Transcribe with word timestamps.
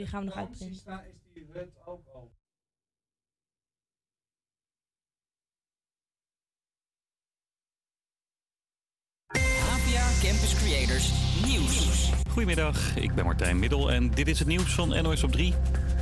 die 0.00 0.08
gaan 0.08 0.20
we 0.20 0.26
nog 0.26 0.36
uitprinten. 0.36 1.02
Is 1.04 1.32
die 1.32 1.46
rent 1.52 1.86
ook 1.86 2.02
Campus 10.22 10.54
Creators 10.54 11.12
Nieuws. 11.46 12.10
Goedemiddag, 12.28 12.96
ik 12.96 13.14
ben 13.14 13.24
Martijn 13.24 13.58
Middel 13.58 13.92
en 13.92 14.10
dit 14.10 14.28
is 14.28 14.38
het 14.38 14.48
nieuws 14.48 14.74
van 14.74 15.02
NOS 15.02 15.22
op 15.22 15.32
3. 15.32 15.54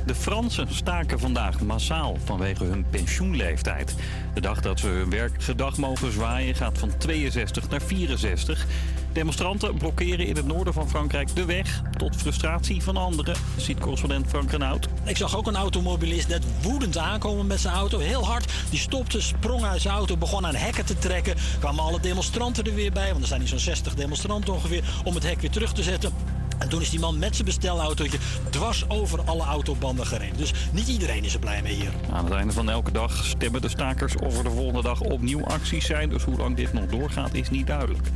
De 0.05 0.15
Fransen 0.15 0.73
staken 0.73 1.19
vandaag 1.19 1.61
massaal 1.61 2.15
vanwege 2.15 2.63
hun 2.63 2.85
pensioenleeftijd. 2.89 3.95
De 4.33 4.41
dag 4.41 4.61
dat 4.61 4.79
ze 4.79 4.87
hun 4.87 5.09
werkgedag 5.09 5.77
mogen 5.77 6.11
zwaaien 6.11 6.55
gaat 6.55 6.77
van 6.77 6.97
62 6.97 7.69
naar 7.69 7.81
64. 7.81 8.65
Demonstranten 9.13 9.77
blokkeren 9.77 10.27
in 10.27 10.35
het 10.35 10.45
noorden 10.45 10.73
van 10.73 10.89
Frankrijk 10.89 11.35
de 11.35 11.45
weg... 11.45 11.81
tot 11.97 12.15
frustratie 12.15 12.83
van 12.83 12.97
anderen, 12.97 13.35
ziet 13.57 13.79
correspondent 13.79 14.27
Frank 14.27 14.51
Renaud. 14.51 14.87
Ik 15.05 15.17
zag 15.17 15.37
ook 15.37 15.47
een 15.47 15.55
automobilist 15.55 16.27
net 16.27 16.43
woedend 16.61 16.97
aankomen 16.97 17.47
met 17.47 17.59
zijn 17.59 17.73
auto. 17.73 17.99
Heel 17.99 18.25
hard. 18.25 18.51
Die 18.69 18.79
stopte, 18.79 19.21
sprong 19.21 19.63
uit 19.63 19.81
zijn 19.81 19.93
auto, 19.93 20.17
begon 20.17 20.45
aan 20.45 20.55
hekken 20.55 20.85
te 20.85 20.97
trekken. 20.97 21.35
Kwamen 21.59 21.83
alle 21.83 21.99
demonstranten 21.99 22.63
er 22.63 22.75
weer 22.75 22.91
bij, 22.91 23.09
want 23.09 23.21
er 23.21 23.27
zijn 23.27 23.39
hier 23.39 23.49
zo'n 23.49 23.59
60 23.59 23.95
demonstranten 23.95 24.53
ongeveer... 24.53 24.83
om 25.03 25.13
het 25.13 25.23
hek 25.23 25.41
weer 25.41 25.51
terug 25.51 25.73
te 25.73 25.83
zetten. 25.83 26.13
En 26.59 26.69
toen 26.69 26.81
is 26.81 26.89
die 26.89 26.99
man 26.99 27.19
met 27.19 27.35
zijn 27.35 27.47
bestelautootje 27.47 28.17
dwars 28.49 28.89
over 28.89 29.21
alle 29.25 29.43
autobanden 29.43 30.05
gereden. 30.05 30.37
Dus 30.37 30.53
niet 30.71 30.87
iedereen 30.87 31.23
is 31.23 31.33
er 31.33 31.39
blij 31.39 31.61
mee 31.61 31.73
hier. 31.73 31.91
Aan 32.11 32.25
het 32.25 32.33
einde 32.33 32.53
van 32.53 32.69
elke 32.69 32.91
dag 32.91 33.25
stemmen 33.25 33.61
de 33.61 33.69
stakers 33.69 34.15
of 34.15 34.37
er 34.37 34.43
de 34.43 34.49
volgende 34.49 34.81
dag 34.81 34.99
opnieuw 35.01 35.45
acties 35.45 35.85
zijn. 35.85 36.09
Dus 36.09 36.23
hoe 36.23 36.37
lang 36.37 36.55
dit 36.55 36.73
nog 36.73 36.85
doorgaat 36.85 37.33
is 37.33 37.49
niet 37.49 37.67
duidelijk. 37.67 38.07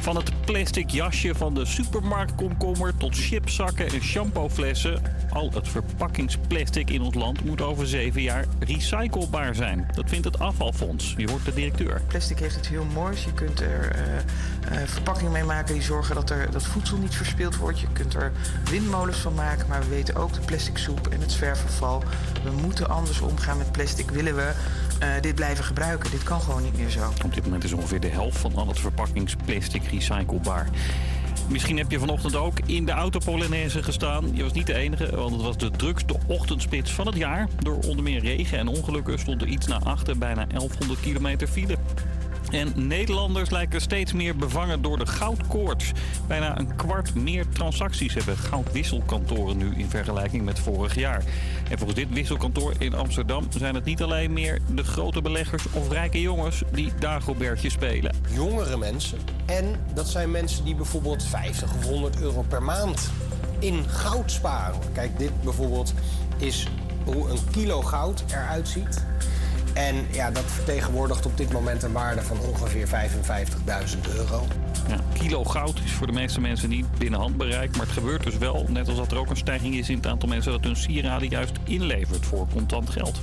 Van 0.00 0.16
het 0.16 0.32
plastic 0.44 0.90
jasje 0.90 1.34
van 1.34 1.54
de 1.54 1.64
supermarktkomkommer 1.64 2.96
tot 2.96 3.14
chipzakken 3.14 3.86
en 3.86 4.02
shampooflessen. 4.02 5.02
Al 5.30 5.50
het 5.52 5.68
verpakkingsplastic 5.68 6.90
in 6.90 7.02
ons 7.02 7.14
land 7.14 7.44
moet 7.44 7.60
over 7.60 7.86
zeven 7.86 8.22
jaar 8.22 8.44
recyclebaar 8.58 9.54
zijn. 9.54 9.88
Dat 9.94 10.08
vindt 10.08 10.24
het 10.24 10.38
afvalfonds. 10.38 11.14
Je 11.16 11.30
hoort 11.30 11.44
de 11.44 11.54
directeur. 11.54 12.02
Plastic 12.06 12.38
heeft 12.38 12.54
het 12.54 12.68
heel 12.68 12.84
moois. 12.84 13.24
Je 13.24 13.32
kunt 13.32 13.60
er 13.60 13.96
uh, 13.96 14.78
uh, 14.78 14.86
verpakkingen 14.86 15.32
mee 15.32 15.44
maken 15.44 15.74
die 15.74 15.82
zorgen 15.82 16.14
dat, 16.14 16.30
er, 16.30 16.50
dat 16.50 16.64
voedsel 16.64 16.96
niet 16.96 17.14
verspild 17.14 17.56
wordt. 17.56 17.80
Je 17.80 17.86
kunt 17.92 18.14
er 18.14 18.32
windmolens 18.70 19.18
van 19.18 19.34
maken. 19.34 19.68
Maar 19.68 19.80
we 19.80 19.88
weten 19.88 20.14
ook 20.14 20.32
de 20.32 20.40
plastic 20.40 20.78
soep 20.78 21.06
en 21.06 21.20
het 21.20 21.32
zwerfafval. 21.32 22.02
We 22.44 22.50
moeten 22.50 22.88
anders 22.88 23.20
omgaan 23.20 23.58
met 23.58 23.72
plastic. 23.72 24.10
Willen 24.10 24.36
we 24.36 24.52
uh, 25.02 25.08
dit 25.20 25.34
blijven 25.34 25.64
gebruiken? 25.64 26.10
Dit 26.10 26.22
kan 26.22 26.40
gewoon 26.40 26.62
niet 26.62 26.76
meer 26.76 26.90
zo. 26.90 27.12
Op 27.24 27.34
dit 27.34 27.44
moment 27.44 27.64
is 27.64 27.72
ongeveer 27.72 28.00
de 28.00 28.08
helft 28.08 28.38
van 28.38 28.56
al 28.56 28.68
het 28.68 28.80
verpakkingsplastic 28.80 29.82
recyclebaar. 29.90 30.68
Misschien 31.48 31.78
heb 31.78 31.90
je 31.90 31.98
vanochtend 31.98 32.36
ook 32.36 32.58
in 32.66 32.84
de 32.84 32.92
autopolonaise 32.92 33.82
gestaan. 33.82 34.30
Je 34.32 34.42
was 34.42 34.52
niet 34.52 34.66
de 34.66 34.74
enige, 34.74 35.16
want 35.16 35.32
het 35.32 35.42
was 35.42 35.56
de 35.56 35.70
drukste 35.70 36.16
ochtendspits 36.26 36.92
van 36.92 37.06
het 37.06 37.16
jaar. 37.16 37.48
Door 37.58 37.78
onder 37.78 38.02
meer 38.02 38.20
regen 38.20 38.58
en 38.58 38.68
ongelukken 38.68 39.18
stond 39.18 39.42
er 39.42 39.48
iets 39.48 39.66
naar 39.66 39.82
achter 39.84 40.18
bijna 40.18 40.46
1100 40.46 41.00
kilometer 41.00 41.48
file. 41.48 41.76
En 42.50 42.72
Nederlanders 42.74 43.50
lijken 43.50 43.80
steeds 43.80 44.12
meer 44.12 44.36
bevangen 44.36 44.82
door 44.82 44.98
de 44.98 45.06
goudkoorts. 45.06 45.92
Bijna 46.26 46.58
een 46.58 46.76
kwart 46.76 47.14
meer 47.14 47.48
transacties 47.48 48.14
hebben 48.14 48.36
goudwisselkantoren 48.36 49.56
nu 49.56 49.74
in 49.76 49.88
vergelijking 49.90 50.44
met 50.44 50.58
vorig 50.58 50.94
jaar. 50.94 51.24
En 51.70 51.78
volgens 51.78 51.98
dit 51.98 52.08
wisselkantoor 52.10 52.74
in 52.78 52.94
Amsterdam 52.94 53.46
zijn 53.50 53.74
het 53.74 53.84
niet 53.84 54.02
alleen 54.02 54.32
meer 54.32 54.60
de 54.74 54.84
grote 54.84 55.22
beleggers 55.22 55.64
of 55.72 55.90
rijke 55.90 56.20
jongens 56.20 56.62
die 56.72 56.92
Dagobertje 56.98 57.70
spelen. 57.70 58.14
Jongere 58.30 58.76
mensen. 58.76 59.18
En 59.46 59.74
dat 59.94 60.08
zijn 60.08 60.30
mensen 60.30 60.64
die 60.64 60.74
bijvoorbeeld 60.74 61.24
50 61.24 61.74
of 61.74 61.84
100 61.84 62.20
euro 62.20 62.44
per 62.48 62.62
maand 62.62 63.10
in 63.58 63.88
goud 63.88 64.30
sparen. 64.30 64.80
Kijk, 64.92 65.18
dit 65.18 65.42
bijvoorbeeld 65.42 65.94
is 66.36 66.66
hoe 67.04 67.30
een 67.30 67.50
kilo 67.50 67.82
goud 67.82 68.24
eruit 68.30 68.68
ziet. 68.68 69.04
En 69.74 70.06
ja, 70.10 70.30
dat 70.30 70.44
vertegenwoordigt 70.44 71.26
op 71.26 71.36
dit 71.36 71.52
moment 71.52 71.82
een 71.82 71.92
waarde 71.92 72.22
van 72.22 72.38
ongeveer 72.40 72.88
55.000 72.88 74.14
euro. 74.16 74.46
Ja, 74.88 75.00
kilo 75.12 75.44
goud 75.44 75.80
is 75.84 75.92
voor 75.92 76.06
de 76.06 76.12
meeste 76.12 76.40
mensen 76.40 76.68
niet 76.68 76.98
binnen 76.98 77.20
handbereik. 77.20 77.76
Maar 77.76 77.86
het 77.86 77.94
gebeurt 77.94 78.24
dus 78.24 78.38
wel, 78.38 78.66
net 78.68 78.88
als 78.88 78.96
dat 78.96 79.12
er 79.12 79.18
ook 79.18 79.30
een 79.30 79.36
stijging 79.36 79.74
is 79.74 79.88
in 79.88 79.96
het 79.96 80.06
aantal 80.06 80.28
mensen 80.28 80.52
dat 80.52 80.64
hun 80.64 80.76
sieraden 80.76 81.28
juist 81.28 81.52
inlevert 81.64 82.26
voor 82.26 82.46
contant 82.52 82.90
geld. 82.90 83.20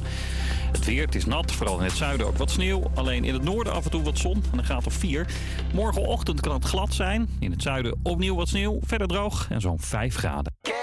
Het 0.72 0.85
weer, 0.85 1.05
het 1.05 1.16
is 1.16 1.25
nat, 1.25 1.51
vooral 1.51 1.77
in 1.77 1.83
het 1.83 1.95
zuiden 1.95 2.27
ook 2.27 2.38
wat 2.38 2.51
sneeuw. 2.51 2.91
Alleen 2.95 3.23
in 3.23 3.33
het 3.33 3.43
noorden 3.43 3.73
af 3.73 3.83
en 3.83 3.91
toe 3.91 4.03
wat 4.03 4.17
zon 4.17 4.43
en 4.51 4.57
een 4.57 4.66
graad 4.66 4.85
of 4.85 4.93
4. 4.93 5.27
Morgenochtend 5.73 6.41
kan 6.41 6.53
het 6.53 6.66
glad 6.66 6.93
zijn. 6.93 7.29
In 7.39 7.51
het 7.51 7.61
zuiden 7.61 7.99
opnieuw 8.03 8.35
wat 8.35 8.47
sneeuw, 8.47 8.79
verder 8.83 9.07
droog 9.07 9.47
en 9.49 9.61
zo'n 9.61 9.79
5 9.79 10.16
graden. 10.16 10.53
Ja, 10.61 10.75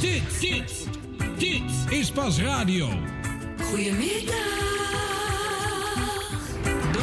dit, 0.00 0.40
dit, 0.40 0.88
dit 1.38 1.62
is 1.88 2.10
pas 2.10 2.40
radio. 2.40 2.88
Goedemiddag. 3.58 4.75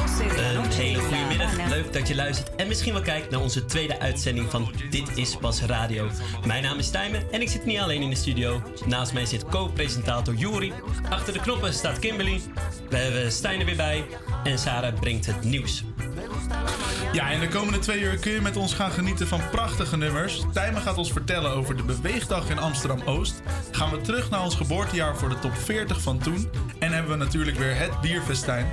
Een 0.03 0.71
hele 0.71 0.99
goede 0.99 1.25
middag. 1.27 1.69
Leuk 1.69 1.93
dat 1.93 2.07
je 2.07 2.15
luistert 2.15 2.55
en 2.55 2.67
misschien 2.67 2.93
wel 2.93 3.01
kijkt 3.01 3.29
naar 3.29 3.41
onze 3.41 3.65
tweede 3.65 3.99
uitzending 3.99 4.49
van 4.49 4.71
Dit 4.89 5.17
is 5.17 5.35
Pas 5.35 5.61
Radio. 5.61 6.09
Mijn 6.45 6.63
naam 6.63 6.77
is 6.77 6.89
Tijmen 6.89 7.31
en 7.31 7.41
ik 7.41 7.49
zit 7.49 7.65
niet 7.65 7.79
alleen 7.79 8.01
in 8.01 8.09
de 8.09 8.15
studio. 8.15 8.61
Naast 8.85 9.13
mij 9.13 9.25
zit 9.25 9.45
co-presentator 9.45 10.33
Juri. 10.33 10.73
Achter 11.09 11.33
de 11.33 11.39
knoppen 11.39 11.73
staat 11.73 11.99
Kimberly. 11.99 12.41
We 12.89 12.97
hebben 12.97 13.31
Stijn 13.31 13.59
er 13.59 13.65
weer 13.65 13.75
bij. 13.75 14.05
En 14.43 14.59
Sarah 14.59 14.99
brengt 14.99 15.25
het 15.25 15.43
nieuws. 15.43 15.83
Ja, 17.13 17.29
in 17.29 17.39
de 17.39 17.47
komende 17.47 17.79
twee 17.79 18.01
uur 18.01 18.17
kun 18.17 18.31
je 18.31 18.41
met 18.41 18.57
ons 18.57 18.73
gaan 18.73 18.91
genieten 18.91 19.27
van 19.27 19.49
prachtige 19.51 19.97
nummers. 19.97 20.41
Tijmen 20.53 20.81
gaat 20.81 20.97
ons 20.97 21.11
vertellen 21.11 21.51
over 21.51 21.77
de 21.77 21.83
Beweegdag 21.83 22.49
in 22.49 22.57
Amsterdam-Oost. 22.57 23.41
Gaan 23.71 23.91
we 23.91 24.01
terug 24.01 24.29
naar 24.29 24.43
ons 24.43 24.55
geboortejaar 24.55 25.17
voor 25.17 25.29
de 25.29 25.39
top 25.39 25.55
40 25.55 26.01
van 26.01 26.19
toen. 26.19 26.49
En 26.79 26.91
hebben 26.91 27.11
we 27.11 27.17
natuurlijk 27.17 27.57
weer 27.57 27.77
het 27.77 28.01
bierfestijn. 28.01 28.67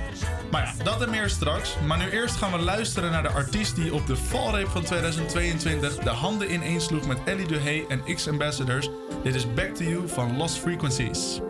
Maar 0.51 0.61
ja, 0.61 0.83
dat 0.83 1.01
en 1.01 1.09
meer 1.09 1.20
straks. 1.29 1.75
Maar 1.87 1.97
nu 1.97 2.09
eerst 2.09 2.35
gaan 2.35 2.51
we 2.51 2.57
luisteren 2.57 3.11
naar 3.11 3.23
de 3.23 3.29
artiest 3.29 3.75
die 3.75 3.93
op 3.93 4.07
de 4.07 4.15
valreep 4.15 4.67
van 4.67 4.83
2022 4.83 5.95
de 5.95 6.09
handen 6.09 6.53
ineensloeg 6.53 7.07
met 7.07 7.17
Ellie 7.25 7.47
Duhay 7.47 7.85
en 7.89 8.15
X-Ambassadors. 8.15 8.89
Dit 9.23 9.35
is 9.35 9.53
Back 9.53 9.75
to 9.75 9.83
You 9.83 10.07
van 10.07 10.37
Lost 10.37 10.57
Frequencies. 10.57 11.41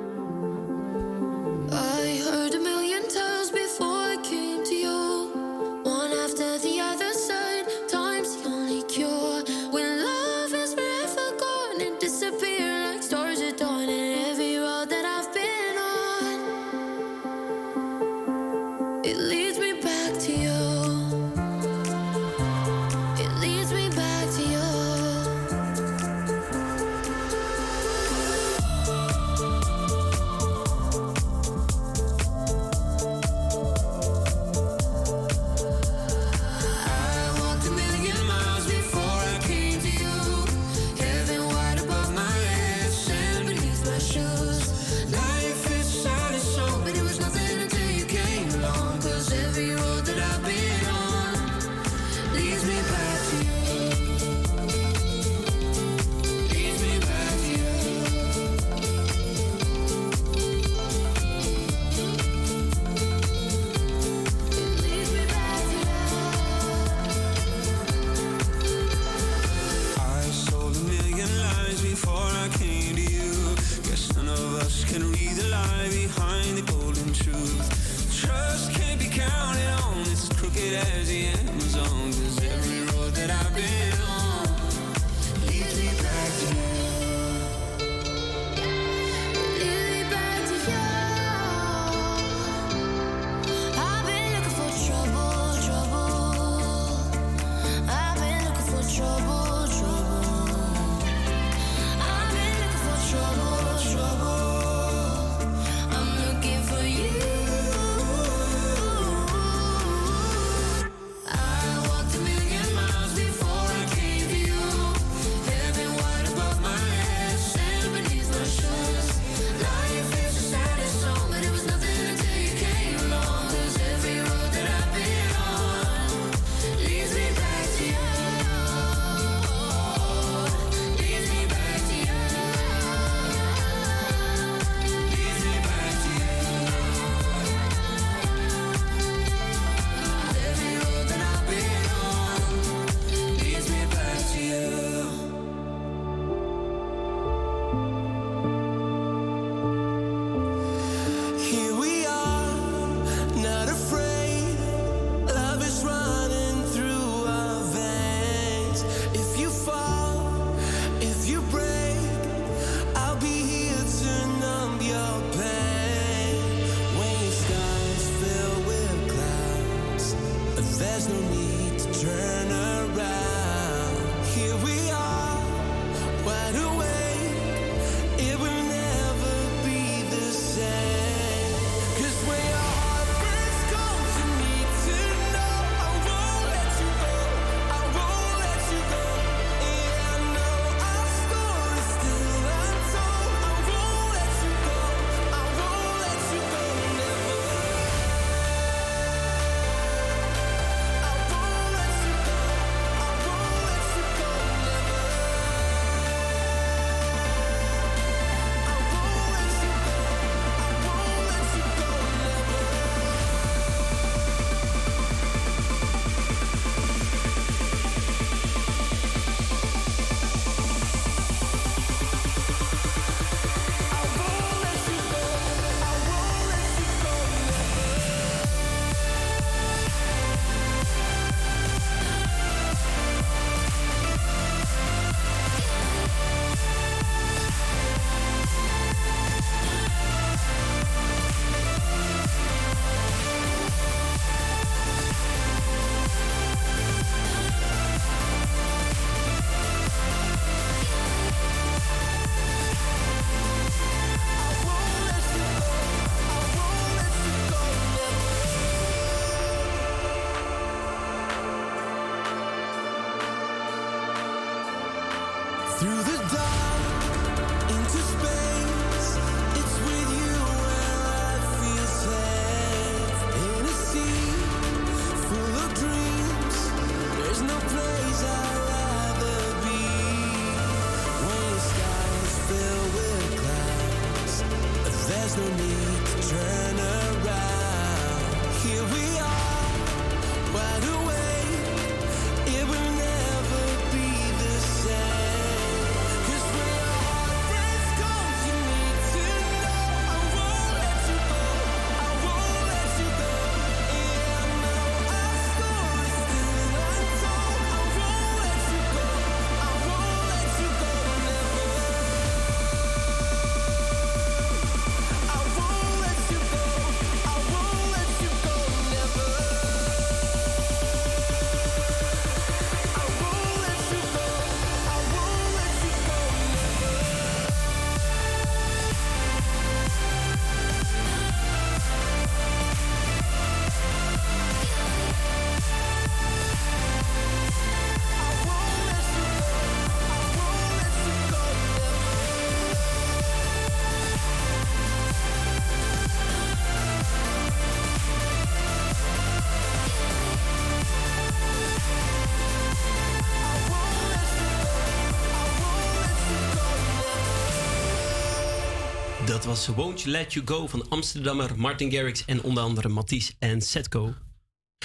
Dat 359.42 359.50
was 359.50 359.68
Won't 359.68 360.02
You 360.02 360.12
Let 360.12 360.34
You 360.34 360.48
Go 360.48 360.68
van 360.68 360.90
Amsterdammer 360.90 361.50
Martin 361.56 361.92
Garrix 361.92 362.26
en 362.26 362.44
onder 362.44 362.64
andere 362.64 362.90
Mathies 362.90 363.36
en 363.40 363.62
Setco. 363.62 364.14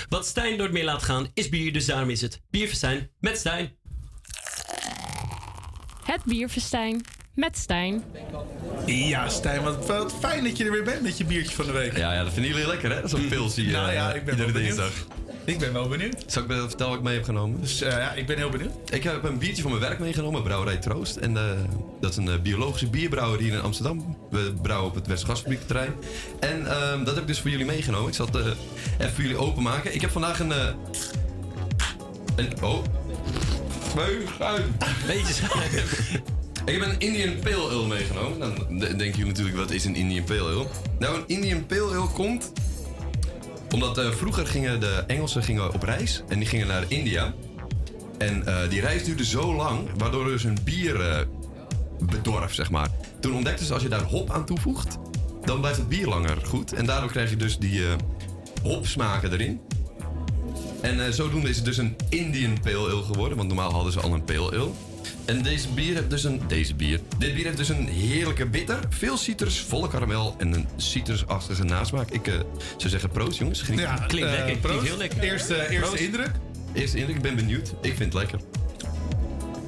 Wat 0.08 0.26
Stijn 0.26 0.56
door 0.56 0.66
het 0.66 0.72
meer 0.72 0.84
laat 0.84 1.02
gaan 1.02 1.30
is 1.34 1.48
bier, 1.48 1.72
dus 1.72 1.86
daarom 1.86 2.10
is 2.10 2.20
het 2.20 2.40
Bierfestijn 2.50 3.10
met 3.20 3.38
Stijn. 3.38 3.76
Het 6.04 6.24
bierfestijn 6.24 7.00
met 7.34 7.58
Stijn. 7.58 8.04
Ja, 8.86 9.28
Stijn, 9.28 9.62
wat, 9.62 9.86
wat 9.86 10.14
fijn 10.20 10.44
dat 10.44 10.56
je 10.56 10.64
er 10.64 10.70
weer 10.70 10.84
bent 10.84 11.02
met 11.02 11.18
je 11.18 11.24
biertje 11.24 11.54
van 11.54 11.66
de 11.66 11.72
week. 11.72 11.96
Ja, 11.96 12.12
ja 12.12 12.24
dat 12.24 12.32
vinden 12.32 12.50
jullie 12.52 12.66
lekker, 12.66 12.90
hè? 12.90 13.08
Zo'n 13.08 13.28
pils 13.28 13.56
hier. 13.56 13.72
Nou 13.72 13.92
ja, 13.92 14.10
eh, 14.10 14.16
ik 14.16 14.24
ben 14.24 14.38
iedere 14.38 14.52
dinsdag. 14.52 14.92
Ik 15.46 15.58
ben 15.58 15.72
wel 15.72 15.88
benieuwd. 15.88 16.24
Zal 16.26 16.42
ik 16.42 16.48
vertellen 16.50 16.88
wat 16.88 16.98
ik 16.98 17.02
mee 17.04 17.14
heb 17.14 17.24
genomen? 17.24 17.60
Dus 17.60 17.80
eh, 17.80 17.90
ja, 17.90 18.12
ik 18.12 18.26
ben 18.26 18.36
heel 18.36 18.48
benieuwd. 18.48 18.70
Ik 18.90 19.02
heb 19.02 19.24
een 19.24 19.38
biertje 19.38 19.62
van 19.62 19.70
mijn 19.70 19.82
werk 19.82 19.98
meegenomen, 19.98 20.42
Brouwerij 20.42 20.76
Troost. 20.76 21.16
En 21.16 21.36
eh, 21.36 21.42
dat 22.00 22.10
is 22.10 22.16
een 22.16 22.28
eh, 22.28 22.40
biologische 22.40 22.86
bierbrouwer 22.90 23.40
hier 23.40 23.52
in 23.52 23.60
Amsterdam. 23.60 24.16
We 24.30 24.54
brouwen 24.62 24.88
op 24.88 24.94
het 24.94 25.06
Westgasfabriekterrein. 25.06 25.94
En 26.40 26.66
ehm, 26.66 26.98
dat 27.04 27.14
heb 27.14 27.22
ik 27.22 27.26
dus 27.26 27.40
voor 27.40 27.50
jullie 27.50 27.66
meegenomen. 27.66 28.08
Ik 28.08 28.14
zal 28.14 28.26
het 28.26 28.36
eh, 28.36 28.46
even 28.98 29.12
voor 29.14 29.22
jullie 29.22 29.38
openmaken. 29.38 29.94
Ik 29.94 30.00
heb 30.00 30.10
vandaag 30.10 30.40
een... 30.40 30.50
een 32.36 32.62
oh. 32.62 32.78
Beetje 35.06 35.32
schuim. 35.32 35.72
Ik 36.66 36.72
heb 36.80 36.82
een 36.82 36.98
Indian 36.98 37.38
Pale 37.42 37.70
Ale 37.70 37.86
meegenomen. 37.86 38.38
Dan 38.38 38.54
d- 38.54 38.80
denken 38.80 39.06
jullie 39.10 39.24
natuurlijk, 39.26 39.56
wat 39.56 39.70
is 39.70 39.84
een 39.84 39.94
Indian 39.94 40.24
Pale 40.24 40.40
Ale? 40.40 40.66
Nou, 40.98 41.16
een 41.16 41.24
Indian 41.26 41.66
Pale 41.66 41.94
Ale 41.96 42.06
komt 42.06 42.52
omdat 43.74 43.98
eh, 43.98 44.10
vroeger 44.10 44.46
gingen 44.46 44.80
de 44.80 45.04
Engelsen 45.06 45.42
gingen 45.42 45.74
op 45.74 45.82
reis 45.82 46.22
en 46.28 46.38
die 46.38 46.48
gingen 46.48 46.66
naar 46.66 46.84
India. 46.88 47.34
En 48.18 48.46
eh, 48.46 48.68
die 48.68 48.80
reis 48.80 49.04
duurde 49.04 49.24
zo 49.24 49.54
lang, 49.54 49.88
waardoor 49.96 50.24
dus 50.24 50.42
hun 50.42 50.58
bier 50.64 51.00
eh, 51.00 51.26
bedorf, 52.00 52.54
zeg 52.54 52.70
maar. 52.70 52.88
Toen 53.20 53.34
ontdekten 53.34 53.66
ze 53.66 53.72
als 53.72 53.82
je 53.82 53.88
daar 53.88 54.02
hop 54.02 54.30
aan 54.30 54.46
toevoegt, 54.46 54.98
dan 55.44 55.60
blijft 55.60 55.78
het 55.78 55.88
bier 55.88 56.06
langer 56.06 56.36
goed. 56.46 56.72
En 56.72 56.86
daardoor 56.86 57.10
krijg 57.10 57.30
je 57.30 57.36
dus 57.36 57.58
die 57.58 57.82
hopsmaken 58.62 59.32
erin. 59.32 59.60
En 60.80 61.14
zodoende 61.14 61.48
is 61.48 61.56
het 61.56 61.64
dus 61.64 61.76
een 61.76 61.96
Indian 62.08 62.60
Pale 62.62 62.90
Ale 62.90 63.02
geworden, 63.02 63.36
want 63.36 63.48
normaal 63.48 63.72
hadden 63.72 63.92
ze 63.92 64.00
al 64.00 64.12
een 64.12 64.24
Pale 64.24 64.52
Ale. 64.52 64.70
En 65.26 65.42
deze 65.42 65.68
bier 65.68 65.94
heeft 65.94 66.10
dus 66.10 66.24
een. 66.24 66.40
Deze 66.48 66.74
bier. 66.74 67.00
Dit 67.18 67.34
bier 67.34 67.44
heeft 67.44 67.56
dus 67.56 67.68
een 67.68 67.88
heerlijke 67.88 68.46
bitter, 68.46 68.78
veel 68.88 69.16
citrus, 69.16 69.60
volle 69.60 69.88
karamel 69.88 70.34
en 70.38 70.52
een 70.52 70.66
citrusachtige 70.76 71.64
nasmaak. 71.64 72.10
Ik 72.10 72.26
eh, 72.26 72.34
zou 72.76 72.88
zeggen 72.90 73.10
proost, 73.10 73.38
jongens. 73.38 73.62
Geniet. 73.62 73.80
Ja, 73.80 73.94
Klinkt 74.06 74.30
eh, 74.30 74.36
lekker, 74.38 74.56
klinkt 74.68 74.86
heel 74.86 74.96
lekker. 74.96 75.22
Eerste, 75.22 75.54
eerste 75.70 75.78
Proost. 75.78 75.94
indruk? 76.02 76.30
Eerste 76.72 76.96
indruk, 76.98 77.16
ik 77.16 77.22
ben 77.22 77.36
benieuwd. 77.36 77.68
Ik 77.82 77.96
vind 77.96 78.12
het 78.12 78.14
lekker. 78.14 78.38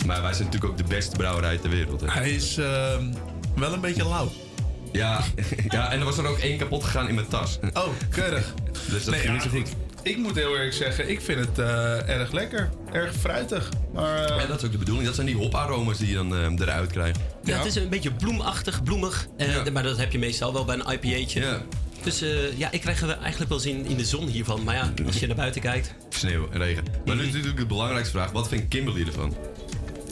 Maar 0.07 0.23
wij 0.23 0.33
zijn 0.33 0.45
natuurlijk 0.45 0.73
ook 0.73 0.77
de 0.79 0.95
beste 0.95 1.17
brouwerij 1.17 1.57
ter 1.57 1.71
wereld. 1.71 2.01
Hè? 2.01 2.07
Hij 2.11 2.31
is 2.31 2.57
ehm, 2.57 3.13
wel 3.57 3.73
een 3.73 3.81
beetje 3.81 4.09
lauw. 4.09 4.31
Ja, 4.93 5.21
ja, 5.69 5.93
en 5.93 5.99
er 5.99 6.05
was 6.05 6.19
er 6.19 6.27
ook 6.27 6.39
één 6.39 6.59
kapot 6.59 6.85
gegaan 6.85 7.09
in 7.09 7.15
mijn 7.15 7.29
tas. 7.29 7.59
Oh, 7.75 7.89
keurig. 8.11 8.55
Dus 8.91 9.05
dat 9.05 9.15
Nee, 9.15 9.21
ging 9.21 9.25
ja, 9.25 9.33
niet 9.33 9.43
zo 9.43 9.59
goed. 9.59 9.69
Ik, 10.09 10.17
moet 10.17 10.35
heel 10.35 10.53
eerlijk 10.53 10.73
zeggen, 10.73 11.11
ik 11.11 11.21
vind 11.21 11.41
het 11.41 11.59
eh, 11.59 12.09
erg 12.09 12.33
lekker. 12.33 12.71
Erg 12.93 13.15
fruitig. 13.15 13.69
Maar, 13.93 14.25
eh, 14.25 14.37
Ja, 14.41 14.47
dat 14.47 14.59
is 14.59 14.65
ook 14.65 14.73
de 14.73 14.79
bedoeling. 14.79 15.07
Dat 15.07 15.15
zijn 15.15 15.27
die 15.27 15.37
hoparoma's 15.37 15.99
die 15.99 16.09
je 16.09 16.15
dan 16.15 16.35
eh, 16.37 16.61
eruit 16.67 16.91
krijgt. 16.93 17.19
Ja, 17.45 17.57
het 17.57 17.67
is 17.67 17.75
een 17.75 17.89
beetje 17.89 18.13
bloemachtig, 18.13 18.83
bloemig. 18.83 19.27
eh, 19.37 19.65
Maar 19.73 19.83
dat 19.83 19.97
heb 19.97 20.13
je 20.13 20.19
meestal 20.19 20.53
wel 20.53 20.65
bij 20.65 20.75
een 20.79 20.93
IPA'tje. 20.93 21.41
Ja. 21.41 21.63
Dus 22.03 22.23
eh, 22.23 22.59
ja, 22.59 22.71
ik 22.71 22.81
krijg 22.81 23.01
er 23.03 23.19
eigenlijk 23.21 23.51
wel 23.51 23.59
zin 23.59 23.87
in 23.87 23.97
de 23.97 24.05
zon 24.05 24.27
hiervan. 24.29 24.65
Maar 24.65 24.75
ja, 24.75 24.93
als 25.07 25.21
je 25.21 25.27
naar 25.27 25.37
buiten 25.37 25.61
kijkt. 25.61 25.95
Sneeuw 26.09 26.49
en 26.53 26.59
regen. 26.59 26.85
Maar 27.07 27.17
nu 27.17 27.23
is 27.23 27.29
natuurlijk 27.33 27.57
de 27.59 27.67
belangrijkste 27.67 28.13
vraag. 28.17 28.31
Wat 28.31 28.49
vindt 28.49 28.69
Kimberly 28.69 29.07
ervan? 29.07 29.37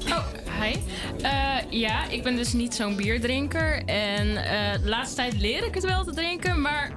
Oh, 0.08 0.24
hi. 0.62 0.74
Eh, 1.22 1.56
ja, 1.70 2.08
ik 2.08 2.22
ben 2.22 2.36
dus 2.36 2.52
niet 2.52 2.74
zo'n 2.74 2.96
bierdrinker. 2.96 3.82
En 3.84 4.36
eh, 4.36 4.82
de 4.82 4.88
laatste 4.88 5.16
tijd 5.16 5.40
leer 5.40 5.64
ik 5.66 5.74
het 5.74 5.84
wel 5.84 6.04
te 6.04 6.12
drinken. 6.12 6.60
Maar 6.60 6.92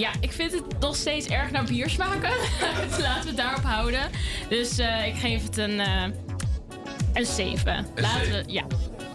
ja, 0.00 0.10
ik 0.20 0.32
vind 0.32 0.52
het 0.52 0.62
nog 0.80 0.96
steeds 0.96 1.26
erg 1.26 1.50
naar 1.50 1.64
bier 1.64 1.90
smaken. 1.90 2.30
dus 2.88 2.98
laten 2.98 3.22
we 3.22 3.28
het 3.28 3.36
daarop 3.36 3.64
houden. 3.64 4.10
Dus 4.48 4.78
eh, 4.78 5.06
ik 5.06 5.14
geef 5.14 5.42
het 5.42 5.56
een, 5.56 5.80
eh 5.80 6.04
een 7.14 7.26
7. 7.26 7.86
Laten 7.94 8.30
we, 8.30 8.42
ja. 8.46 8.64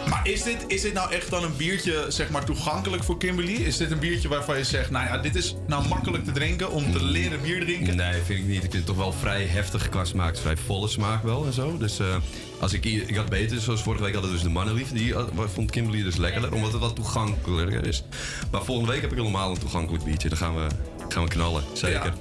Maar 0.10 0.28
is 0.28 0.44
dit, 0.44 0.64
is 0.68 0.82
dit 0.82 0.94
nou 0.94 1.12
echt 1.12 1.30
dan 1.30 1.44
een 1.44 1.56
biertje 1.58 2.06
zeg 2.08 2.30
maar, 2.30 2.46
toegankelijk 2.46 3.04
voor 3.04 3.18
Kimberly? 3.18 3.54
Is 3.54 3.78
dit 3.78 3.92
een 3.92 4.00
biertje 4.00 4.28
waarvan 4.28 4.58
je 4.58 4.64
zegt, 4.64 4.90
nou 4.90 5.06
ja, 5.06 5.18
dit 5.18 5.36
is 5.36 5.56
nou 5.68 5.88
makkelijk 5.88 6.24
te 6.24 6.32
drinken 6.32 6.72
om 6.72 6.92
te 6.92 7.04
leren 7.04 7.42
bier 7.42 7.60
drinken? 7.60 7.96
Nee, 7.96 8.22
vind 8.22 8.40
ik 8.40 8.46
niet. 8.46 8.64
Ik 8.64 8.72
vind 8.72 8.74
het 8.74 8.86
toch 8.86 8.96
wel 8.96 9.12
vrij 9.12 9.46
heftig 9.46 9.90
qua 9.90 10.06
smaak. 10.06 10.38
Vrij 10.38 10.58
volle 10.58 10.88
smaak 10.88 11.24
wel 11.24 11.46
en 11.46 11.54
zo. 11.54 11.78
Dus 11.78 12.00
eh, 12.00 12.16
als 12.60 12.74
ik, 12.74 12.86
ik 12.86 13.16
had 13.16 13.30
beter, 13.30 13.60
zoals 13.60 13.84
vorige 13.84 14.04
week 14.04 14.14
hadden 14.14 14.32
we 14.32 14.38
dus 14.38 14.46
de 14.46 14.54
mannenlief. 14.54 14.92
Die 14.92 15.14
vond 15.54 15.72
Kimberly 15.72 16.04
dus 16.04 16.16
lekkerder, 16.16 16.54
omdat 16.54 16.72
het 16.72 16.82
wat 16.82 16.96
toegankelijker 16.96 17.88
is. 17.88 18.04
Maar 18.52 18.64
volgende 18.64 18.92
week 18.92 19.02
heb 19.02 19.12
ik 19.12 19.18
helemaal 19.18 19.52
een 19.52 19.60
toegankelijk 19.60 20.04
biertje. 20.04 20.30
Dan 20.30 20.38
gaan 20.38 20.56
we, 20.56 20.68
gaan 21.10 21.24
we 21.24 21.30
knallen, 21.30 21.64
zeker. 21.74 22.14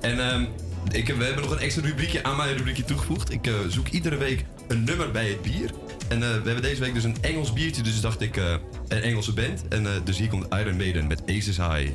En 0.00 0.30
ehm, 0.30 0.44
ik, 0.92 1.06
we 1.06 1.24
hebben 1.24 1.42
nog 1.42 1.52
een 1.52 1.58
extra 1.58 1.82
rubriekje 1.82 2.22
aan 2.22 2.36
mijn 2.36 2.56
rubriekje 2.56 2.84
toegevoegd. 2.84 3.32
Ik 3.32 3.46
eh, 3.46 3.54
zoek 3.68 3.88
iedere 3.88 4.16
week 4.16 4.44
een 4.68 4.84
nummer 4.84 5.10
bij 5.10 5.28
het 5.28 5.42
bier. 5.42 5.70
En 6.08 6.22
eh, 6.22 6.28
we 6.28 6.44
hebben 6.44 6.62
deze 6.62 6.80
week 6.80 6.94
dus 6.94 7.04
een 7.04 7.16
Engels 7.20 7.52
biertje, 7.52 7.82
dus 7.82 8.00
dacht 8.00 8.20
ik 8.20 8.36
eh, 8.36 8.54
een 8.88 9.02
Engelse 9.02 9.32
band. 9.32 9.68
En 9.68 9.86
dus 10.04 10.18
hier 10.18 10.28
komt 10.28 10.54
Iron 10.54 10.76
Maiden 10.76 11.06
met 11.06 11.22
Aces 11.26 11.56
High. 11.56 11.90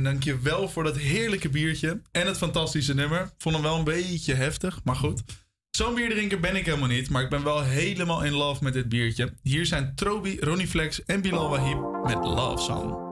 Martijn, 0.00 0.20
dankjewel 0.20 0.68
voor 0.68 0.84
dat 0.84 0.96
heerlijke 0.96 1.48
biertje 1.48 2.00
en 2.12 2.26
het 2.26 2.36
fantastische 2.36 2.94
nummer. 2.94 3.30
Vond 3.38 3.54
hem 3.54 3.64
wel 3.64 3.78
een 3.78 3.84
beetje 3.84 4.34
heftig, 4.34 4.80
maar 4.84 4.96
goed. 4.96 5.22
Zo'n 5.70 5.94
bierdrinker 5.94 6.40
ben 6.40 6.56
ik 6.56 6.64
helemaal 6.64 6.88
niet, 6.88 7.10
maar 7.10 7.22
ik 7.22 7.30
ben 7.30 7.44
wel 7.44 7.62
helemaal 7.62 8.24
in 8.24 8.32
love 8.32 8.64
met 8.64 8.72
dit 8.72 8.88
biertje. 8.88 9.32
Hier 9.42 9.66
zijn 9.66 9.92
Trobi, 9.94 10.38
Ronnie 10.40 10.68
Flex 10.68 11.04
en 11.04 11.20
Bilal 11.20 11.48
Wahib 11.48 11.78
met 12.04 12.24
Love 12.24 12.62
Song. 12.62 13.09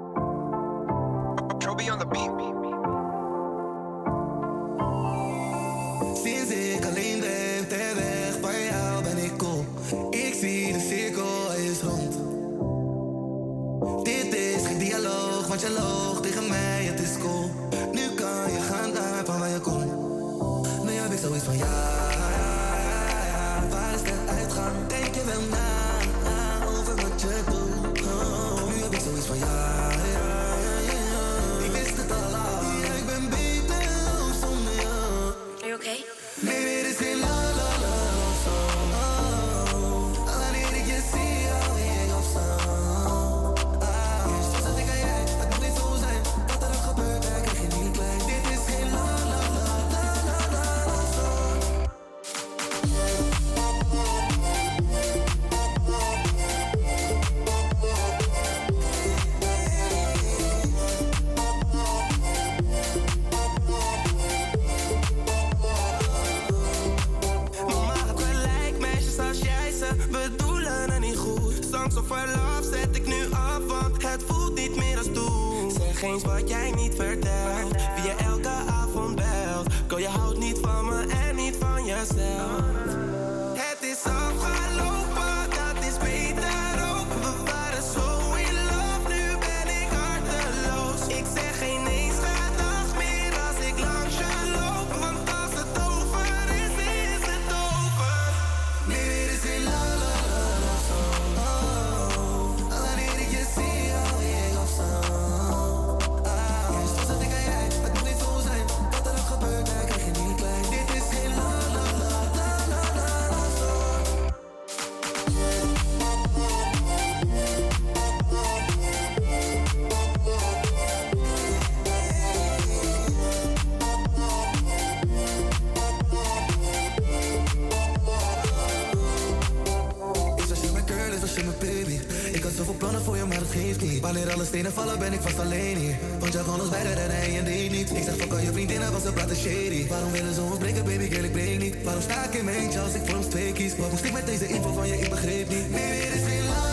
Vallen 134.78 134.99
ben 134.99 135.12
ik 135.12 135.21
vast 135.21 135.38
alleen 135.38 135.76
hier. 135.76 135.97
Want 136.19 136.32
jij 136.32 136.43
kon 136.43 136.60
ons 136.60 136.69
beiden 136.69 136.93
en 136.93 137.10
hij 137.10 137.38
en 137.38 137.45
die 137.45 137.71
niet. 137.71 137.91
Ik 137.91 138.02
zeg 138.02 138.17
fuck 138.17 138.28
kan 138.28 138.43
je 138.43 138.52
vriendinnen, 138.52 138.93
was 138.93 139.02
ze 139.02 139.12
praten 139.12 139.36
shady. 139.36 139.86
Waarom 139.88 140.12
willen 140.12 140.34
ze 140.34 140.41
ons 140.41 140.58
breken, 140.58 140.84
baby 140.84 141.08
girl, 141.10 141.25
ik 141.25 141.32
breek 141.32 141.58
niet. 141.58 141.82
Waarom 141.82 142.02
sta 142.02 142.25
ik 142.25 142.34
in 142.34 142.45
mijn 142.45 142.78
als 142.78 142.95
ik 142.95 143.02
voor 143.04 143.17
ons 143.17 143.26
twee 143.26 143.52
kies? 143.52 143.73
Waarom 143.76 143.91
moest 143.91 144.04
ik 144.04 144.12
met 144.12 144.26
deze 144.26 144.47
info 144.47 144.73
van 144.73 144.86
je, 144.86 145.00
ik 145.00 145.10
begreep 145.10 145.49
niet. 145.49 145.71
Nee, 145.71 146.00
dit 146.00 146.14
is 146.14 146.28
geen 146.28 146.45
love. 146.45 146.68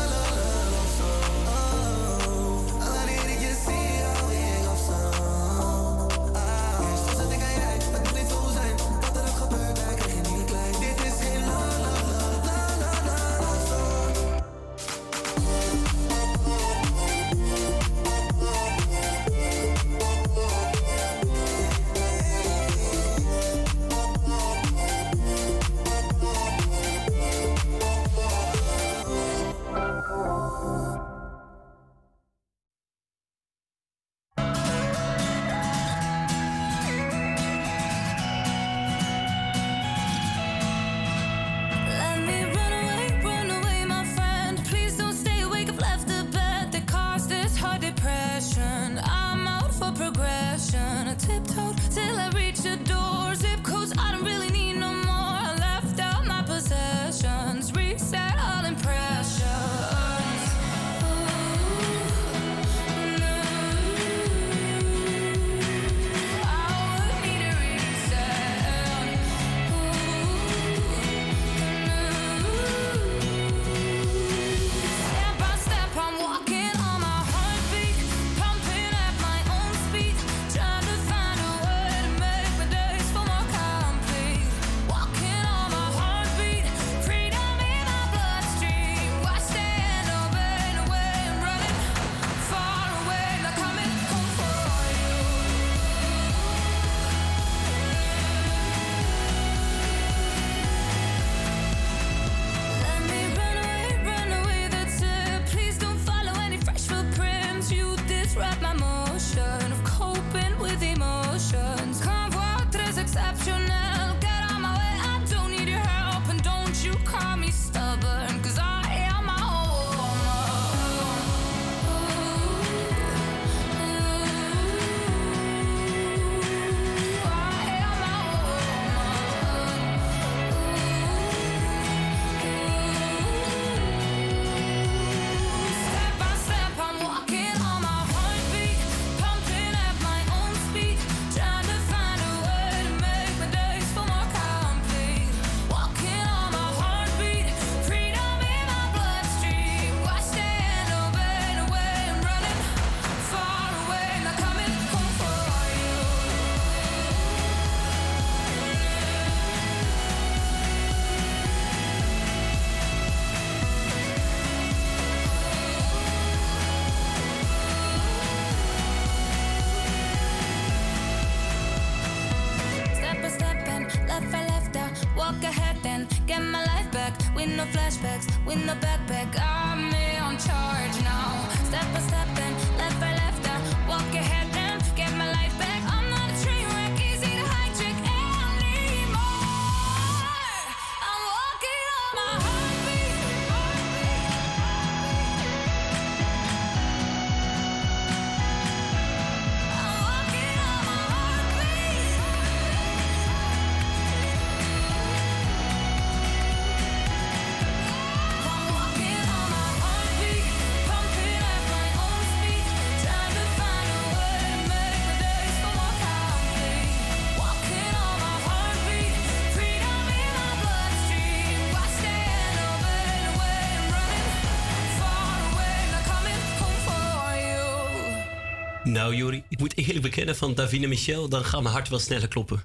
Nou, 229.05 229.17
Jori, 229.17 229.43
ik 229.49 229.59
moet 229.59 229.77
eerlijk 229.77 230.01
bekennen 230.01 230.35
van 230.35 230.55
Davine 230.55 230.87
Michel, 230.87 231.29
dan 231.29 231.45
gaat 231.45 231.61
mijn 231.61 231.73
hart 231.73 231.89
wel 231.89 231.99
sneller 231.99 232.27
kloppen. 232.27 232.63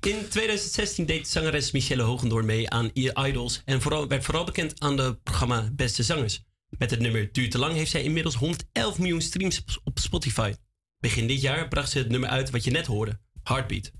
In 0.00 0.28
2016 0.28 1.06
deed 1.06 1.28
zangeres 1.28 1.70
Michelle 1.70 2.02
Hoogendoorn 2.02 2.46
mee 2.46 2.70
aan 2.70 2.90
Idols 2.92 3.62
en 3.64 3.80
vooral, 3.80 4.08
werd 4.08 4.24
vooral 4.24 4.44
bekend 4.44 4.80
aan 4.80 4.98
het 4.98 5.22
programma 5.22 5.70
Beste 5.72 6.02
Zangers. 6.02 6.42
Met 6.78 6.90
het 6.90 7.00
nummer 7.00 7.32
Duur 7.32 7.50
te 7.50 7.58
Lang 7.58 7.74
heeft 7.74 7.90
zij 7.90 8.02
inmiddels 8.02 8.34
111 8.34 8.98
miljoen 8.98 9.20
streams 9.20 9.62
op 9.84 9.98
Spotify. 9.98 10.54
Begin 10.98 11.26
dit 11.26 11.40
jaar 11.40 11.68
bracht 11.68 11.90
ze 11.90 11.98
het 11.98 12.08
nummer 12.08 12.28
uit 12.28 12.50
wat 12.50 12.64
je 12.64 12.70
net 12.70 12.86
hoorde, 12.86 13.20
Heartbeat. 13.42 13.92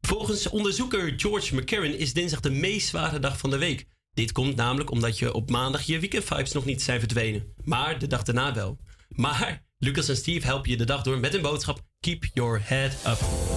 Volgens 0.00 0.48
onderzoeker 0.48 1.12
George 1.16 1.54
McCarran 1.54 1.92
is 1.92 2.12
dinsdag 2.12 2.40
de 2.40 2.50
meest 2.50 2.88
zware 2.88 3.18
dag 3.18 3.38
van 3.38 3.50
de 3.50 3.58
week. 3.58 3.86
Dit 4.14 4.32
komt 4.32 4.56
namelijk 4.56 4.90
omdat 4.90 5.18
je 5.18 5.32
op 5.32 5.50
maandag 5.50 5.82
je 5.82 5.98
weekendvibes 5.98 6.52
nog 6.52 6.64
niet 6.64 6.82
zijn 6.82 7.00
verdwenen, 7.00 7.54
maar 7.64 7.98
de 7.98 8.06
dag 8.06 8.22
daarna 8.22 8.54
wel. 8.54 8.78
Maar 9.08 9.70
Lucas 9.84 10.08
en 10.08 10.16
Steve 10.16 10.46
helpen 10.46 10.70
je 10.70 10.76
de 10.76 10.84
dag 10.84 11.02
door 11.02 11.18
met 11.18 11.34
een 11.34 11.42
boodschap: 11.42 11.80
Keep 12.00 12.24
your 12.32 12.60
head 12.64 12.92
up. 13.06 13.51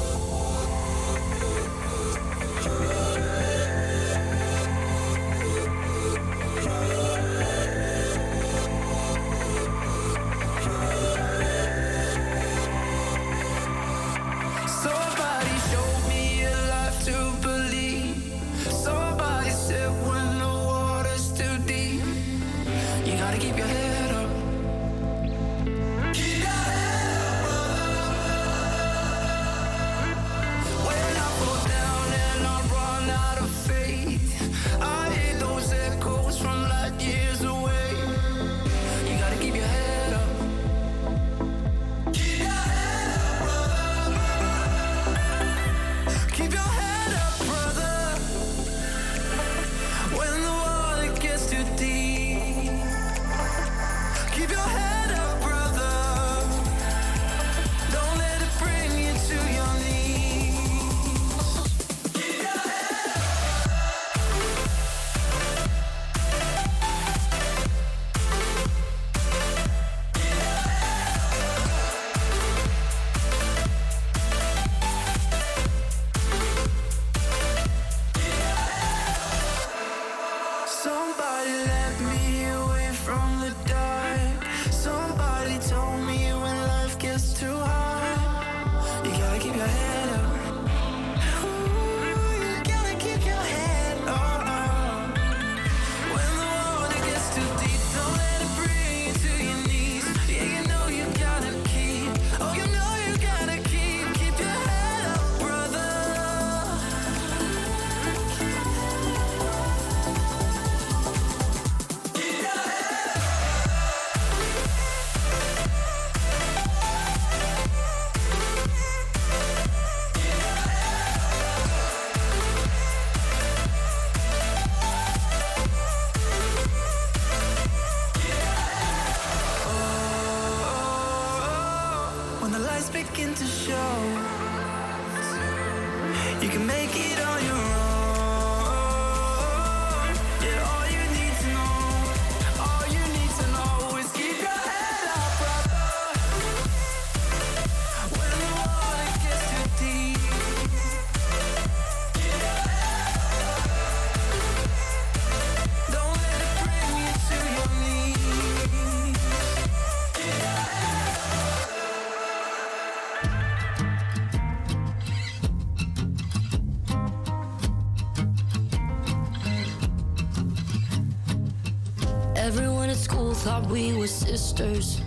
thought 173.46 173.70
we 173.70 173.94
were 173.94 174.08
sisters. 174.08 175.02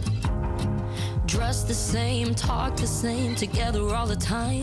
Dressed 1.27 1.67
the 1.67 1.75
same, 1.75 2.37
talk 2.37 2.77
the 2.77 2.87
same, 2.87 3.35
together 3.35 3.93
all 3.93 4.07
the 4.07 4.15
time. 4.15 4.63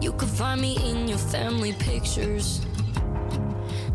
You 0.00 0.14
could 0.14 0.30
find 0.30 0.58
me 0.62 0.78
in 0.82 1.06
your 1.06 1.18
family 1.18 1.74
pictures. 1.74 2.62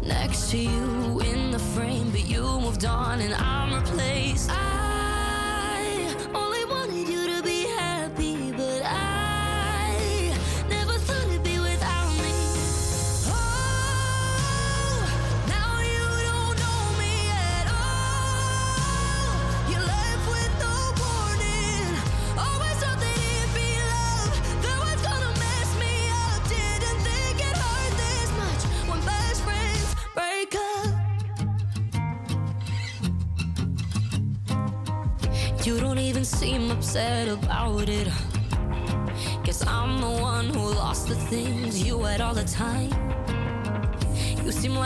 Next 0.03 0.51
to 0.51 0.57
you 0.59 1.19
in 1.21 1.49
the 1.49 1.57
frame, 1.73 2.11
but 2.11 2.29
you 2.29 2.43
moved 2.43 2.85
on 2.85 3.21
and 3.21 3.33
I'm 3.33 3.73
replaced. 3.73 4.51
I 4.51 4.86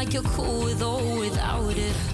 like 0.03 0.13
you're 0.15 0.23
cool 0.23 0.63
with 0.63 0.81
or 0.81 1.19
without 1.19 1.77
it. 1.77 2.10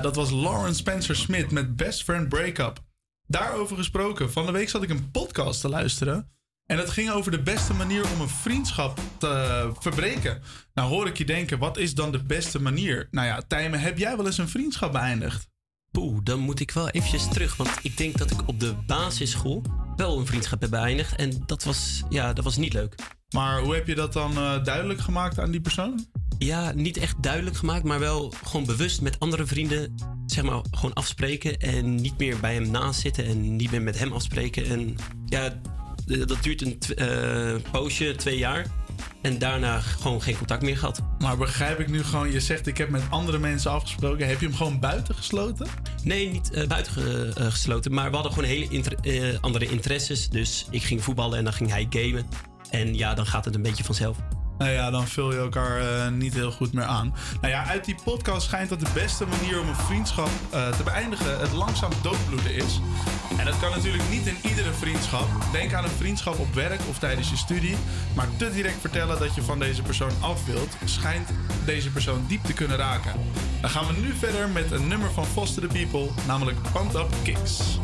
Dat 0.00 0.16
was 0.16 0.30
Lauren 0.30 0.74
Spencer 0.74 1.16
Smith 1.16 1.50
met 1.50 1.76
Best 1.76 2.02
Friend 2.02 2.28
Breakup. 2.28 2.84
Daarover 3.26 3.76
gesproken, 3.76 4.32
van 4.32 4.46
de 4.46 4.52
week 4.52 4.68
zat 4.68 4.82
ik 4.82 4.90
een 4.90 5.10
podcast 5.10 5.60
te 5.60 5.68
luisteren. 5.68 6.32
En 6.66 6.76
dat 6.76 6.90
ging 6.90 7.10
over 7.10 7.30
de 7.30 7.42
beste 7.42 7.74
manier 7.74 8.12
om 8.12 8.20
een 8.20 8.28
vriendschap 8.28 9.00
te 9.18 9.70
verbreken. 9.78 10.42
Nou 10.74 10.88
hoor 10.88 11.06
ik 11.06 11.18
je 11.18 11.24
denken, 11.24 11.58
wat 11.58 11.76
is 11.76 11.94
dan 11.94 12.12
de 12.12 12.22
beste 12.22 12.62
manier? 12.62 13.08
Nou 13.10 13.26
ja, 13.26 13.42
Tijmen, 13.48 13.80
heb 13.80 13.98
jij 13.98 14.16
wel 14.16 14.26
eens 14.26 14.38
een 14.38 14.48
vriendschap 14.48 14.92
beëindigd? 14.92 15.48
Poeh, 15.94 16.18
dan 16.22 16.38
moet 16.38 16.60
ik 16.60 16.70
wel 16.70 16.88
eventjes 16.88 17.28
terug. 17.28 17.56
Want 17.56 17.70
ik 17.82 17.96
denk 17.96 18.18
dat 18.18 18.30
ik 18.30 18.48
op 18.48 18.60
de 18.60 18.74
basisschool 18.86 19.62
wel 19.96 20.18
een 20.18 20.26
vriendschap 20.26 20.60
heb 20.60 20.70
beëindigd. 20.70 21.16
En 21.16 21.42
dat 21.46 21.64
was, 21.64 22.02
ja, 22.08 22.32
dat 22.32 22.44
was 22.44 22.56
niet 22.56 22.72
leuk. 22.72 22.94
Maar 23.34 23.60
hoe 23.60 23.74
heb 23.74 23.86
je 23.86 23.94
dat 23.94 24.12
dan 24.12 24.36
eh, 24.36 24.64
duidelijk 24.64 25.00
gemaakt 25.00 25.38
aan 25.38 25.50
die 25.50 25.60
persoon? 25.60 26.06
Ja, 26.38 26.72
niet 26.72 26.96
echt 26.96 27.22
duidelijk 27.22 27.56
gemaakt, 27.56 27.84
maar 27.84 27.98
wel 27.98 28.34
gewoon 28.44 28.66
bewust 28.66 29.00
met 29.00 29.20
andere 29.20 29.46
vrienden, 29.46 29.94
zeg 30.26 30.44
maar, 30.44 30.60
gewoon 30.70 30.92
afspreken. 30.92 31.58
En 31.58 31.94
niet 31.94 32.18
meer 32.18 32.40
bij 32.40 32.54
hem 32.54 32.70
naast 32.70 33.00
zitten 33.00 33.26
en 33.26 33.56
niet 33.56 33.70
meer 33.70 33.82
met 33.82 33.98
hem 33.98 34.12
afspreken. 34.12 34.66
En 34.66 34.96
ja, 35.26 35.60
dat 36.04 36.42
duurt 36.42 36.62
een 36.62 36.78
eh, 36.96 37.70
poosje, 37.70 38.14
twee 38.16 38.38
jaar. 38.38 38.66
En 39.24 39.38
daarna 39.38 39.80
gewoon 39.80 40.22
geen 40.22 40.36
contact 40.36 40.62
meer 40.62 40.76
gehad. 40.78 41.00
Maar 41.18 41.36
begrijp 41.36 41.80
ik 41.80 41.88
nu 41.88 42.04
gewoon, 42.04 42.30
je 42.32 42.40
zegt 42.40 42.66
ik 42.66 42.78
heb 42.78 42.88
met 42.88 43.02
andere 43.10 43.38
mensen 43.38 43.70
afgesproken. 43.70 44.28
Heb 44.28 44.40
je 44.40 44.46
hem 44.46 44.54
gewoon 44.54 44.80
buiten 44.80 45.14
gesloten? 45.14 45.66
Nee, 46.02 46.30
niet 46.30 46.50
eh, 46.50 46.66
buiten 46.66 46.92
ge- 46.92 47.32
eh, 47.36 47.46
gesloten. 47.46 47.94
Maar 47.94 48.08
we 48.08 48.14
hadden 48.14 48.32
gewoon 48.32 48.48
hele 48.48 48.68
inter- 48.68 48.98
eh, 49.00 49.38
andere 49.40 49.68
interesses. 49.68 50.28
Dus 50.28 50.66
ik 50.70 50.82
ging 50.82 51.02
voetballen 51.04 51.38
en 51.38 51.44
dan 51.44 51.52
ging 51.52 51.70
hij 51.70 51.86
gamen. 51.90 52.26
En 52.70 52.94
ja, 52.94 53.14
dan 53.14 53.26
gaat 53.26 53.44
het 53.44 53.54
een 53.54 53.62
beetje 53.62 53.84
vanzelf. 53.84 54.16
Nou 54.58 54.70
ja, 54.70 54.90
dan 54.90 55.06
vul 55.06 55.32
je 55.32 55.38
elkaar 55.38 55.80
eh, 55.80 56.08
niet 56.12 56.34
heel 56.34 56.50
goed 56.50 56.72
meer 56.72 56.84
aan. 56.84 57.14
Nou 57.40 57.52
ja, 57.52 57.66
uit 57.66 57.84
die 57.84 57.96
podcast 58.04 58.46
schijnt 58.46 58.68
dat 58.68 58.80
de 58.80 58.90
beste 58.94 59.26
manier 59.26 59.60
om 59.60 59.68
een 59.68 59.74
vriendschap 59.74 60.28
eh, 60.50 60.68
te 60.68 60.82
beëindigen 60.82 61.40
het 61.40 61.52
langzaam 61.52 61.90
doodbloeden 62.02 62.54
is. 62.54 62.80
En 63.36 63.44
dat 63.44 63.58
kan 63.58 63.70
natuurlijk 63.70 64.08
niet 64.10 64.26
in 64.26 64.36
iedere 64.42 64.72
vriendschap. 64.72 65.26
Denk 65.52 65.72
aan 65.72 65.84
een 65.84 65.90
vriendschap 65.90 66.38
op 66.38 66.54
werk 66.54 66.80
of 66.88 66.98
tijdens 66.98 67.30
je 67.30 67.36
studie. 67.36 67.76
Maar 68.14 68.28
te 68.36 68.50
direct 68.52 68.80
vertellen 68.80 69.18
dat 69.18 69.34
je 69.34 69.42
van 69.42 69.58
deze 69.58 69.82
persoon 69.82 70.12
af 70.20 70.46
wilt, 70.46 70.76
schijnt 70.84 71.28
deze 71.64 71.90
persoon 71.90 72.24
diep 72.28 72.44
te 72.44 72.52
kunnen 72.52 72.76
raken. 72.76 73.12
Dan 73.60 73.70
gaan 73.70 73.86
we 73.86 73.92
nu 74.00 74.14
verder 74.14 74.48
met 74.48 74.70
een 74.70 74.88
nummer 74.88 75.10
van 75.12 75.26
Foster 75.26 75.68
the 75.68 75.86
People, 75.86 76.08
namelijk 76.26 76.56
Pumped 76.72 76.94
Up 76.94 77.14
Kicks. 77.22 77.78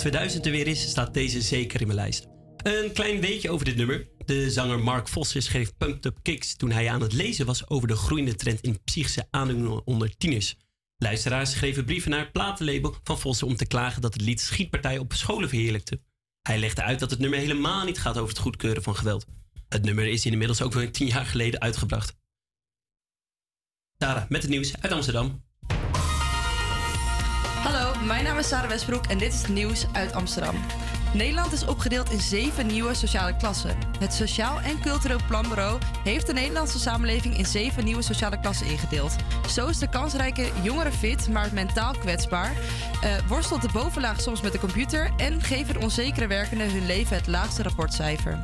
2000 0.00 0.46
er 0.46 0.52
weer 0.52 0.66
is, 0.66 0.88
staat 0.88 1.14
deze 1.14 1.40
zeker 1.40 1.80
in 1.80 1.86
mijn 1.86 1.98
lijst. 1.98 2.26
Een 2.56 2.92
klein 2.92 3.20
weetje 3.20 3.50
over 3.50 3.64
dit 3.64 3.76
nummer. 3.76 4.08
De 4.24 4.50
zanger 4.50 4.78
Mark 4.78 5.08
Vossen 5.08 5.42
schreef 5.42 5.76
Pumped 5.76 6.04
Up 6.06 6.18
Kicks 6.22 6.56
toen 6.56 6.70
hij 6.70 6.90
aan 6.90 7.00
het 7.00 7.12
lezen 7.12 7.46
was 7.46 7.68
over 7.68 7.88
de 7.88 7.96
groeiende 7.96 8.34
trend 8.34 8.60
in 8.60 8.82
psychische 8.84 9.26
aandoeningen 9.30 9.86
onder 9.86 10.16
tieners. 10.16 10.56
Luisteraars 10.96 11.50
schreven 11.50 11.84
brieven 11.84 12.10
naar 12.10 12.20
het 12.20 12.32
platenlabel 12.32 12.94
van 13.02 13.18
Vossen 13.18 13.46
om 13.46 13.56
te 13.56 13.66
klagen 13.66 14.02
dat 14.02 14.12
het 14.12 14.22
lied 14.22 14.40
schietpartijen 14.40 15.00
op 15.00 15.12
scholen 15.12 15.48
verheerlijkte. 15.48 16.00
Hij 16.42 16.58
legde 16.58 16.82
uit 16.82 16.98
dat 16.98 17.10
het 17.10 17.18
nummer 17.18 17.38
helemaal 17.38 17.84
niet 17.84 17.98
gaat 17.98 18.16
over 18.16 18.28
het 18.28 18.42
goedkeuren 18.42 18.82
van 18.82 18.96
geweld. 18.96 19.26
Het 19.68 19.84
nummer 19.84 20.06
is 20.06 20.26
inmiddels 20.26 20.62
ook 20.62 20.72
weer 20.72 20.92
tien 20.92 21.06
jaar 21.06 21.26
geleden 21.26 21.60
uitgebracht. 21.60 22.16
Sarah, 23.98 24.28
met 24.28 24.42
het 24.42 24.50
nieuws 24.50 24.80
uit 24.80 24.92
Amsterdam. 24.92 25.42
Mijn 28.06 28.24
naam 28.24 28.38
is 28.38 28.48
Sarah 28.48 28.68
Westbroek 28.68 29.06
en 29.06 29.18
dit 29.18 29.32
is 29.32 29.42
het 29.42 29.48
nieuws 29.48 29.86
uit 29.92 30.12
Amsterdam. 30.12 30.54
Nederland 31.12 31.52
is 31.52 31.66
opgedeeld 31.66 32.10
in 32.10 32.20
zeven 32.20 32.66
nieuwe 32.66 32.94
sociale 32.94 33.36
klassen. 33.36 33.76
Het 33.98 34.12
Sociaal 34.12 34.60
en 34.60 34.80
Cultureel 34.80 35.20
Planbureau 35.26 35.78
heeft 36.04 36.26
de 36.26 36.32
Nederlandse 36.32 36.78
samenleving 36.78 37.38
in 37.38 37.46
zeven 37.46 37.84
nieuwe 37.84 38.02
sociale 38.02 38.40
klassen 38.40 38.66
ingedeeld. 38.66 39.16
Zo 39.48 39.66
is 39.66 39.78
de 39.78 39.88
kansrijke 39.88 40.50
jongere 40.62 40.92
fit, 40.92 41.28
maar 41.28 41.48
mentaal 41.52 41.92
kwetsbaar. 41.92 42.52
eh, 43.00 43.10
worstelt 43.28 43.62
de 43.62 43.68
bovenlaag 43.72 44.20
soms 44.20 44.40
met 44.40 44.52
de 44.52 44.58
computer 44.58 45.10
en 45.16 45.42
geven 45.42 45.80
onzekere 45.80 46.26
werkenden 46.26 46.70
hun 46.70 46.86
leven 46.86 47.16
het 47.16 47.26
laagste 47.26 47.62
rapportcijfer. 47.62 48.38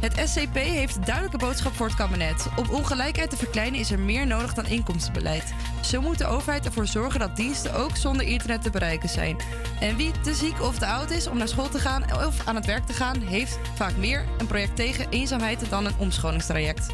Het 0.00 0.28
SCP 0.28 0.54
heeft 0.54 0.96
een 0.96 1.04
duidelijke 1.04 1.38
boodschap 1.38 1.74
voor 1.74 1.86
het 1.86 1.96
kabinet. 1.96 2.46
Om 2.56 2.70
ongelijkheid 2.70 3.30
te 3.30 3.36
verkleinen 3.36 3.80
is 3.80 3.90
er 3.90 3.98
meer 3.98 4.26
nodig 4.26 4.54
dan 4.54 4.66
inkomstenbeleid. 4.66 5.54
Zo 5.82 6.00
moet 6.00 6.18
de 6.18 6.26
overheid 6.26 6.64
ervoor 6.64 6.86
zorgen 6.86 7.20
dat 7.20 7.36
diensten 7.36 7.74
ook 7.74 7.96
zonder 7.96 8.26
internet 8.26 8.62
te 8.62 8.70
bereiken 8.70 9.08
zijn. 9.08 9.36
En 9.80 9.96
wie 9.96 10.10
te 10.20 10.34
ziek 10.34 10.62
of 10.62 10.78
te 10.78 10.86
oud 10.86 11.10
is 11.10 11.26
om 11.26 11.36
naar 11.36 11.48
school 11.48 11.68
te 11.68 11.78
gaan 11.78 11.95
of 12.02 12.46
aan 12.46 12.54
het 12.54 12.66
werk 12.66 12.86
te 12.86 12.92
gaan, 12.92 13.20
heeft 13.20 13.58
vaak 13.74 13.96
meer 13.96 14.24
een 14.38 14.46
project 14.46 14.76
tegen 14.76 15.10
eenzaamheid 15.10 15.70
dan 15.70 15.86
een 15.86 15.98
omscholingstraject. 15.98 16.86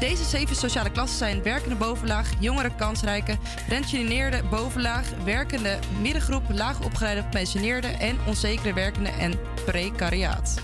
Deze 0.00 0.24
zeven 0.24 0.56
sociale 0.56 0.90
klassen 0.90 1.18
zijn 1.18 1.42
werkende 1.42 1.74
bovenlaag, 1.74 2.30
jongere 2.38 2.74
kansrijke, 2.76 3.36
pensioneerde 3.68 4.42
bovenlaag, 4.50 5.10
werkende 5.24 5.78
middengroep, 6.00 6.42
laagopgeleide 6.48 7.24
pensioneerden 7.24 7.98
en 8.00 8.18
onzekere 8.26 8.72
werkende 8.72 9.10
en 9.10 9.38
precariaat. 9.64 10.60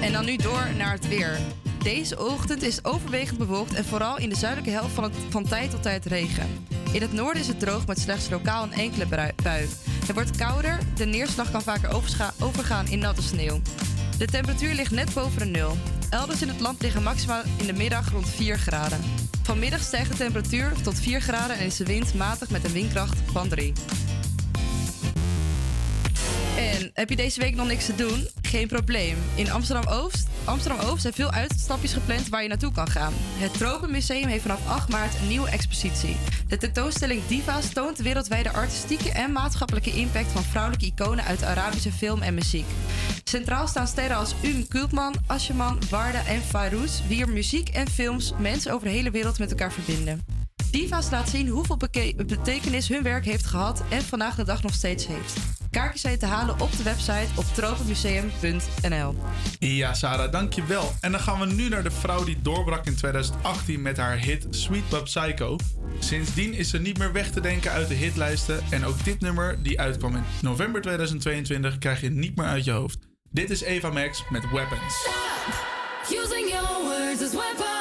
En 0.00 0.12
dan 0.12 0.24
nu 0.24 0.36
door 0.36 0.66
naar 0.76 0.92
het 0.92 1.08
weer. 1.08 1.38
Deze 1.82 2.24
ochtend 2.24 2.62
is 2.62 2.84
overwegend 2.84 3.38
bewolkt 3.38 3.74
en 3.74 3.84
vooral 3.84 4.18
in 4.18 4.28
de 4.28 4.36
zuidelijke 4.36 4.72
helft 4.72 4.94
van, 4.94 5.04
het, 5.04 5.14
van 5.28 5.44
tijd 5.44 5.70
tot 5.70 5.82
tijd 5.82 6.06
regen. 6.06 6.64
In 6.92 7.00
het 7.00 7.12
noorden 7.12 7.42
is 7.42 7.48
het 7.48 7.60
droog 7.60 7.86
met 7.86 8.00
slechts 8.00 8.30
lokaal 8.30 8.62
een 8.62 8.72
enkele 8.72 9.06
bui. 9.42 9.68
Het 10.06 10.14
wordt 10.14 10.36
kouder, 10.36 10.78
de 10.94 11.04
neerslag 11.04 11.50
kan 11.50 11.62
vaker 11.62 11.90
overgaan 12.38 12.86
in 12.86 12.98
natte 12.98 13.22
sneeuw. 13.22 13.60
De 14.18 14.26
temperatuur 14.26 14.74
ligt 14.74 14.90
net 14.90 15.14
boven 15.14 15.38
de 15.38 15.44
nul. 15.44 15.76
Elders 16.10 16.42
in 16.42 16.48
het 16.48 16.60
land 16.60 16.82
liggen 16.82 17.02
maxima 17.02 17.42
in 17.56 17.66
de 17.66 17.72
middag 17.72 18.10
rond 18.10 18.28
4 18.28 18.58
graden. 18.58 18.98
Vanmiddag 19.42 19.80
stijgt 19.80 20.10
de 20.10 20.16
temperatuur 20.16 20.72
tot 20.82 21.00
4 21.00 21.20
graden 21.20 21.58
en 21.58 21.66
is 21.66 21.76
de 21.76 21.84
wind 21.84 22.14
matig 22.14 22.50
met 22.50 22.64
een 22.64 22.72
windkracht 22.72 23.18
van 23.32 23.48
3. 23.48 23.72
En 26.56 26.90
heb 26.94 27.10
je 27.10 27.16
deze 27.16 27.40
week 27.40 27.54
nog 27.54 27.66
niks 27.66 27.86
te 27.86 27.94
doen? 27.94 28.28
Geen 28.42 28.68
probleem. 28.68 29.16
In 29.34 29.50
Amsterdam-Oost 29.50 30.26
Amsterdam-Oost 30.46 31.02
zijn 31.02 31.14
veel 31.14 31.30
uitstapjes 31.30 31.92
gepland 31.92 32.28
waar 32.28 32.42
je 32.42 32.48
naartoe 32.48 32.72
kan 32.72 32.88
gaan. 32.90 33.12
Het 33.16 33.52
Tropenmuseum 33.52 34.28
heeft 34.28 34.42
vanaf 34.42 34.68
8 34.68 34.88
maart 34.88 35.14
een 35.20 35.28
nieuwe 35.28 35.48
expositie. 35.48 36.16
De 36.48 36.56
tentoonstelling 36.56 37.26
Diva's 37.26 37.72
toont 37.72 37.96
de 37.96 38.02
wereldwijde 38.02 38.52
artistieke 38.52 39.10
en 39.10 39.32
maatschappelijke 39.32 39.92
impact 39.92 40.32
van 40.32 40.42
vrouwelijke 40.42 40.86
iconen 40.86 41.24
uit 41.24 41.38
de 41.38 41.46
Arabische 41.46 41.92
film 41.92 42.22
en 42.22 42.34
muziek. 42.34 42.66
Centraal 43.24 43.66
staan 43.66 43.86
sterren 43.86 44.16
als 44.16 44.34
Um 44.42 44.68
Kultman, 44.68 45.14
Asjeman, 45.26 45.78
Warda 45.90 46.26
en 46.26 46.42
Farouz, 46.42 47.00
wier 47.08 47.28
muziek 47.28 47.68
en 47.68 47.88
films 47.88 48.32
mensen 48.38 48.72
over 48.72 48.86
de 48.86 48.92
hele 48.92 49.10
wereld 49.10 49.38
met 49.38 49.50
elkaar 49.50 49.72
verbinden. 49.72 50.35
Diva's 50.70 51.10
laat 51.10 51.28
zien 51.28 51.48
hoeveel 51.48 51.76
betekenis 52.26 52.88
hun 52.88 53.02
werk 53.02 53.24
heeft 53.24 53.46
gehad 53.46 53.82
en 53.88 54.02
vandaag 54.02 54.34
de 54.34 54.44
dag 54.44 54.62
nog 54.62 54.74
steeds 54.74 55.06
heeft. 55.06 55.36
Kaartjes 55.70 56.00
zijn 56.00 56.18
te 56.18 56.26
halen 56.26 56.60
op 56.60 56.76
de 56.76 56.82
website 56.82 57.28
op 57.34 57.44
tropenmuseum.nl. 57.44 59.14
Ja, 59.58 59.94
Sarah, 59.94 60.32
dankjewel. 60.32 60.92
En 61.00 61.12
dan 61.12 61.20
gaan 61.20 61.40
we 61.40 61.46
nu 61.46 61.68
naar 61.68 61.82
de 61.82 61.90
vrouw 61.90 62.24
die 62.24 62.42
doorbrak 62.42 62.86
in 62.86 62.96
2018 62.96 63.82
met 63.82 63.96
haar 63.96 64.18
hit 64.18 64.46
Sweet 64.50 64.88
But 64.88 65.04
Psycho. 65.04 65.56
Sindsdien 65.98 66.54
is 66.54 66.70
ze 66.70 66.78
niet 66.78 66.98
meer 66.98 67.12
weg 67.12 67.30
te 67.30 67.40
denken 67.40 67.70
uit 67.70 67.88
de 67.88 67.94
hitlijsten. 67.94 68.60
En 68.70 68.84
ook 68.84 69.04
dit 69.04 69.20
nummer, 69.20 69.62
die 69.62 69.80
uitkwam 69.80 70.16
in 70.16 70.24
november 70.42 70.80
2022, 70.80 71.78
krijg 71.78 72.00
je 72.00 72.10
niet 72.10 72.36
meer 72.36 72.46
uit 72.46 72.64
je 72.64 72.70
hoofd. 72.70 72.98
Dit 73.30 73.50
is 73.50 73.60
Eva 73.60 73.90
Max 73.90 74.24
met 74.30 74.50
Weapons. 74.50 75.08
Using 76.10 76.48
your 76.48 76.82
words 76.82 77.22
as 77.22 77.32
weapons. 77.32 77.75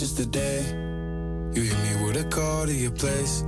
Just 0.00 0.16
today. 0.16 0.64
You 1.52 1.60
hit 1.60 1.78
me 1.84 2.02
with 2.02 2.16
a 2.16 2.24
call 2.30 2.64
to 2.64 2.72
your 2.72 2.90
place. 2.90 3.42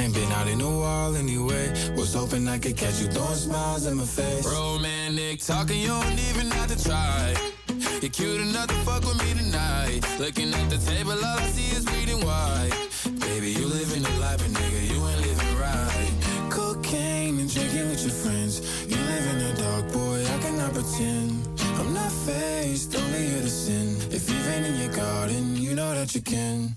Ain't 0.00 0.14
been 0.14 0.32
out 0.32 0.48
in 0.48 0.58
a 0.62 0.70
while 0.70 1.14
anyway. 1.14 1.68
Was 1.94 2.14
hoping 2.14 2.48
I 2.48 2.58
could 2.58 2.78
catch 2.78 2.98
you 3.02 3.08
throwing 3.08 3.36
smiles 3.36 3.84
in 3.84 3.98
my 3.98 4.04
face. 4.04 4.46
Romantic 4.46 5.40
talking, 5.40 5.78
you 5.78 5.88
don't 5.88 6.18
even 6.30 6.50
have 6.52 6.74
to 6.74 6.82
try. 6.82 7.34
You're 8.00 8.10
cute 8.10 8.40
enough 8.40 8.68
to 8.68 8.74
fuck 8.86 9.02
with 9.04 9.18
me 9.22 9.34
tonight. 9.34 10.00
Looking 10.18 10.54
at 10.54 10.70
the 10.70 10.78
table, 10.78 11.12
all 11.12 11.38
I 11.44 11.46
see 11.48 11.76
is 11.76 11.84
reading 11.92 12.24
white. 12.24 12.72
Baby, 13.20 13.50
you 13.52 13.66
living 13.66 14.02
the 14.02 14.14
life, 14.18 14.38
but 14.38 14.52
nigga, 14.56 14.80
you 14.90 14.98
ain't 15.06 15.20
living 15.28 15.54
right. 15.60 16.12
Cocaine 16.48 17.38
and 17.38 17.52
drinking 17.52 17.90
with 17.90 18.00
your 18.00 18.16
friends. 18.24 18.54
You 18.88 18.96
live 18.96 19.26
in 19.32 19.38
the 19.44 19.62
dark, 19.62 19.92
boy, 19.92 20.24
I 20.24 20.38
cannot 20.40 20.72
pretend. 20.72 21.46
I'm 21.78 21.92
not 21.92 22.10
faced, 22.10 22.96
only 22.96 23.28
here 23.28 23.42
to 23.42 23.50
sin. 23.50 23.96
If 24.10 24.30
you've 24.30 24.44
been 24.46 24.64
in 24.64 24.76
your 24.80 24.92
garden, 24.96 25.45
you 26.16 26.75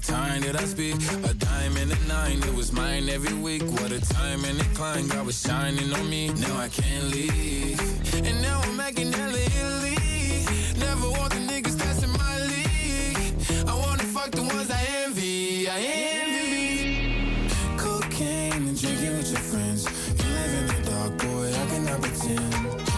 time 0.00 0.42
that 0.42 0.56
I 0.56 0.64
speak. 0.64 0.96
A 1.24 1.34
dime 1.34 1.76
and 1.76 1.92
a 1.92 2.08
nine, 2.08 2.38
it 2.38 2.54
was 2.54 2.72
mine 2.72 3.08
every 3.08 3.34
week. 3.34 3.62
What 3.62 3.90
a 3.92 4.00
time 4.00 4.44
and 4.44 4.60
a 4.60 4.64
climb, 4.74 5.08
God 5.08 5.26
was 5.26 5.40
shining 5.40 5.92
on 5.92 6.08
me. 6.08 6.28
Now 6.28 6.56
I 6.56 6.68
can't 6.68 7.04
leave. 7.04 7.80
And 8.14 8.40
now 8.42 8.60
I'm 8.62 8.76
making 8.76 9.12
hella 9.12 9.38
Italy. 9.38 9.96
Never 10.78 11.10
want 11.10 11.32
the 11.32 11.40
niggas 11.50 12.02
in 12.04 12.10
my 12.10 12.36
league. 12.52 13.68
I 13.68 13.74
wanna 13.74 14.04
fuck 14.04 14.30
the 14.30 14.42
ones 14.42 14.70
I 14.70 14.82
envy. 15.04 15.68
I 15.68 15.78
envy. 15.80 17.50
Cocaine 17.76 18.68
and 18.68 18.80
drinking 18.80 19.16
with 19.16 19.30
your 19.30 19.40
friends. 19.40 19.84
You 20.18 20.28
live 20.38 20.54
in 20.60 20.66
the 20.66 20.90
dark, 20.90 21.18
boy, 21.18 21.48
I 21.62 21.66
cannot 21.70 22.00
pretend. 22.02 22.54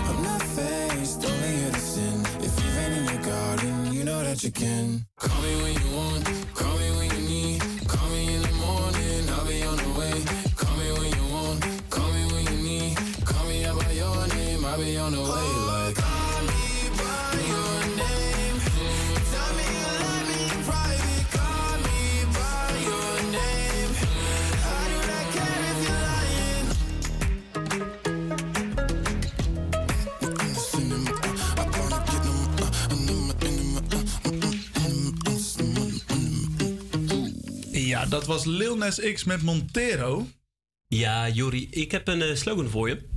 I'm 0.08 0.22
not 0.22 0.42
faced, 0.42 1.24
only 1.24 1.70
to. 1.70 2.06
If 2.46 2.52
you've 2.60 2.78
in 2.98 3.04
your 3.04 3.22
garden, 3.22 3.92
you 3.92 4.04
know 4.04 4.22
that 4.22 4.42
you 4.44 4.50
can. 4.50 5.06
Call 5.16 5.42
me 5.42 5.62
when 5.62 5.74
you 5.74 5.96
want, 5.96 6.49
Ja, 38.00 38.06
dat 38.06 38.26
was 38.26 38.44
Lil 38.44 38.76
Nas 38.76 39.00
X 39.12 39.24
met 39.24 39.42
Montero. 39.42 40.28
Ja, 40.86 41.28
Jori, 41.28 41.68
ik 41.70 41.90
heb 41.90 42.08
een 42.08 42.22
eh, 42.22 42.34
slogan 42.34 42.68
voor 42.68 42.88
je. 42.88 43.08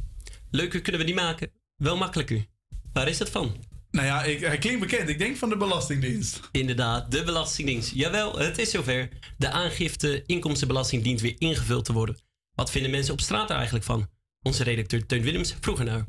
Leuker 0.52 0.82
kunnen 0.82 1.02
we 1.02 1.08
niet 1.08 1.16
maken, 1.16 1.52
wel 1.76 1.98
makkelijker. 1.98 2.46
Waar 2.94 3.08
is 3.08 3.18
dat 3.18 3.30
van? 3.30 3.56
Nou 3.92 4.08
ja, 4.08 4.24
ik, 4.24 4.40
hij 4.40 4.58
klinkt 4.58 4.80
bekend. 4.80 5.10
Ik 5.10 5.18
denk 5.18 5.38
van 5.38 5.50
de 5.50 5.58
Belastingdienst. 5.58 6.40
Inderdaad, 6.52 7.12
de 7.12 7.24
Belastingdienst. 7.24 7.92
Jawel, 7.94 8.38
het 8.38 8.58
is 8.58 8.70
zover. 8.70 9.10
De 9.38 9.50
aangifte 9.50 10.24
inkomstenbelasting 10.26 11.04
dient 11.04 11.22
weer 11.22 11.36
ingevuld 11.38 11.86
te 11.86 11.94
worden. 11.94 12.18
Wat 12.56 12.72
vinden 12.72 12.92
mensen 12.92 13.14
op 13.14 13.22
straat 13.22 13.50
er 13.50 13.56
eigenlijk 13.56 13.86
van? 13.86 14.10
Onze 14.42 14.64
redacteur 14.64 15.06
Teun 15.06 15.22
Willems 15.22 15.56
vroeg 15.60 15.80
er 15.80 15.86
naar. 15.86 16.06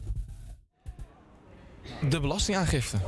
De 2.09 2.21
belastingaangifte. 2.21 2.99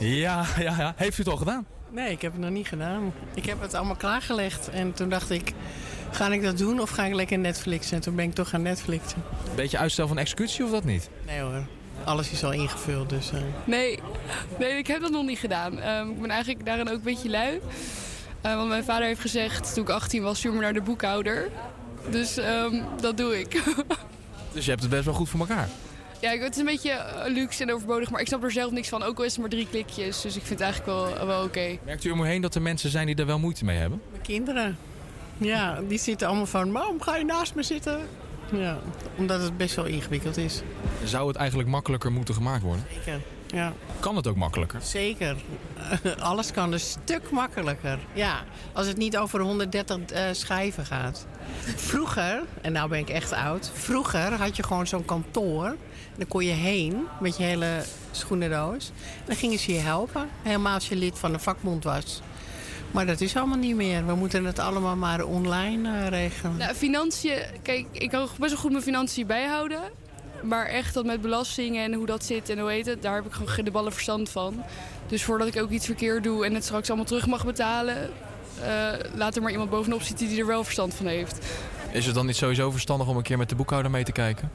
Ja, 0.00 0.46
ja, 0.58 0.76
ja. 0.78 0.94
Heeft 0.96 1.18
u 1.18 1.22
het 1.22 1.32
al 1.32 1.36
gedaan? 1.36 1.66
Nee, 1.90 2.10
ik 2.10 2.22
heb 2.22 2.32
het 2.32 2.40
nog 2.40 2.50
niet 2.50 2.66
gedaan. 2.68 3.12
Ik 3.34 3.46
heb 3.46 3.60
het 3.60 3.74
allemaal 3.74 3.96
klaargelegd. 3.96 4.68
En 4.68 4.92
toen 4.92 5.08
dacht 5.08 5.30
ik, 5.30 5.52
ga 6.10 6.28
ik 6.28 6.42
dat 6.42 6.58
doen 6.58 6.80
of 6.80 6.90
ga 6.90 7.04
ik 7.04 7.14
lekker 7.14 7.38
Netflixen? 7.38 7.96
En 7.96 8.02
toen 8.02 8.14
ben 8.14 8.24
ik 8.24 8.34
toch 8.34 8.48
gaan 8.48 8.62
Netflixen. 8.62 9.22
Beetje 9.54 9.78
uitstel 9.78 10.08
van 10.08 10.18
executie 10.18 10.64
of 10.64 10.70
dat 10.70 10.84
niet? 10.84 11.10
Nee 11.26 11.40
hoor, 11.40 11.64
alles 12.04 12.30
is 12.30 12.44
al 12.44 12.52
ingevuld. 12.52 13.08
Dus, 13.08 13.32
eh. 13.32 13.40
Nee, 13.64 13.98
nee, 14.58 14.78
ik 14.78 14.86
heb 14.86 15.00
dat 15.00 15.10
nog 15.10 15.24
niet 15.24 15.38
gedaan. 15.38 15.78
Ehm, 15.78 16.08
ik 16.08 16.20
ben 16.20 16.30
eigenlijk 16.30 16.64
daarin 16.64 16.88
ook 16.88 16.94
een 16.96 17.02
beetje 17.02 17.30
lui. 17.30 17.60
Eh, 18.40 18.54
want 18.54 18.68
mijn 18.68 18.84
vader 18.84 19.06
heeft 19.06 19.20
gezegd 19.20 19.74
toen 19.74 19.82
ik 19.82 19.90
18 19.90 20.22
was, 20.22 20.38
stuur 20.38 20.52
me 20.52 20.60
naar 20.60 20.72
de 20.72 20.82
boekhouder. 20.82 21.48
Dus 22.10 22.36
ehm, 22.36 22.82
dat 23.00 23.16
doe 23.16 23.40
ik. 23.40 23.62
Dus 24.52 24.64
je 24.64 24.70
hebt 24.70 24.82
het 24.82 24.90
best 24.90 25.04
wel 25.04 25.14
goed 25.14 25.28
voor 25.28 25.40
elkaar. 25.40 25.68
Ja, 26.20 26.30
het 26.30 26.52
is 26.52 26.58
een 26.58 26.64
beetje 26.64 26.90
eh, 26.90 27.32
luxe 27.32 27.62
en 27.62 27.72
overbodig, 27.72 28.10
maar 28.10 28.20
ik 28.20 28.26
snap 28.26 28.42
er 28.44 28.52
zelf 28.52 28.70
niks 28.70 28.88
van. 28.88 29.02
Ook 29.02 29.18
al 29.18 29.24
is 29.24 29.32
het 29.32 29.40
maar 29.40 29.50
drie 29.50 29.66
klikjes, 29.70 30.20
dus 30.20 30.36
ik 30.36 30.42
vind 30.42 30.60
het 30.60 30.60
eigenlijk 30.60 31.16
wel, 31.16 31.26
wel 31.26 31.44
oké. 31.44 31.78
Merkt 31.84 32.04
u 32.04 32.10
om 32.10 32.20
u 32.20 32.26
heen 32.26 32.40
dat 32.40 32.54
er 32.54 32.62
mensen 32.62 32.90
zijn 32.90 33.06
die 33.06 33.14
daar 33.14 33.26
wel 33.26 33.38
moeite 33.38 33.64
mee 33.64 33.76
hebben? 33.76 34.02
Mijn 34.10 34.22
kinderen, 34.22 34.78
ja, 35.38 35.80
die 35.88 35.98
zitten 35.98 36.26
allemaal 36.26 36.46
van, 36.46 36.72
waarom 36.72 37.00
ga 37.00 37.16
je 37.16 37.24
naast 37.24 37.54
me 37.54 37.62
zitten? 37.62 38.00
Ja, 38.52 38.78
omdat 39.16 39.42
het 39.42 39.56
best 39.56 39.74
wel 39.74 39.84
ingewikkeld 39.84 40.36
is. 40.36 40.62
Zou 41.04 41.28
het 41.28 41.36
eigenlijk 41.36 41.68
makkelijker 41.68 42.12
moeten 42.12 42.34
gemaakt 42.34 42.62
worden? 42.62 42.84
Zeker, 42.92 43.20
ja. 43.46 43.72
Kan 44.00 44.16
het 44.16 44.26
ook 44.26 44.36
makkelijker? 44.36 44.80
Zeker. 44.82 45.36
Alles 46.18 46.52
kan 46.52 46.72
een 46.72 46.80
stuk 46.80 47.30
makkelijker. 47.30 47.98
Ja, 48.12 48.44
als 48.72 48.86
het 48.86 48.96
niet 48.96 49.16
over 49.16 49.40
130 49.40 49.98
eh, 49.98 50.24
schijven 50.32 50.86
gaat. 50.86 51.26
Vroeger, 51.76 52.42
en 52.60 52.72
nou 52.72 52.88
ben 52.88 52.98
ik 52.98 53.08
echt 53.10 53.32
oud. 53.32 53.70
Vroeger 53.74 54.32
had 54.32 54.56
je 54.56 54.62
gewoon 54.62 54.86
zo'n 54.86 55.04
kantoor. 55.04 55.76
Dan 56.20 56.28
kon 56.28 56.44
je 56.44 56.52
heen 56.52 57.06
met 57.20 57.36
je 57.36 57.42
hele 57.42 57.82
schoenendoos. 58.10 58.88
En 58.88 59.24
dan 59.26 59.36
gingen 59.36 59.58
ze 59.58 59.72
je 59.72 59.78
helpen. 59.78 60.28
Helemaal 60.42 60.74
als 60.74 60.88
je 60.88 60.96
lid 60.96 61.18
van 61.18 61.32
een 61.32 61.40
vakbond 61.40 61.84
was. 61.84 62.20
Maar 62.90 63.06
dat 63.06 63.20
is 63.20 63.36
allemaal 63.36 63.58
niet 63.58 63.76
meer. 63.76 64.06
We 64.06 64.14
moeten 64.14 64.44
het 64.44 64.58
allemaal 64.58 64.96
maar 64.96 65.24
online 65.24 65.88
eh, 65.88 66.08
regelen. 66.08 66.56
Nou, 66.56 66.74
financiën, 66.74 67.38
kijk, 67.62 67.86
ik 67.92 68.10
kan 68.10 68.28
best 68.38 68.52
wel 68.52 68.60
goed 68.60 68.70
mijn 68.70 68.82
financiën 68.82 69.26
bijhouden. 69.26 69.80
Maar 70.42 70.66
echt 70.66 70.94
dat 70.94 71.04
met 71.04 71.20
belastingen 71.20 71.84
en 71.84 71.92
hoe 71.92 72.06
dat 72.06 72.24
zit 72.24 72.48
en 72.48 72.58
hoe 72.58 72.70
heet 72.70 72.86
het, 72.86 73.02
daar 73.02 73.14
heb 73.14 73.26
ik 73.26 73.32
gewoon 73.32 73.48
geen 73.48 73.64
de 73.64 73.70
ballen 73.70 73.92
verstand 73.92 74.28
van. 74.28 74.62
Dus 75.06 75.24
voordat 75.24 75.48
ik 75.48 75.62
ook 75.62 75.70
iets 75.70 75.86
verkeerd 75.86 76.24
doe 76.24 76.44
en 76.44 76.54
het 76.54 76.64
straks 76.64 76.88
allemaal 76.88 77.06
terug 77.06 77.26
mag 77.26 77.44
betalen, 77.44 78.10
eh, 78.62 78.92
laat 79.14 79.36
er 79.36 79.42
maar 79.42 79.50
iemand 79.50 79.70
bovenop 79.70 80.02
zitten 80.02 80.28
die 80.28 80.40
er 80.40 80.46
wel 80.46 80.64
verstand 80.64 80.94
van 80.94 81.06
heeft. 81.06 81.46
Is 81.92 82.06
het 82.06 82.14
dan 82.14 82.26
niet 82.26 82.36
sowieso 82.36 82.70
verstandig 82.70 83.06
om 83.06 83.16
een 83.16 83.22
keer 83.22 83.38
met 83.38 83.48
de 83.48 83.54
boekhouder 83.54 83.90
mee 83.90 84.04
te 84.04 84.12
kijken? 84.12 84.50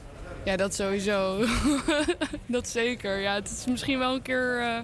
Ja, 0.46 0.56
dat 0.56 0.74
sowieso. 0.74 1.44
dat 2.46 2.68
zeker. 2.68 3.20
Ja, 3.20 3.34
het 3.34 3.50
is 3.50 3.66
misschien 3.66 3.98
wel 3.98 4.14
een 4.14 4.22
keer, 4.22 4.60
eh, 4.60 4.78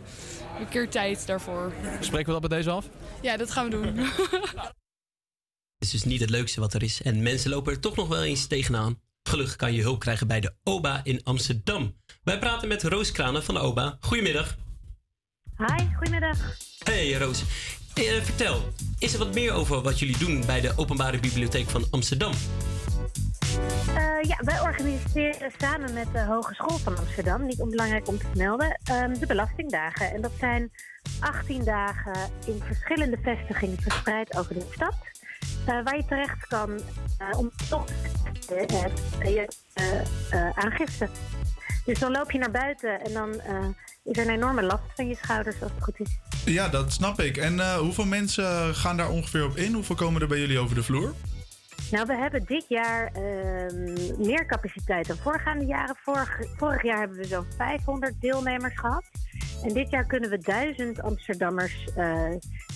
een 0.61 0.69
keer 0.69 0.89
tijd 0.89 1.27
daarvoor. 1.27 1.73
Spreken 2.01 2.27
we 2.35 2.41
dat 2.41 2.49
bij 2.49 2.59
deze 2.59 2.71
af? 2.71 2.89
Ja, 3.21 3.37
dat 3.37 3.51
gaan 3.51 3.65
we 3.65 3.71
doen. 3.71 3.97
Het 5.79 5.93
is 5.93 6.01
dus 6.01 6.05
niet 6.05 6.21
het 6.21 6.31
leukste 6.31 6.61
wat 6.61 6.75
er 6.75 6.83
is. 6.83 7.03
En 7.03 7.23
mensen 7.23 7.51
lopen 7.51 7.73
er 7.73 7.81
toch 7.81 7.97
nog 7.97 8.09
wel 8.09 8.23
eens 8.23 8.47
tegenaan. 8.47 9.01
Gelukkig 9.23 9.57
kan 9.57 9.73
je 9.73 9.83
hulp 9.83 10.01
krijgen 10.01 10.27
bij 10.27 10.41
de 10.41 10.55
OBA 10.63 11.01
in 11.05 11.21
Amsterdam. 11.25 11.97
Wij 12.23 12.39
praten 12.39 12.69
met 12.69 12.83
Roos 12.83 13.13
Kranen 13.13 13.45
van 13.45 13.55
de 13.55 13.61
OBA. 13.61 13.97
Goedemiddag. 14.01 14.57
Hi, 15.57 15.85
goedemiddag. 15.97 16.39
Hey 16.79 17.13
Roos. 17.13 17.43
Eh, 17.95 18.23
vertel, 18.23 18.73
is 18.99 19.13
er 19.13 19.19
wat 19.19 19.35
meer 19.35 19.53
over 19.53 19.83
wat 19.83 19.99
jullie 19.99 20.19
doen 20.19 20.47
bij 20.47 20.61
de 20.61 20.73
Openbare 20.77 21.21
Bibliotheek 21.21 21.69
van 21.69 21.85
Amsterdam? 21.91 22.33
Eh, 23.59 24.29
ja, 24.29 24.37
wij 24.39 24.61
organiseren 24.61 25.51
samen 25.59 25.93
met 25.93 26.07
de 26.13 26.25
Hogeschool 26.25 26.79
van 26.79 26.99
Amsterdam, 26.99 27.47
niet 27.47 27.61
onbelangrijk 27.61 28.09
om 28.09 28.19
te 28.19 28.27
vermelden, 28.27 28.79
ehm, 28.85 29.19
de 29.19 29.27
belastingdagen. 29.27 30.13
En 30.13 30.21
dat 30.21 30.33
zijn 30.39 30.71
18 31.21 31.65
dagen 31.65 32.31
in 32.47 32.63
verschillende 32.67 33.19
vestigingen 33.23 33.81
verspreid 33.81 34.37
over 34.37 34.55
de 34.55 34.67
stad. 34.71 34.95
eh, 35.67 35.85
waar 35.85 35.97
je 35.97 36.05
terecht 36.09 36.47
kan 36.47 36.81
eh, 37.19 37.39
om 37.39 37.51
toch 37.69 37.85
je 39.23 39.49
aangifte. 40.55 41.09
Dus 41.85 41.99
dan 41.99 42.13
loop 42.13 42.31
je 42.31 42.39
naar 42.39 42.51
buiten 42.51 43.01
en 43.01 43.13
dan 43.13 43.31
is 44.05 44.19
er 44.19 44.27
een 44.27 44.35
enorme 44.35 44.63
last 44.63 44.83
van 44.95 45.09
je 45.09 45.17
schouders 45.23 45.63
als 45.63 45.71
het 45.75 45.83
goed 45.85 46.01
is. 46.01 46.19
Ja, 46.45 46.69
dat 46.69 46.93
snap 46.93 47.21
ik. 47.21 47.37
En 47.37 47.77
hoeveel 47.77 48.05
mensen 48.07 48.75
gaan 48.75 48.97
daar 48.97 49.11
ongeveer 49.11 49.45
op 49.45 49.57
in? 49.57 49.73
Hoeveel 49.73 49.97
komen 49.97 50.21
er 50.23 50.29
bij 50.29 50.39
jullie 50.39 50.59
over 50.59 50.75
de 50.75 50.83
vloer? 50.83 51.15
Nou, 51.93 52.07
we 52.07 52.17
hebben 52.17 52.45
dit 52.45 52.65
jaar 52.69 53.07
ehm, 53.13 53.93
meer 54.19 54.47
capaciteit 54.47 55.07
dan 55.07 55.17
voorgaande 55.17 55.65
jaren. 55.65 55.97
Vorig, 55.97 56.41
vorig 56.57 56.83
jaar 56.83 56.99
hebben 56.99 57.17
we 57.17 57.25
zo'n 57.25 57.47
500 57.57 58.21
deelnemers 58.21 58.79
gehad. 58.79 59.05
En 59.63 59.73
dit 59.73 59.91
jaar 59.91 60.07
kunnen 60.07 60.31
we 60.31 60.39
duizend 60.39 61.03
Amsterdammers 61.03 61.89
eh, 61.97 62.31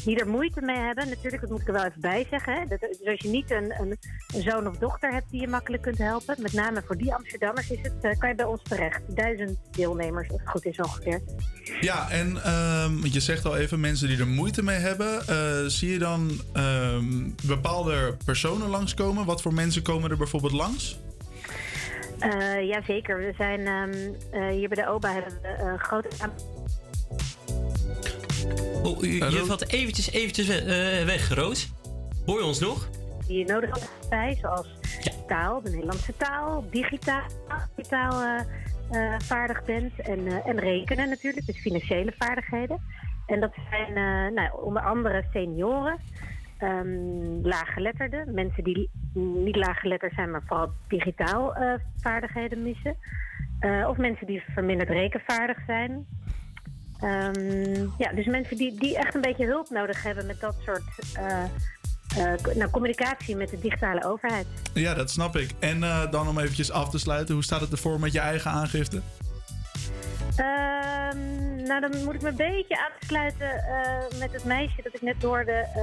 die 0.04 0.18
er 0.18 0.28
moeite 0.28 0.60
mee 0.60 0.76
hebben. 0.76 1.08
Natuurlijk, 1.08 1.42
dat 1.42 1.50
moet 1.50 1.60
ik 1.60 1.66
er 1.66 1.72
wel 1.72 1.84
even 1.84 2.00
bij 2.00 2.26
zeggen. 2.30 2.54
Hè. 2.54 2.66
Dat, 2.66 2.80
dus 2.80 3.06
als 3.06 3.20
je 3.20 3.28
niet 3.28 3.50
een, 3.50 3.74
een, 3.80 3.98
een 4.34 4.42
zoon 4.42 4.68
of 4.68 4.76
dochter 4.76 5.12
hebt 5.12 5.30
die 5.30 5.40
je 5.40 5.48
makkelijk 5.48 5.82
kunt 5.82 5.98
helpen, 5.98 6.36
met 6.38 6.52
name 6.52 6.82
voor 6.86 6.96
die 6.96 7.14
Amsterdammers, 7.14 7.70
is 7.70 7.78
het, 7.82 7.92
eh, 8.00 8.18
kan 8.18 8.28
je 8.28 8.34
bij 8.34 8.44
ons 8.44 8.62
terecht. 8.62 9.16
Duizend 9.16 9.58
deelnemers, 9.70 10.30
als 10.30 10.40
het 10.40 10.50
goed 10.50 10.64
is 10.64 10.78
ongeveer. 10.78 11.20
Ja, 11.80 12.10
en 12.10 12.42
ehm, 12.42 13.06
je 13.06 13.20
zegt 13.20 13.44
al 13.44 13.56
even 13.56 13.80
mensen 13.80 14.08
die 14.08 14.18
er 14.18 14.26
moeite 14.26 14.62
mee 14.62 14.78
hebben. 14.78 15.26
Eh, 15.26 15.64
zie 15.66 15.92
je 15.92 15.98
dan 15.98 16.40
ehm, 16.52 17.30
bepaalde 17.46 18.16
personen 18.24 18.68
langskomen? 18.68 19.24
Wat 19.24 19.42
voor 19.42 19.54
mensen 19.54 19.82
komen 19.82 20.10
er 20.10 20.16
bijvoorbeeld 20.16 20.52
langs? 20.52 20.98
Eh 22.18 22.68
Jazeker, 22.68 23.18
we 23.18 23.32
zijn 23.36 23.66
ehm, 23.66 23.92
eh, 24.30 24.48
hier 24.48 24.68
bij 24.68 24.84
de 24.84 24.90
OBA 24.90 25.12
hebben 25.12 25.32
we 25.42 25.48
een 25.58 25.78
grote 25.78 26.08
Oh, 28.82 29.02
je, 29.02 29.30
je 29.30 29.44
valt 29.44 29.72
eventjes, 29.72 30.10
eventjes 30.10 30.48
eh, 30.48 31.04
weg, 31.04 31.34
Roos. 31.34 31.72
Hoor 32.26 32.38
je 32.38 32.44
ons 32.44 32.60
nog? 32.60 32.88
die 33.26 33.38
je 33.38 33.44
nodig 33.44 33.70
hebt 33.70 34.08
bij, 34.10 34.38
zoals 34.40 34.66
taal, 35.26 35.62
de 35.62 35.70
Nederlandse 35.70 36.16
taal, 36.16 36.64
digitaal, 36.70 37.26
digitaal 37.76 38.22
eh, 38.22 38.40
eh, 38.90 39.18
vaardig 39.18 39.64
bent 39.64 40.00
en, 40.00 40.26
eh, 40.26 40.46
en 40.46 40.58
rekenen 40.58 41.08
natuurlijk, 41.08 41.46
dus 41.46 41.60
financiële 41.60 42.12
vaardigheden. 42.18 42.80
En 43.26 43.40
dat 43.40 43.54
zijn 43.70 43.96
eh, 43.96 44.34
nou, 44.34 44.62
onder 44.62 44.82
andere 44.82 45.24
senioren, 45.32 45.98
ehm 46.58 47.16
laaggeletterden, 47.42 48.34
mensen 48.34 48.64
die 48.64 48.90
niet 49.14 49.56
laaggeletterd 49.56 50.14
zijn, 50.14 50.30
maar 50.30 50.42
vooral 50.46 50.70
digitaal 50.88 51.54
eh, 51.54 51.74
vaardigheden 51.96 52.62
missen. 52.62 52.96
Eh, 53.60 53.86
of 53.88 53.96
mensen 53.96 54.26
die 54.26 54.42
verminderd 54.54 54.88
rekenvaardig 54.88 55.58
zijn. 55.66 56.06
Ehm, 57.00 57.86
ja, 57.98 58.12
dus 58.14 58.26
mensen 58.26 58.56
die, 58.56 58.74
die 58.78 58.96
echt 58.96 59.14
een 59.14 59.20
beetje 59.20 59.46
hulp 59.46 59.70
nodig 59.70 60.02
hebben 60.02 60.26
met 60.26 60.40
dat 60.40 60.54
soort 60.64 60.82
eh, 61.14 61.42
eh, 62.16 62.54
nou, 62.54 62.70
communicatie 62.70 63.36
met 63.36 63.50
de 63.50 63.58
digitale 63.58 64.04
overheid. 64.04 64.46
Ja, 64.74 64.94
dat 64.94 65.10
snap 65.10 65.36
ik. 65.36 65.50
En 65.58 65.82
eh, 65.82 66.10
dan 66.10 66.28
om 66.28 66.38
eventjes 66.38 66.70
af 66.70 66.90
te 66.90 66.98
sluiten, 66.98 67.34
hoe 67.34 67.44
staat 67.44 67.60
het 67.60 67.72
ervoor 67.72 68.00
met 68.00 68.12
je 68.12 68.20
eigen 68.20 68.50
aangifte? 68.50 69.02
Ehm, 70.36 71.62
nou, 71.62 71.80
dan 71.80 72.04
moet 72.04 72.14
ik 72.14 72.22
me 72.22 72.28
een 72.28 72.36
beetje 72.36 72.88
aansluiten 72.90 73.50
eh, 73.64 74.18
met 74.18 74.32
het 74.32 74.44
meisje 74.44 74.82
dat 74.82 74.94
ik 74.94 75.02
net 75.02 75.22
hoorde. 75.22 75.52
eh, 75.52 75.82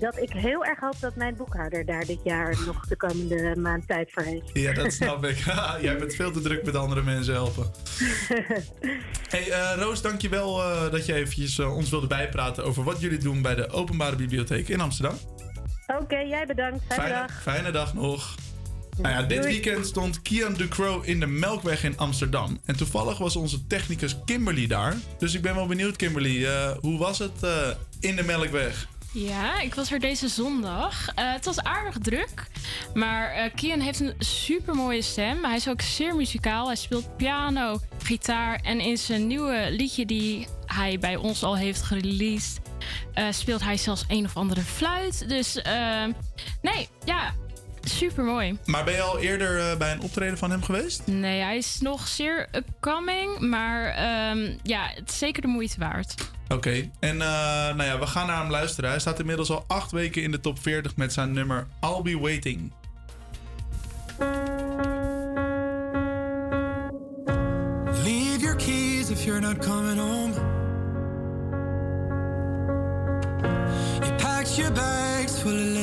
dat 0.00 0.18
ik 0.18 0.30
heel 0.32 0.64
erg 0.64 0.80
hoop 0.80 1.00
dat 1.00 1.14
mijn 1.16 1.36
boekhouder 1.36 1.84
daar 1.86 2.04
dit 2.04 2.20
jaar 2.24 2.56
nog 2.66 2.86
de 2.86 2.96
komende 2.96 3.56
maand 3.56 3.86
tijd 3.86 4.12
voor 4.12 4.22
heeft. 4.22 4.50
Ja, 4.52 4.72
dat 4.72 4.92
snap 4.92 5.24
ik. 5.24 5.36
Jij 5.80 5.98
bent 5.98 6.14
veel 6.14 6.30
te 6.30 6.40
druk 6.40 6.64
met 6.64 6.76
andere 6.76 7.02
mensen 7.02 7.34
helpen. 7.34 7.70
Hey 9.30 9.50
eh, 9.50 9.72
Roos, 9.76 10.02
dankjewel 10.02 10.56
dat 10.90 11.06
je 11.06 11.14
eventjes 11.14 11.58
ons 11.58 11.90
wilde 11.90 12.06
bijpraten 12.06 12.64
over 12.64 12.84
wat 12.84 13.00
jullie 13.00 13.18
doen 13.18 13.42
bij 13.42 13.54
de 13.54 13.68
Openbare 13.68 14.16
Bibliotheek 14.16 14.68
in 14.68 14.80
Amsterdam. 14.80 15.18
Oké, 16.00 16.18
jij 16.18 16.46
bedankt. 16.46 16.84
Fijne, 16.88 17.02
Fijne, 17.02 17.26
dag. 17.26 17.42
fijne 17.42 17.70
dag 17.70 17.94
nog. 17.94 18.34
Nou 19.02 19.14
ja, 19.14 19.22
dit 19.22 19.44
weekend 19.44 19.86
stond 19.86 20.22
Kian 20.22 20.54
Ducro 20.54 21.00
in 21.00 21.20
de 21.20 21.26
Melkweg 21.26 21.84
in 21.84 21.98
Amsterdam. 21.98 22.60
En 22.64 22.76
toevallig 22.76 23.18
was 23.18 23.36
onze 23.36 23.66
technicus 23.66 24.16
Kimberly 24.24 24.66
daar. 24.66 24.96
Dus 25.18 25.34
ik 25.34 25.42
ben 25.42 25.54
wel 25.54 25.66
benieuwd, 25.66 25.96
Kimberly. 25.96 26.44
eh, 26.46 26.70
hoe 26.80 26.98
was 26.98 27.18
het 27.18 27.42
eh, 27.42 27.68
in 28.00 28.16
de 28.16 28.22
Melkweg? 28.22 28.88
Ja, 29.12 29.60
ik 29.60 29.74
was 29.74 29.92
er 29.92 29.98
deze 29.98 30.28
zondag. 30.28 31.08
Eh, 31.14 31.32
het 31.32 31.44
was 31.44 31.60
aardig 31.60 31.98
druk. 31.98 32.46
Maar 32.94 33.50
Kian 33.54 33.80
heeft 33.80 34.00
een 34.00 34.14
super 34.18 34.74
mooie 34.74 35.02
stem. 35.02 35.44
Hij 35.44 35.56
is 35.56 35.68
ook 35.68 35.80
zeer 35.80 36.16
muzikaal. 36.16 36.66
Hij 36.66 36.76
speelt 36.76 37.16
piano, 37.16 37.80
gitaar. 38.02 38.60
En 38.62 38.80
in 38.80 38.98
zijn 38.98 39.26
nieuwe 39.26 39.66
liedje 39.70 40.06
die 40.06 40.46
hij 40.66 40.98
bij 40.98 41.16
ons 41.16 41.42
al 41.42 41.56
heeft 41.56 41.82
gereleased, 41.82 42.60
speelt 43.30 43.62
hij 43.62 43.76
zelfs 43.76 44.04
een 44.08 44.24
of 44.24 44.36
andere 44.36 44.60
fluit. 44.60 45.28
Dus 45.28 45.62
nee, 46.62 46.88
ja, 47.04 47.34
super 47.80 48.24
mooi. 48.24 48.58
Maar 48.64 48.84
ben 48.84 48.94
je 48.94 49.00
al 49.00 49.18
eerder 49.18 49.70
eh, 49.70 49.76
bij 49.76 49.92
een 49.92 50.00
optreden 50.00 50.38
van 50.38 50.50
hem 50.50 50.62
geweest? 50.62 51.06
Nee, 51.06 51.40
hij 51.40 51.56
is 51.56 51.78
nog 51.80 52.08
zeer 52.08 52.48
upcoming. 52.52 53.38
Maar 53.38 53.84
ehm, 53.84 54.56
ja, 54.62 54.90
het 54.94 55.10
is 55.10 55.18
zeker 55.18 55.42
de 55.42 55.48
moeite 55.48 55.78
waard. 55.78 56.14
Oké, 56.48 56.90
en 57.00 57.20
eh, 57.20 57.28
nou 57.74 57.82
ja, 57.82 57.98
we 57.98 58.06
gaan 58.06 58.26
naar 58.26 58.40
hem 58.40 58.50
luisteren. 58.50 58.90
Hij 58.90 58.98
staat 58.98 59.18
inmiddels 59.18 59.50
al 59.50 59.64
acht 59.66 59.90
weken 59.90 60.22
in 60.22 60.30
de 60.30 60.40
top 60.40 60.58
40 60.58 60.96
met 60.96 61.12
zijn 61.12 61.32
nummer 61.32 61.66
I'll 61.80 62.02
Be 62.02 62.18
Waiting. 62.18 62.72
Leave 68.04 68.40
your 68.40 68.56
keys 68.56 69.10
if 69.10 69.24
you're 69.24 69.40
not 69.40 69.58
coming 69.58 69.98
home. 69.98 70.32
You 74.04 74.12
packed 74.16 74.56
your 74.56 74.72
bags 74.72 75.38
full 75.38 75.76
of 75.76 75.79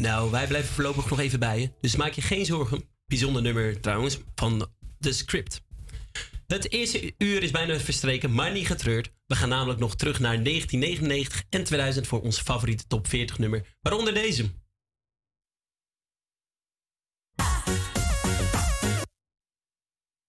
Nou, 0.00 0.30
wij 0.30 0.46
blijven 0.46 0.74
voorlopig 0.74 1.10
nog 1.10 1.18
even 1.18 1.38
bij 1.38 1.60
je. 1.60 1.70
Dus 1.80 1.96
maak 1.96 2.12
je 2.12 2.20
geen 2.20 2.44
zorgen. 2.44 2.88
Bijzonder 3.06 3.42
nummer 3.42 3.80
trouwens 3.80 4.18
van 4.34 4.68
de 4.98 5.12
script. 5.12 5.62
Het 6.46 6.72
eerste 6.72 7.14
uur 7.18 7.42
is 7.42 7.50
bijna 7.50 7.78
verstreken, 7.78 8.34
maar 8.34 8.52
niet 8.52 8.66
getreurd. 8.66 9.12
We 9.26 9.34
gaan 9.34 9.48
namelijk 9.48 9.80
nog 9.80 9.96
terug 9.96 10.20
naar 10.20 10.44
1999 10.44 11.44
en 11.50 11.64
2000 11.64 12.06
voor 12.06 12.20
onze 12.20 12.42
favoriete 12.42 12.86
top 12.86 13.08
40 13.08 13.38
nummer, 13.38 13.76
waaronder 13.80 14.14
deze. 14.14 14.50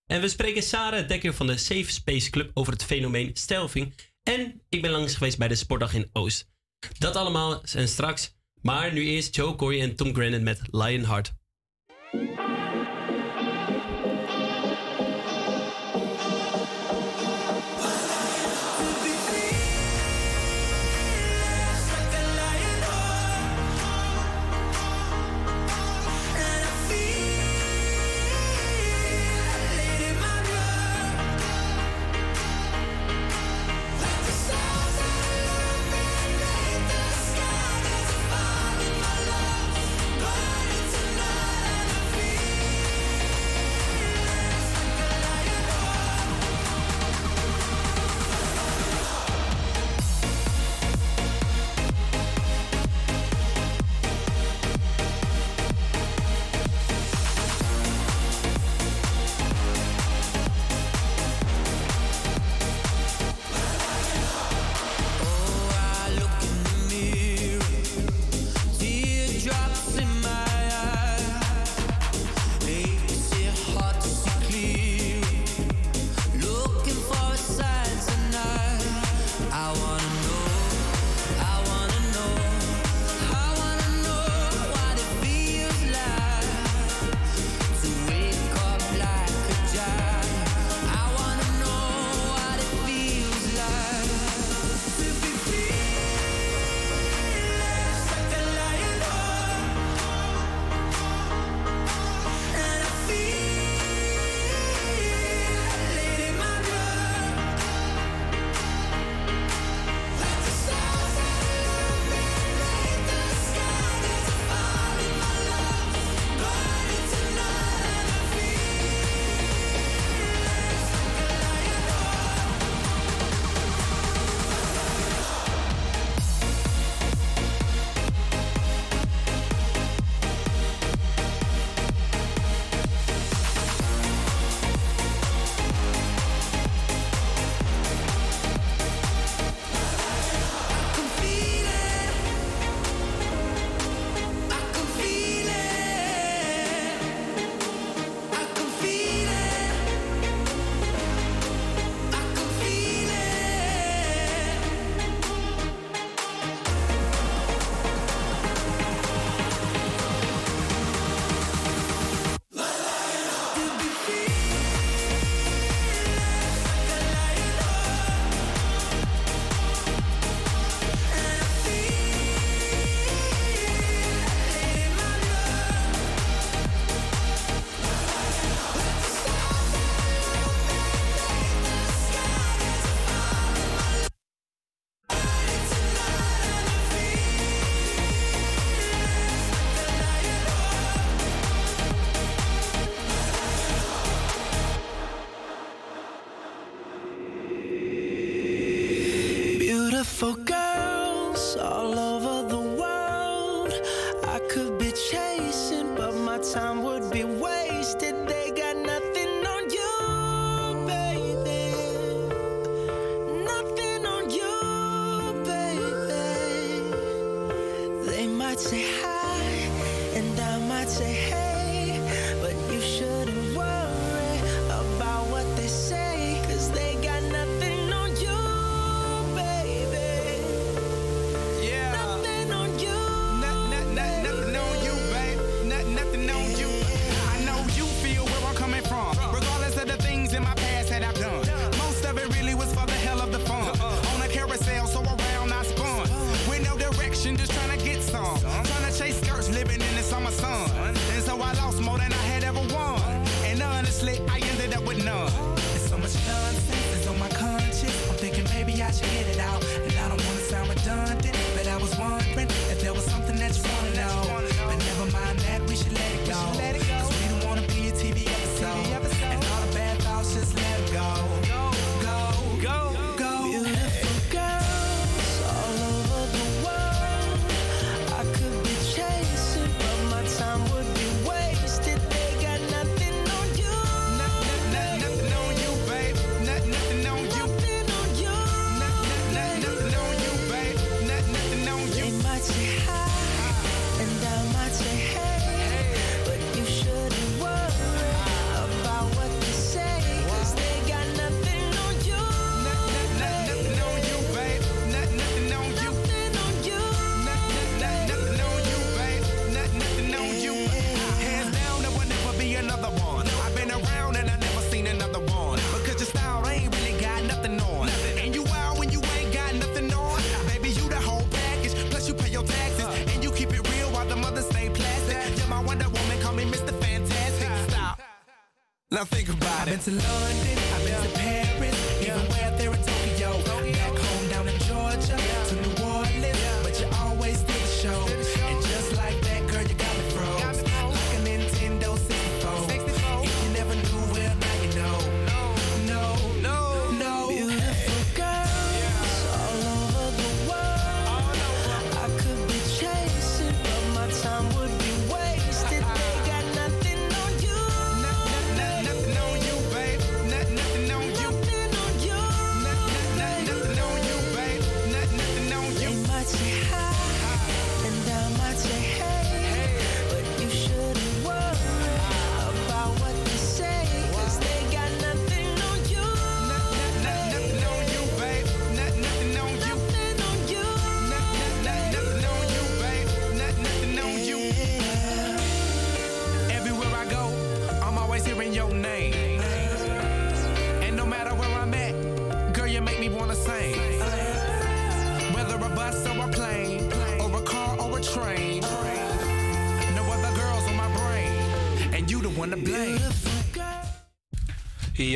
En 0.05 0.21
we 0.21 0.27
spreken 0.27 0.63
Sarah 0.63 1.07
Dekker 1.07 1.33
van 1.33 1.47
de 1.47 1.57
Safe 1.57 1.91
Space 1.91 2.29
Club 2.29 2.51
over 2.53 2.73
het 2.73 2.83
fenomeen 2.83 3.29
stelving. 3.33 3.93
En 4.23 4.61
ik 4.69 4.81
ben 4.81 4.91
langs 4.91 5.15
geweest 5.15 5.37
bij 5.37 5.47
de 5.47 5.55
Sportdag 5.55 5.93
in 5.93 6.09
Oost. 6.13 6.49
Dat 6.97 7.15
allemaal 7.15 7.61
zijn 7.63 7.87
straks 7.87 8.39
maar 8.61 8.93
nu 8.93 9.05
eerst 9.05 9.35
Joe 9.35 9.55
Coy 9.55 9.81
en 9.81 9.95
Tom 9.95 10.13
Grennan 10.13 10.43
met 10.43 10.61
Lionheart. 10.71 11.33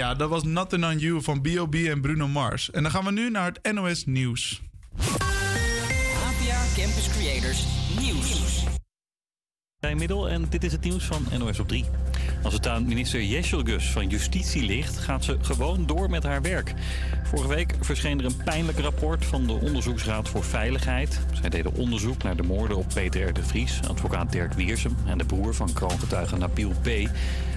Ja, 0.05 0.13
dat 0.13 0.29
was 0.29 0.43
Nothing 0.43 0.85
on 0.85 0.97
You 0.97 1.21
van 1.21 1.41
B.O.B. 1.41 1.75
en 1.75 2.01
Bruno 2.01 2.27
Mars. 2.27 2.71
En 2.71 2.83
dan 2.83 2.91
gaan 2.91 3.05
we 3.05 3.11
nu 3.11 3.29
naar 3.29 3.51
het 3.53 3.73
NOS 3.73 4.05
Nieuws. 4.05 4.61
APA 4.97 6.63
Campus 6.75 7.09
Creators 7.09 7.65
Nieuws. 7.99 8.63
Middel 9.95 10.29
en 10.29 10.45
dit 10.49 10.63
is 10.63 10.71
het 10.71 10.81
nieuws 10.81 11.03
van 11.03 11.25
NOS 11.39 11.59
op 11.59 11.67
3. 11.67 11.85
Als 12.45 12.53
het 12.53 12.67
aan 12.67 12.85
minister 12.85 13.81
van 13.81 14.07
Justitie 14.07 14.63
ligt, 14.63 14.97
gaat 14.97 15.23
ze 15.23 15.37
gewoon 15.41 15.85
door 15.85 16.09
met 16.09 16.23
haar 16.23 16.41
werk. 16.41 16.73
Vorige 17.23 17.47
week 17.47 17.75
verscheen 17.81 18.19
er 18.19 18.25
een 18.25 18.43
pijnlijk 18.43 18.79
rapport 18.79 19.25
van 19.25 19.47
de 19.47 19.53
Onderzoeksraad 19.53 20.29
voor 20.29 20.43
Veiligheid. 20.43 21.19
Zij 21.41 21.49
deden 21.49 21.73
onderzoek 21.73 22.23
naar 22.23 22.35
de 22.35 22.43
moorden 22.43 22.77
op 22.77 22.85
Peter 22.93 23.27
R. 23.27 23.33
de 23.33 23.43
Vries, 23.43 23.79
advocaat 23.87 24.31
Dirk 24.31 24.53
Wiersum 24.53 24.95
en 25.05 25.17
de 25.17 25.25
broer 25.25 25.55
van 25.55 25.73
kroongetuige 25.73 26.37
Nabil 26.37 26.71
P. 26.81 26.87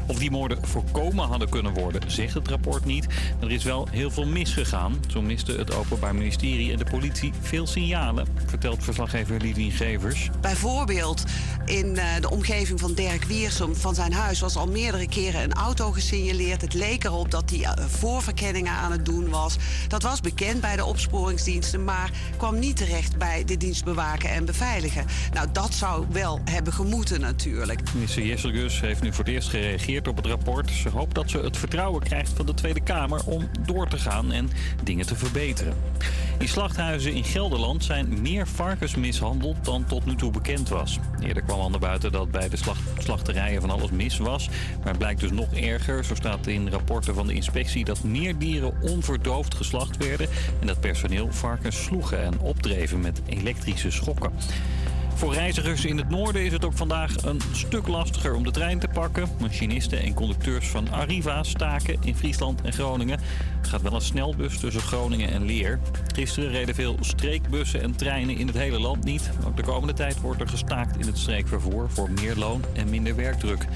Of 0.09 0.19
die 0.19 0.31
moorden 0.31 0.67
voorkomen 0.67 1.27
hadden 1.27 1.49
kunnen 1.49 1.73
worden, 1.73 2.11
zegt 2.11 2.35
het 2.35 2.49
rapport 2.49 2.85
niet. 2.85 3.07
Er 3.41 3.51
is 3.51 3.65
wel 3.65 3.89
heel 3.91 4.11
veel 4.11 4.27
misgegaan. 4.27 4.95
Zo 5.09 5.23
miste 5.23 5.53
het 5.53 5.75
Openbaar 5.75 6.15
Ministerie 6.15 6.73
en 6.73 6.79
de 6.79 6.85
politie 6.85 7.33
veel 7.41 7.67
signalen, 7.67 8.27
vertelt 8.47 8.85
verslaggever 8.85 9.41
Lidwien 9.41 9.71
Gevers. 9.71 10.31
Bijvoorbeeld 10.41 11.25
in 11.65 11.97
eh, 11.97 12.21
de 12.21 12.31
omgeving 12.31 12.81
van 12.81 12.95
Dirk 12.95 13.25
Wiersum, 13.25 13.75
van 13.75 13.95
zijn 13.95 14.13
huis, 14.13 14.41
was 14.41 14.57
al 14.57 14.69
meerdere 14.81 15.09
keren 15.09 15.43
een 15.43 15.53
auto 15.53 15.93
gesignaleerd. 15.93 16.61
Het 16.61 16.75
leek 16.75 17.05
erop 17.05 17.31
dat 17.31 17.51
hij 17.51 17.63
eh, 17.63 17.85
voorverkenningen 17.87 18.73
aan 18.73 18.93
het 18.93 19.05
doen 19.05 19.29
was. 19.29 19.57
Dat 19.89 20.03
was 20.03 20.21
bekend 20.21 20.61
bij 20.61 20.77
de 20.77 20.85
opsporingsdiensten, 20.85 21.85
maar 21.85 22.11
kwam 22.37 22.59
niet 22.59 22.77
terecht 22.77 23.17
bij 23.17 23.45
de 23.45 23.57
dienst 23.57 23.85
bewaken 23.85 24.31
en 24.31 24.45
beveiligen. 24.45 25.07
Nou, 25.33 25.49
dat 25.53 25.75
zou 25.75 26.07
wel 26.11 26.41
hebben 26.45 26.73
gemoeten 26.73 27.21
natuurlijk. 27.21 27.81
Minister 27.95 28.23
Jesselgus 28.23 28.81
heeft 28.81 29.03
nu 29.03 29.13
voor 29.13 29.25
het 29.25 29.35
eerst 29.35 29.49
gereageerd 29.49 30.09
op 30.09 30.17
het 30.17 30.27
rapport. 30.27 30.71
Ze 30.71 30.89
hoopt 30.89 31.15
dat 31.15 31.31
ze 31.31 31.39
het 31.39 31.57
vertrouwen 31.57 32.03
krijgt 32.03 32.33
van 32.37 32.47
de 32.47 32.55
Tweede 32.55 32.81
Kamer 32.81 33.25
om 33.25 33.49
door 33.67 33.89
te 33.89 33.99
gaan 33.99 34.33
en 34.33 34.51
dingen 34.83 35.07
te 35.07 35.17
verbeteren. 35.17 35.75
In 36.39 36.49
slachthuizen 36.49 37.13
in 37.13 37.25
Gelderland 37.25 37.85
zijn 37.85 38.23
meer 38.23 38.47
varkens 38.47 38.95
mishandeld 38.95 39.65
dan 39.65 39.85
tot 39.85 40.05
nu 40.05 40.15
toe 40.15 40.31
bekend 40.31 40.69
was. 40.69 40.99
Eerder 41.21 41.43
kwam 41.43 41.61
al 41.61 41.71
naar 41.71 41.81
buiten 41.81 42.13
dat 42.13 42.31
bij 42.31 42.49
de 42.49 42.57
slacht- 42.57 42.81
slachterijen 42.99 43.61
van 43.61 43.71
alles 43.71 43.91
mis 43.91 44.19
was. 44.19 44.49
Maar 44.79 44.89
het 44.89 44.99
blijkt 44.99 45.21
dus 45.21 45.31
nog 45.31 45.55
erger. 45.55 46.05
Zo 46.05 46.15
staat 46.15 46.47
in 46.47 46.69
rapporten 46.69 47.15
van 47.15 47.27
de 47.27 47.35
inspectie 47.35 47.85
dat 47.85 48.05
meer 48.05 48.39
dieren 48.39 48.73
onverdoofd 48.81 49.55
geslacht 49.55 49.97
werden. 49.97 50.29
En 50.61 50.67
dat 50.67 50.81
personeel 50.81 51.33
varkens 51.33 51.83
sloegen 51.83 52.23
en 52.23 52.39
opdreven 52.41 53.01
met 53.01 53.23
elektrische 53.27 53.91
schokken. 53.91 54.33
Voor 55.19 55.35
reizigers 55.35 55.85
in 55.85 55.97
het 55.97 56.09
noorden 56.09 56.45
is 56.45 56.53
het 56.53 56.65
ook 56.65 56.77
vandaag 56.77 57.23
een 57.23 57.41
stuk 57.53 57.87
lastiger 57.87 58.35
om 58.35 58.45
de 58.45 58.51
trein 58.51 58.79
te 58.79 58.89
pakken. 58.89 59.29
Machinisten 59.41 60.03
en 60.03 60.15
conducteurs 60.15 60.69
van 60.69 60.91
Arriva 60.91 61.43
staken 61.43 61.97
in 62.01 62.17
Friesland 62.17 62.61
en 62.63 62.73
Groningen. 62.73 63.21
Gaat 63.69 63.83
wel 63.83 63.95
een 63.95 64.01
snelbus 64.01 64.59
tussen 64.59 64.83
Groningen 64.83 65.31
en 65.31 65.45
Leer. 65.45 65.79
Gisteren 66.15 66.51
reden 66.51 66.75
veel 66.75 66.97
streekbussen 67.01 67.83
en 67.83 67.97
treinen 67.97 68.37
in 68.37 68.47
het 68.47 68.57
hele 68.57 68.81
land 68.81 69.05
niet. 69.05 69.31
Ook 69.47 69.57
de 69.57 69.63
komende 69.63 69.93
tijd 69.93 70.21
wordt 70.21 70.41
er 70.41 70.49
gestaakt 70.49 70.97
in 70.97 71.07
het 71.07 71.19
streekvervoer 71.19 71.91
voor 71.91 72.11
meer 72.11 72.37
loon 72.37 72.65
en 72.73 72.91
minder 72.91 73.17
werkdruk. 73.17 73.67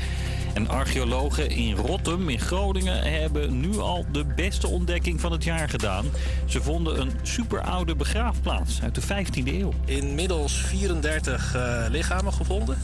En 0.55 0.69
archeologen 0.69 1.51
in 1.51 1.75
Rottum 1.75 2.29
in 2.29 2.39
Groningen 2.39 3.21
hebben 3.21 3.61
nu 3.61 3.79
al 3.79 4.05
de 4.13 4.25
beste 4.25 4.67
ontdekking 4.67 5.21
van 5.21 5.33
het 5.33 5.45
jaar 5.45 5.69
gedaan. 5.69 6.05
Ze 6.47 6.63
vonden 6.63 7.01
een 7.01 7.13
superoude 7.23 7.95
begraafplaats 7.95 8.83
uit 8.83 8.95
de 8.95 9.03
15e 9.03 9.47
eeuw. 9.47 9.73
Inmiddels 9.85 10.57
34 10.57 11.55
eh, 11.55 11.85
lichamen 11.91 12.33
gevonden. 12.33 12.79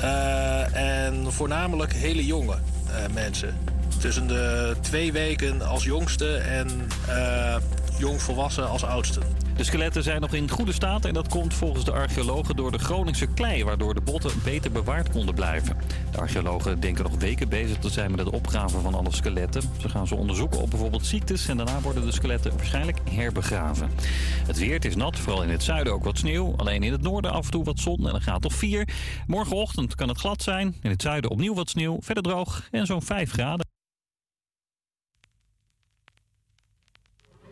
Eh, 0.00 1.06
en 1.06 1.32
voornamelijk 1.32 1.92
hele 1.92 2.26
jonge 2.26 2.54
eh, 2.86 3.14
mensen. 3.14 3.75
Tussen 3.98 4.26
de 4.26 4.76
twee 4.80 5.12
weken 5.12 5.62
als 5.62 5.84
jongste 5.84 6.36
en 6.36 6.68
eh 7.08 7.56
jongvolwassen 7.98 8.68
als 8.68 8.84
oudste. 8.84 9.20
De 9.56 9.64
skeletten 9.64 10.02
zijn 10.02 10.20
nog 10.20 10.32
in 10.32 10.50
goede 10.50 10.72
staat 10.72 11.04
en 11.04 11.14
dat 11.14 11.28
komt 11.28 11.54
volgens 11.54 11.84
de 11.84 11.92
archeologen 11.92 12.56
door 12.56 12.72
de 12.72 12.78
Groningse 12.78 13.26
klei, 13.26 13.64
waardoor 13.64 13.94
de 13.94 14.00
botten 14.00 14.30
beter 14.44 14.72
bewaard 14.72 15.10
konden 15.10 15.34
blijven. 15.34 15.76
De 16.10 16.18
archeologen 16.18 16.80
denken 16.80 17.04
nog 17.04 17.14
weken 17.18 17.48
bezig 17.48 17.78
te 17.78 17.88
zijn 17.88 18.10
met 18.10 18.20
het 18.20 18.30
opgraven 18.30 18.80
van 18.80 18.94
alle 18.94 19.12
skeletten. 19.12 19.62
Ze 19.80 19.88
gaan 19.88 20.06
ze 20.06 20.14
onderzoeken 20.14 20.60
op 20.60 20.70
bijvoorbeeld 20.70 21.06
ziektes 21.06 21.48
en 21.48 21.56
daarna 21.56 21.80
worden 21.80 22.04
de 22.04 22.12
skeletten 22.12 22.56
waarschijnlijk 22.56 22.98
herbegraven. 23.10 23.90
Het 24.46 24.58
weer 24.58 24.74
het 24.74 24.84
is 24.84 24.96
nat, 24.96 25.18
vooral 25.18 25.42
in 25.42 25.50
het 25.50 25.62
zuiden 25.62 25.92
ook 25.92 26.04
wat 26.04 26.18
sneeuw. 26.18 26.54
Alleen 26.56 26.82
in 26.82 26.92
het 26.92 27.02
noorden 27.02 27.32
af 27.32 27.44
en 27.44 27.50
toe 27.50 27.64
wat 27.64 27.78
zon 27.78 28.08
en 28.08 28.14
een 28.14 28.20
graad 28.20 28.44
of 28.44 28.54
4. 28.54 28.88
Morgenochtend 29.26 29.94
kan 29.94 30.08
het 30.08 30.18
glad 30.18 30.42
zijn, 30.42 30.76
in 30.82 30.90
het 30.90 31.02
zuiden 31.02 31.30
opnieuw 31.30 31.54
wat 31.54 31.70
sneeuw, 31.70 31.96
verder 32.00 32.22
droog 32.22 32.68
en 32.70 32.86
zo'n 32.86 33.02
5 33.02 33.30
graden. 33.30 33.75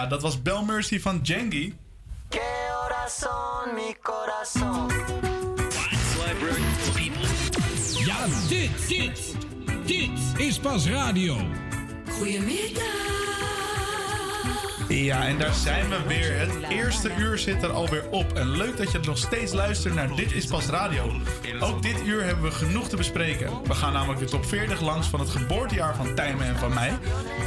Ja, 0.00 0.06
dat 0.06 0.22
was 0.22 0.42
Bel 0.42 0.64
Mercy 0.64 1.00
van 1.00 1.20
Jengi. 1.22 1.76
Ja, 8.04 8.26
dit, 8.48 8.88
dit, 8.88 9.36
dit 9.84 10.20
is 10.36 10.58
pas 10.58 10.86
radio. 10.86 11.36
Goedemiddag. 12.10 13.10
Ja, 14.88 15.26
en 15.26 15.38
daar 15.38 15.54
zijn 15.54 15.88
we 15.88 16.02
weer. 16.06 16.38
Het 16.38 16.68
eerste 16.68 17.10
uur 17.18 17.38
zit 17.38 17.62
er 17.62 17.72
alweer 17.72 18.08
op. 18.10 18.32
En 18.32 18.56
leuk 18.56 18.76
dat 18.76 18.92
je 18.92 18.98
nog 18.98 19.18
steeds 19.18 19.52
luistert 19.52 19.94
naar 19.94 20.16
Dit 20.16 20.32
is 20.32 20.46
Pas 20.46 20.66
Radio. 20.66 21.20
Ook 21.60 21.82
dit 21.82 22.06
uur 22.06 22.24
hebben 22.24 22.44
we 22.44 22.50
genoeg 22.50 22.88
te 22.88 22.96
bespreken. 22.96 23.62
We 23.62 23.74
gaan 23.74 23.92
namelijk 23.92 24.20
de 24.20 24.26
top 24.26 24.46
40 24.46 24.80
langs 24.80 25.06
van 25.06 25.20
het 25.20 25.28
geboortejaar 25.28 25.96
van 25.96 26.14
Tijmen 26.14 26.46
en 26.46 26.56
van 26.56 26.74
mij. 26.74 26.98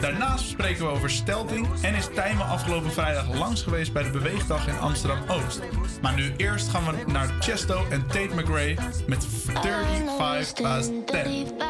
Daarnaast 0.04 0.50
spreken 0.50 0.86
we 0.86 0.92
over 0.92 1.10
stelting 1.10 1.68
en 1.82 1.96
is 1.96 2.08
Tijmen 2.14 2.46
afgelopen 2.46 2.92
vrijdag 2.92 3.34
langs 3.38 3.62
geweest 3.62 3.94
bij 3.94 4.04
de 4.04 4.10
Beweegdag 4.10 4.68
in 4.68 4.80
Amsterdam-Oost. 4.80 5.62
Maar 6.02 6.16
nu 6.16 6.34
eerst 6.38 6.70
gaan 6.70 6.84
we 6.84 7.12
naar 7.12 7.30
Chesto 7.40 7.86
en 7.90 8.08
Tate 8.08 8.36
McRae 8.36 8.76
met 9.08 9.26
35 9.26 10.54
past 10.62 10.92
10. 11.06 11.63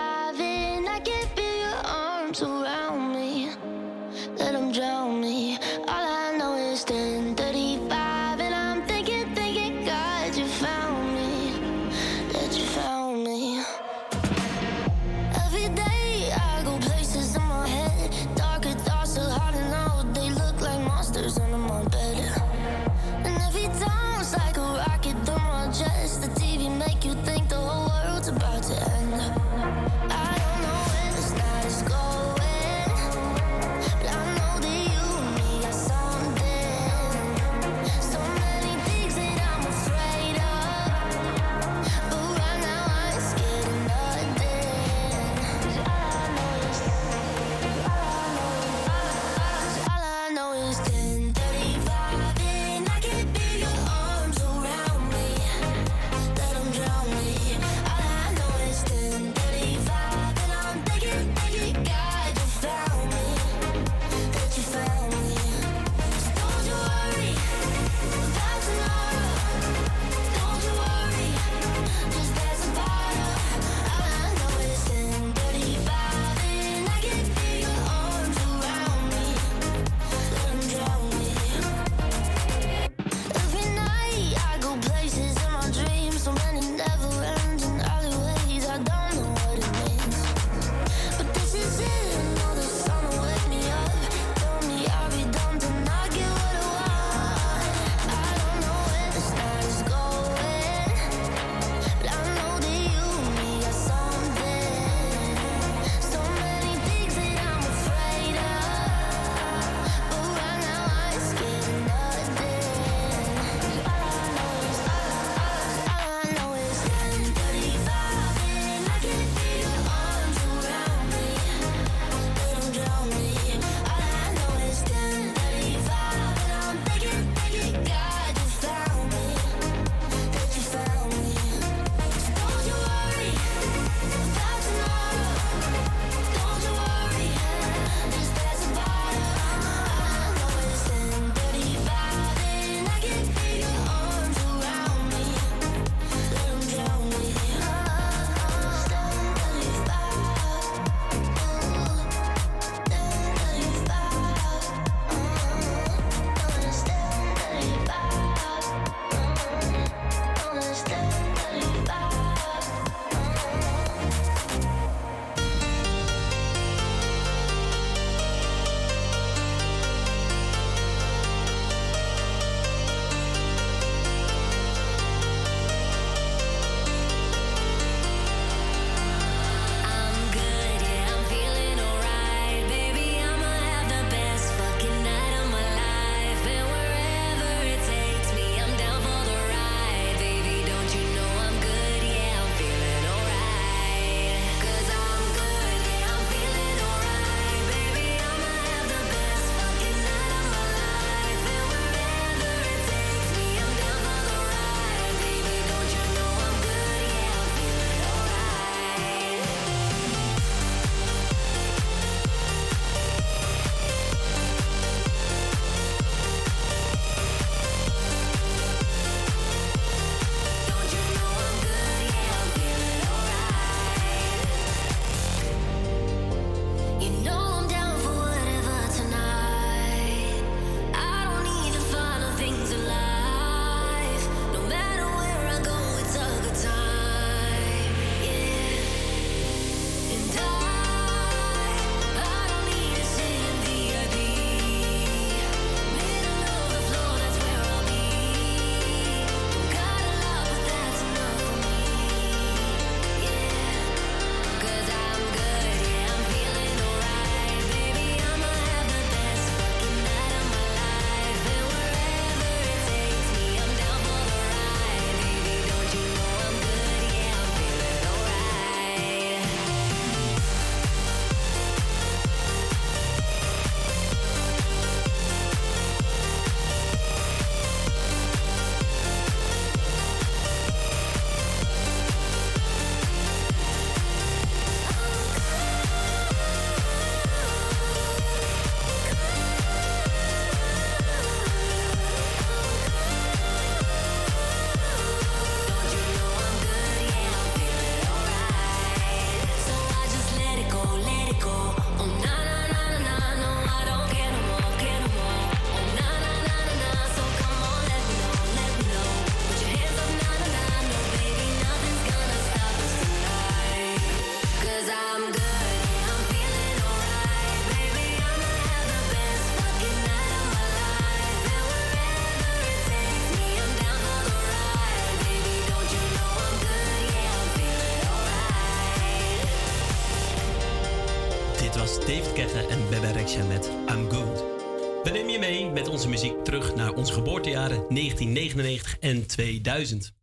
Geboortejaren 337.14 337.86
1999 337.90 338.98
en 339.00 339.26
2000. 339.28 340.14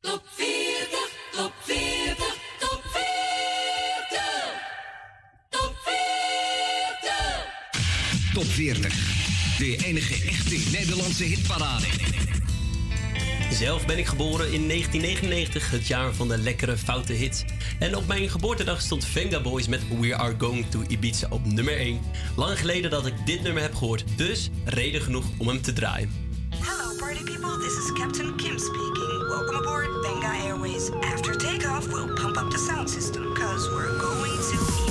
Top 0.00 0.22
40, 0.36 1.08
top 1.32 1.52
40, 1.64 2.16
top 2.58 2.82
40. 2.82 4.22
Top 5.50 5.74
40. 5.84 5.94
Top 8.34 8.46
40. 8.46 9.16
De 9.58 9.76
enige 9.86 10.14
echte 10.14 10.70
Nederlandse 10.70 11.24
hitparade. 11.24 11.65
Zelf 13.56 13.86
ben 13.86 13.98
ik 13.98 14.06
geboren 14.06 14.52
in 14.52 14.68
1999, 14.68 15.70
het 15.70 15.86
jaar 15.86 16.14
van 16.14 16.28
de 16.28 16.38
lekkere 16.38 16.76
foute 16.76 17.12
hits. 17.12 17.44
En 17.78 17.96
op 17.96 18.06
mijn 18.06 18.30
geboortedag 18.30 18.80
stond 18.80 19.04
Venga 19.04 19.40
Boys 19.40 19.68
met 19.68 19.98
We 20.00 20.16
Are 20.16 20.34
Going 20.38 20.66
to 20.70 20.82
Ibiza 20.88 21.26
op 21.30 21.44
nummer 21.44 21.76
1. 21.76 22.00
Lang 22.36 22.58
geleden 22.58 22.90
dat 22.90 23.06
ik 23.06 23.14
dit 23.24 23.42
nummer 23.42 23.62
heb 23.62 23.74
gehoord, 23.74 24.04
dus 24.16 24.50
reden 24.64 25.00
genoeg 25.00 25.24
om 25.38 25.48
hem 25.48 25.62
te 25.62 25.72
draaien. 25.72 26.10
Hello, 26.50 26.96
party 26.96 27.22
people. 27.22 27.58
This 27.58 27.76
is 27.84 27.92
Captain 27.92 28.36
Kim 28.36 28.58
speaking. 28.58 29.28
Welcome 29.28 29.58
aboard 29.58 30.00
Benga 30.00 30.42
Airways. 30.44 30.90
After 30.90 31.36
takeoff, 31.36 31.86
we'll 31.86 32.14
pump 32.14 32.36
up 32.36 32.50
the 32.50 32.58
sound 32.58 32.90
system 32.90 33.22
because 33.34 33.68
we're 33.70 33.98
going 33.98 34.38
to 34.50 34.85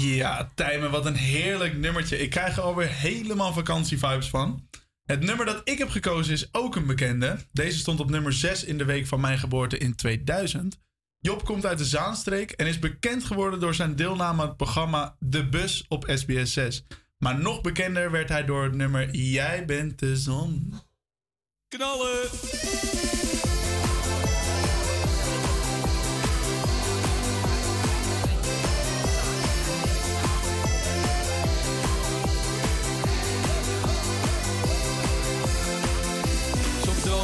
Ja, 0.00 0.50
Tijmen, 0.54 0.90
wat 0.90 1.06
een 1.06 1.14
heerlijk 1.14 1.76
nummertje. 1.76 2.18
Ik 2.18 2.30
krijg 2.30 2.56
er 2.56 2.62
alweer 2.62 2.88
helemaal 2.88 3.52
vakantievibes 3.52 4.28
van. 4.28 4.68
Het 5.04 5.20
nummer 5.20 5.46
dat 5.46 5.60
ik 5.64 5.78
heb 5.78 5.88
gekozen 5.88 6.32
is 6.32 6.48
ook 6.52 6.76
een 6.76 6.86
bekende. 6.86 7.36
Deze 7.52 7.78
stond 7.78 8.00
op 8.00 8.10
nummer 8.10 8.32
6 8.32 8.64
in 8.64 8.78
de 8.78 8.84
week 8.84 9.06
van 9.06 9.20
mijn 9.20 9.38
geboorte 9.38 9.78
in 9.78 9.94
2000. 9.94 10.78
Job 11.20 11.44
komt 11.44 11.66
uit 11.66 11.78
de 11.78 11.84
Zaanstreek 11.84 12.50
en 12.50 12.66
is 12.66 12.78
bekend 12.78 13.24
geworden 13.24 13.60
door 13.60 13.74
zijn 13.74 13.96
deelname 13.96 14.42
aan 14.42 14.48
het 14.48 14.56
programma 14.56 15.16
De 15.18 15.48
Bus 15.48 15.84
op 15.88 16.10
SBS 16.14 16.52
6. 16.52 16.84
Maar 17.18 17.38
nog 17.38 17.60
bekender 17.60 18.10
werd 18.10 18.28
hij 18.28 18.44
door 18.44 18.64
het 18.64 18.74
nummer 18.74 19.14
Jij 19.14 19.64
bent 19.64 19.98
de 19.98 20.16
zon. 20.16 20.74
Knallen! 21.68 23.47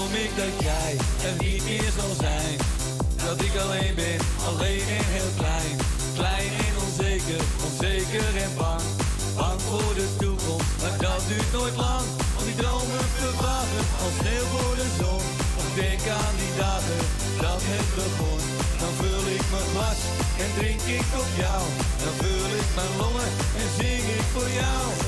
droom 0.05 0.23
ik 0.25 0.37
dat 0.37 0.55
jij 0.69 0.93
er 1.29 1.37
niet 1.45 1.65
meer 1.65 1.91
zal 1.99 2.15
zijn. 2.27 2.57
Dat 3.27 3.41
ik 3.47 3.55
alleen 3.65 3.95
ben, 3.95 4.19
alleen 4.49 4.85
en 4.99 5.07
heel 5.17 5.33
klein. 5.41 5.77
Klein 6.19 6.51
en 6.67 6.75
onzeker, 6.87 7.43
onzeker 7.67 8.29
en 8.45 8.53
bang. 8.57 8.85
Bang 9.37 9.61
voor 9.69 9.95
de 10.01 10.09
toekomst, 10.19 10.73
maar 10.83 10.97
dat 11.07 11.23
duurt 11.29 11.53
nooit 11.53 11.77
lang. 11.77 12.07
Om 12.39 12.45
die 12.45 12.55
dromen 12.63 13.05
wagen, 13.47 13.85
als 14.05 14.15
sneeuw 14.21 14.47
voor 14.55 14.77
de 14.83 14.89
zon. 15.01 15.23
Of 15.61 15.69
denk 15.81 16.03
aan 16.21 16.37
die 16.43 16.55
dagen 16.65 17.01
dat 17.45 17.61
het 17.71 17.89
begon. 17.99 18.41
Dan 18.81 18.93
vul 19.01 19.25
ik 19.37 19.45
mijn 19.53 19.69
glas 19.73 20.01
en 20.43 20.51
drink 20.59 20.83
ik 20.99 21.09
op 21.23 21.31
jou. 21.45 21.63
Dan 22.03 22.15
vul 22.21 22.51
ik 22.61 22.69
mijn 22.79 22.93
longen 23.03 23.31
en 23.61 23.69
zing 23.79 24.05
ik 24.19 24.27
voor 24.35 24.51
jou. 24.63 25.04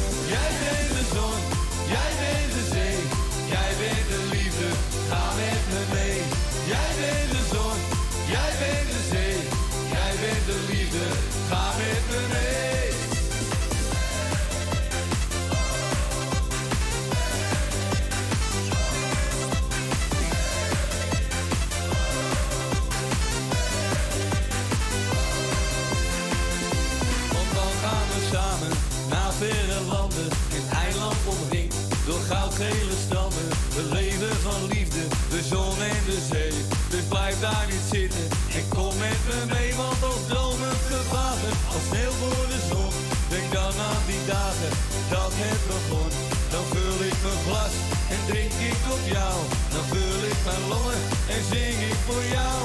Me 39.28 39.38
mee. 39.54 39.70
Want 39.82 40.00
als 40.10 40.22
dromen 40.32 40.76
vervagen, 40.92 41.52
als 41.74 41.84
sneeuw 41.88 42.14
voor 42.20 42.46
de 42.54 42.60
zon. 42.70 42.92
Denk 43.32 43.48
dan 43.58 43.74
aan 43.88 44.04
die 44.10 44.24
dagen 44.34 44.70
dat 45.14 45.32
het 45.42 45.62
begon. 45.70 46.10
Dan 46.52 46.64
vul 46.72 46.98
ik 47.10 47.16
mijn 47.24 47.40
glas 47.46 47.74
en 48.12 48.20
drink 48.30 48.52
ik 48.70 48.80
op 48.96 49.04
jou. 49.16 49.36
Dan 49.74 49.84
vul 49.92 50.20
ik 50.32 50.38
mijn 50.48 50.64
longen 50.72 51.00
en 51.34 51.42
zing 51.52 51.78
ik 51.90 51.98
voor 52.08 52.24
jou. 52.36 52.58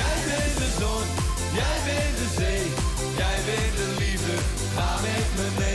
Jij 0.00 0.16
bent 0.28 0.56
de 0.62 0.70
zon, 0.80 1.04
jij 1.58 1.76
bent 1.86 2.16
de 2.20 2.28
zee. 2.40 2.64
Jij 3.20 3.38
bent 3.48 3.74
de 3.80 3.88
liefde, 4.00 4.36
ga 4.76 4.90
met 5.06 5.28
me 5.38 5.46
mee. 5.60 5.71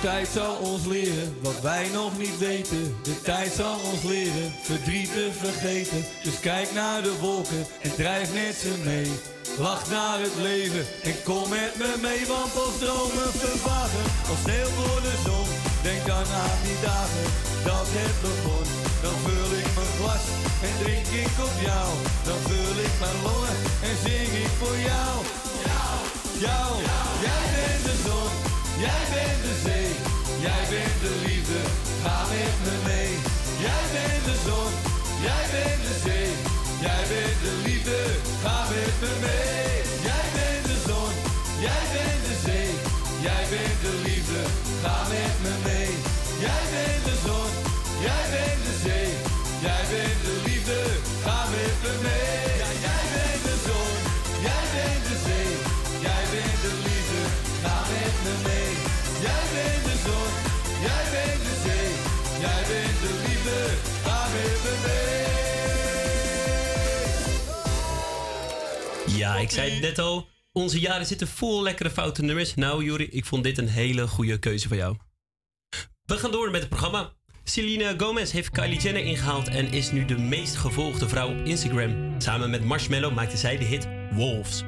Tijd 0.00 0.28
zal 0.28 0.54
ons 0.56 0.84
leren 0.86 1.36
wat 1.42 1.60
wij 1.60 1.88
nog 1.92 2.18
niet 2.18 2.38
weten. 2.38 2.96
De 3.02 3.20
tijd 3.22 3.52
zal 3.52 3.78
ons 3.92 4.02
leren 4.02 4.52
verdriet 4.62 5.12
te 5.12 5.28
vergeten. 5.38 6.04
Dus 6.22 6.40
kijk 6.40 6.72
naar 6.72 7.02
de 7.02 7.18
wolken 7.20 7.66
en 7.82 7.94
drijf 7.94 8.32
met 8.32 8.54
ze 8.54 8.72
mee. 8.84 9.10
Lach 9.58 9.90
naar 9.90 10.20
het 10.20 10.36
leven 10.48 10.84
en 11.02 11.16
kom 11.24 11.48
met 11.48 11.72
me 11.80 11.90
mee. 12.00 12.26
Want 12.26 12.52
als 12.64 12.78
dromen 12.78 13.32
vervagen, 13.46 14.04
als 14.30 14.40
sneeuw 14.42 14.70
voor 14.78 15.00
de 15.08 15.16
zon. 15.26 15.48
Denk 15.82 16.06
dan 16.06 16.26
aan 16.44 16.60
die 16.66 16.80
dagen 16.82 17.26
dat 17.64 17.86
het 17.96 18.16
begon. 18.24 18.66
Dan 19.04 19.16
vul 19.24 19.50
ik 19.62 19.70
mijn 19.76 19.92
glas 19.98 20.24
en 20.66 20.74
drink 20.82 21.06
ik 21.24 21.34
op 21.46 21.56
jou. 21.68 21.88
Dan 22.28 22.40
vul 22.48 22.76
ik 22.86 22.94
mijn 23.02 23.18
longen 23.26 23.56
en 23.88 23.96
zing 24.04 24.30
ik 24.44 24.52
voor 24.60 24.78
jou. 24.90 25.12
Jou, 25.68 25.94
jou, 26.46 26.68
jij 27.26 27.44
bent 27.54 27.84
de 27.88 27.96
zon. 28.06 28.49
Jij 28.80 29.02
bent 29.14 29.42
de 29.46 29.54
zee, 29.64 29.90
jij 30.46 30.62
bent 30.72 30.96
de 31.04 31.12
liefde, 31.26 31.60
ga 32.02 32.18
met 32.32 32.56
me 32.64 32.74
mee. 32.88 33.12
Jij 33.64 33.84
bent 33.94 34.24
de 34.28 34.36
zon, 34.46 34.72
jij 35.26 35.44
bent 35.54 35.82
de 35.86 35.94
zee, 36.04 36.30
jij 36.84 37.02
bent 37.12 37.38
de 37.44 37.52
liefde, 37.66 37.98
ga 38.42 38.58
met 38.72 38.94
me 39.02 39.12
mee. 39.24 39.72
Jij 40.08 40.26
bent 40.36 40.64
de 40.70 40.76
zon, 40.88 41.12
jij 41.66 41.82
bent 41.94 42.22
de 42.28 42.36
zee, 42.46 42.70
jij 43.26 43.44
bent 43.52 43.78
de 43.84 43.92
liefde, 44.06 44.40
ga 44.82 44.96
met 45.02 45.08
me 45.10 45.18
mee. 45.18 45.29
Ik 69.40 69.50
zei 69.50 69.70
het 69.70 69.80
net 69.80 69.98
al. 69.98 70.28
Onze 70.52 70.80
jaren 70.80 71.06
zitten 71.06 71.28
vol 71.28 71.62
lekkere 71.62 71.90
foute 71.90 72.22
nummers. 72.22 72.54
Nou, 72.54 72.84
Juri, 72.84 73.08
ik 73.10 73.24
vond 73.24 73.44
dit 73.44 73.58
een 73.58 73.68
hele 73.68 74.06
goede 74.06 74.38
keuze 74.38 74.68
van 74.68 74.76
jou. 74.76 74.96
We 76.02 76.18
gaan 76.18 76.30
door 76.30 76.50
met 76.50 76.60
het 76.60 76.68
programma. 76.68 77.12
Selena 77.44 77.94
Gomez 77.96 78.32
heeft 78.32 78.50
Kylie 78.50 78.80
Jenner 78.80 79.04
ingehaald 79.04 79.48
en 79.48 79.72
is 79.72 79.90
nu 79.92 80.04
de 80.04 80.18
meest 80.18 80.56
gevolgde 80.56 81.08
vrouw 81.08 81.30
op 81.30 81.44
Instagram. 81.44 82.14
Samen 82.20 82.50
met 82.50 82.64
Marshmello 82.64 83.10
maakte 83.10 83.36
zij 83.36 83.56
de 83.56 83.64
hit 83.64 83.88
Wolves. 84.10 84.60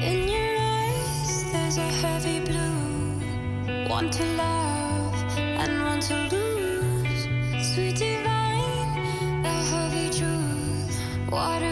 In 0.00 0.28
your 0.28 0.56
eyes, 0.58 1.50
there's 1.52 1.76
a 1.76 2.06
heavy 2.06 2.40
blue. 2.40 3.88
One 3.88 4.08
to 4.08 4.24
love 4.36 5.40
and 5.58 5.68
one 5.68 5.98
to 6.00 6.14
lose. 6.36 7.28
Sweet 7.72 7.96
divine, 7.98 9.42
the 9.42 9.48
heavy 9.48 10.08
truth. 10.08 11.30
Water 11.30 11.71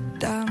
Gisteren 0.21 0.50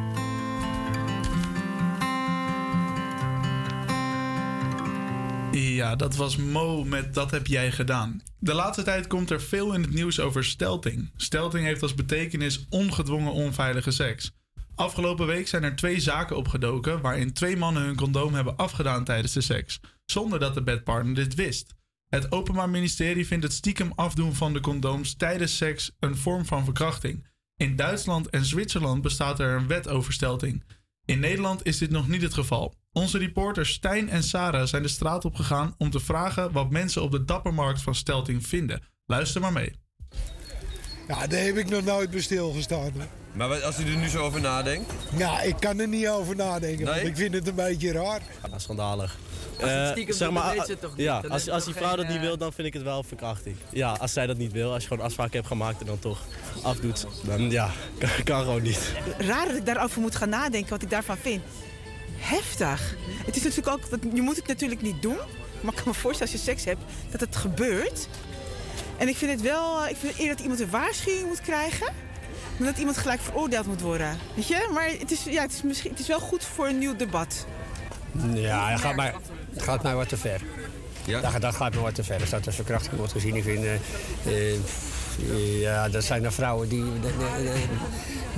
Ja, 5.81 5.95
dat 5.95 6.15
was 6.15 6.35
Mo 6.37 6.83
met 6.83 7.13
Dat 7.13 7.31
heb 7.31 7.47
jij 7.47 7.71
gedaan. 7.71 8.21
De 8.39 8.53
laatste 8.53 8.83
tijd 8.83 9.07
komt 9.07 9.29
er 9.29 9.41
veel 9.41 9.73
in 9.73 9.81
het 9.81 9.93
nieuws 9.93 10.19
over 10.19 10.43
stelting. 10.43 11.11
Stelting 11.15 11.65
heeft 11.65 11.81
als 11.81 11.93
betekenis 11.93 12.65
ongedwongen 12.69 13.31
onveilige 13.31 13.91
seks. 13.91 14.31
Afgelopen 14.75 15.27
week 15.27 15.47
zijn 15.47 15.63
er 15.63 15.75
twee 15.75 15.99
zaken 15.99 16.37
opgedoken 16.37 17.01
waarin 17.01 17.33
twee 17.33 17.57
mannen 17.57 17.83
hun 17.83 17.95
condoom 17.95 18.33
hebben 18.33 18.57
afgedaan 18.57 19.03
tijdens 19.03 19.33
de 19.33 19.41
seks, 19.41 19.79
zonder 20.05 20.39
dat 20.39 20.53
de 20.53 20.63
bedpartner 20.63 21.15
dit 21.15 21.35
wist. 21.35 21.75
Het 22.07 22.31
Openbaar 22.31 22.69
Ministerie 22.69 23.27
vindt 23.27 23.43
het 23.43 23.53
stiekem 23.53 23.91
afdoen 23.95 24.35
van 24.35 24.53
de 24.53 24.59
condooms 24.59 25.13
tijdens 25.13 25.57
seks 25.57 25.91
een 25.99 26.17
vorm 26.17 26.45
van 26.45 26.63
verkrachting. 26.63 27.27
In 27.55 27.75
Duitsland 27.75 28.29
en 28.29 28.45
Zwitserland 28.45 29.01
bestaat 29.01 29.39
er 29.39 29.55
een 29.55 29.67
wet 29.67 29.87
over 29.87 30.13
stelting. 30.13 30.63
In 31.05 31.19
Nederland 31.19 31.65
is 31.65 31.77
dit 31.77 31.89
nog 31.89 32.07
niet 32.07 32.21
het 32.21 32.33
geval. 32.33 32.75
Onze 32.93 33.17
reporters 33.17 33.73
Stijn 33.73 34.09
en 34.09 34.23
Sarah 34.23 34.65
zijn 34.67 34.81
de 34.83 34.87
straat 34.87 35.25
op 35.25 35.35
gegaan 35.35 35.75
om 35.77 35.89
te 35.91 35.99
vragen 35.99 36.51
wat 36.51 36.69
mensen 36.69 37.01
op 37.01 37.11
de 37.11 37.25
dappermarkt 37.25 37.81
van 37.81 37.95
stelting 37.95 38.47
vinden. 38.47 38.83
Luister 39.05 39.41
maar 39.41 39.51
mee. 39.53 39.75
Ja, 41.07 41.27
daar 41.27 41.41
heb 41.43 41.57
ik 41.57 41.69
nog 41.69 41.83
nooit 41.83 42.09
bij 42.09 42.21
stilgestaan. 42.21 42.91
hoor. 42.93 43.05
Maar 43.33 43.63
als 43.63 43.79
u 43.79 43.83
er 43.91 43.97
nu 43.97 44.07
zo 44.07 44.23
over 44.23 44.41
nadenkt? 44.41 44.93
Ja, 45.17 45.41
ik 45.41 45.55
kan 45.59 45.79
er 45.79 45.87
niet 45.87 46.07
over 46.07 46.35
nadenken, 46.35 46.85
want 46.85 47.01
ik 47.01 47.15
vind 47.15 47.33
het 47.33 47.47
een 47.47 47.55
beetje 47.55 47.91
raar. 47.91 48.21
Ja, 48.51 48.59
schandalig. 48.59 49.17
Als 49.61 49.69
Eh, 49.69 49.91
stiekem 49.91 50.15
zeg 50.15 50.31
maar, 50.31 50.55
weet 50.55 50.65
ze 50.65 50.79
toch 50.79 50.93
ja, 50.97 51.21
niet? 51.21 51.31
Als, 51.31 51.49
als 51.49 51.65
die 51.65 51.73
vrouw 51.73 51.87
geen, 51.87 51.97
dat 51.97 52.07
niet 52.07 52.15
eh, 52.15 52.21
wil, 52.21 52.37
dan 52.37 52.53
vind 52.53 52.67
ik 52.67 52.73
het 52.73 52.83
wel 52.83 53.03
verkrachting. 53.03 53.55
Ja, 53.71 53.91
als 53.91 54.13
zij 54.13 54.27
dat 54.27 54.37
niet 54.37 54.51
wil, 54.51 54.73
als 54.73 54.81
je 54.81 54.87
gewoon 54.87 55.05
afspraken 55.05 55.33
hebt 55.35 55.47
gemaakt 55.47 55.79
en 55.79 55.85
dan 55.85 55.99
toch 55.99 56.19
afdoet, 56.63 57.05
dan 57.23 57.49
ja, 57.51 57.69
kan, 57.99 58.09
kan 58.23 58.39
gewoon 58.41 58.61
niet. 58.61 58.91
raar 59.17 59.47
dat 59.47 59.55
ik 59.55 59.65
daarover 59.65 60.01
moet 60.01 60.15
gaan 60.15 60.29
nadenken 60.29 60.69
wat 60.69 60.81
ik 60.81 60.89
daarvan 60.89 61.17
vind. 61.17 61.41
Heftig. 62.21 62.95
Het 63.25 63.35
is 63.35 63.43
natuurlijk 63.43 63.67
ook, 63.67 63.89
dat, 63.89 63.99
je 64.13 64.21
moet 64.21 64.35
het 64.35 64.47
natuurlijk 64.47 64.81
niet 64.81 65.01
doen. 65.01 65.17
Maar 65.61 65.71
ik 65.71 65.75
kan 65.75 65.87
me 65.87 65.93
voorstellen 65.93 66.33
als 66.33 66.41
je 66.41 66.51
seks 66.51 66.65
hebt, 66.65 66.81
dat 67.11 67.19
het 67.19 67.35
gebeurt. 67.35 68.07
En 68.97 69.07
ik 69.07 69.17
vind 69.17 69.31
het 69.31 69.41
wel, 69.41 69.87
ik 69.87 69.95
vind 69.95 70.17
eerder 70.17 70.35
dat 70.35 70.39
iemand 70.39 70.59
een 70.59 70.69
waarschuwing 70.69 71.27
moet 71.27 71.41
krijgen. 71.41 71.93
Dan 72.57 72.65
dat 72.65 72.77
iemand 72.77 72.97
gelijk 72.97 73.21
veroordeeld 73.21 73.65
moet 73.65 73.81
worden. 73.81 74.17
Weet 74.35 74.47
je? 74.47 74.69
Maar 74.73 74.89
het 74.99 75.11
is, 75.11 75.23
ja, 75.23 75.41
het 75.41 75.51
is, 75.51 75.61
misschien, 75.61 75.91
het 75.91 75.99
is 75.99 76.07
wel 76.07 76.19
goed 76.19 76.43
voor 76.43 76.67
een 76.67 76.77
nieuw 76.77 76.95
debat. 76.95 77.45
Ja, 78.33 78.71
dat 78.71 78.79
gaat 78.79 78.95
mij, 78.95 79.13
het 79.53 79.63
gaat 79.63 79.83
mij 79.83 79.95
wat 79.95 80.09
te 80.09 80.17
ver. 80.17 80.41
Ja? 81.05 81.21
Dat, 81.21 81.41
dat 81.41 81.55
gaat 81.55 81.73
me 81.73 81.79
wat 81.79 81.95
te 81.95 82.03
ver. 82.03 82.19
Als 82.19 82.29
dat 82.29 82.45
als 82.45 82.55
verkrachting 82.55 82.97
wordt 82.97 83.11
gezien. 83.11 83.35
Ik 83.35 83.43
vind, 83.43 83.63
eh, 83.63 84.53
eh, 84.53 84.59
ja, 85.59 85.89
dat 85.89 86.03
zijn 86.03 86.23
er 86.23 86.33
vrouwen 86.33 86.69
die, 86.69 86.83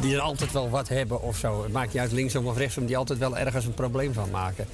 die, 0.01 0.15
er 0.15 0.21
altijd 0.21 0.51
wel 0.51 0.69
wat 0.69 0.87
hebben 0.87 1.21
of 1.21 1.37
zo. 1.37 1.63
Het 1.63 1.71
maakt 1.71 1.93
niet 1.93 2.01
uit 2.01 2.11
linksom 2.11 2.47
of 2.47 2.57
rechtsom, 2.57 2.85
die 2.85 2.97
altijd 2.97 3.19
wel 3.19 3.37
ergens 3.37 3.65
een 3.65 3.73
probleem 3.73 4.13
van 4.13 4.29
maken. 4.29 4.67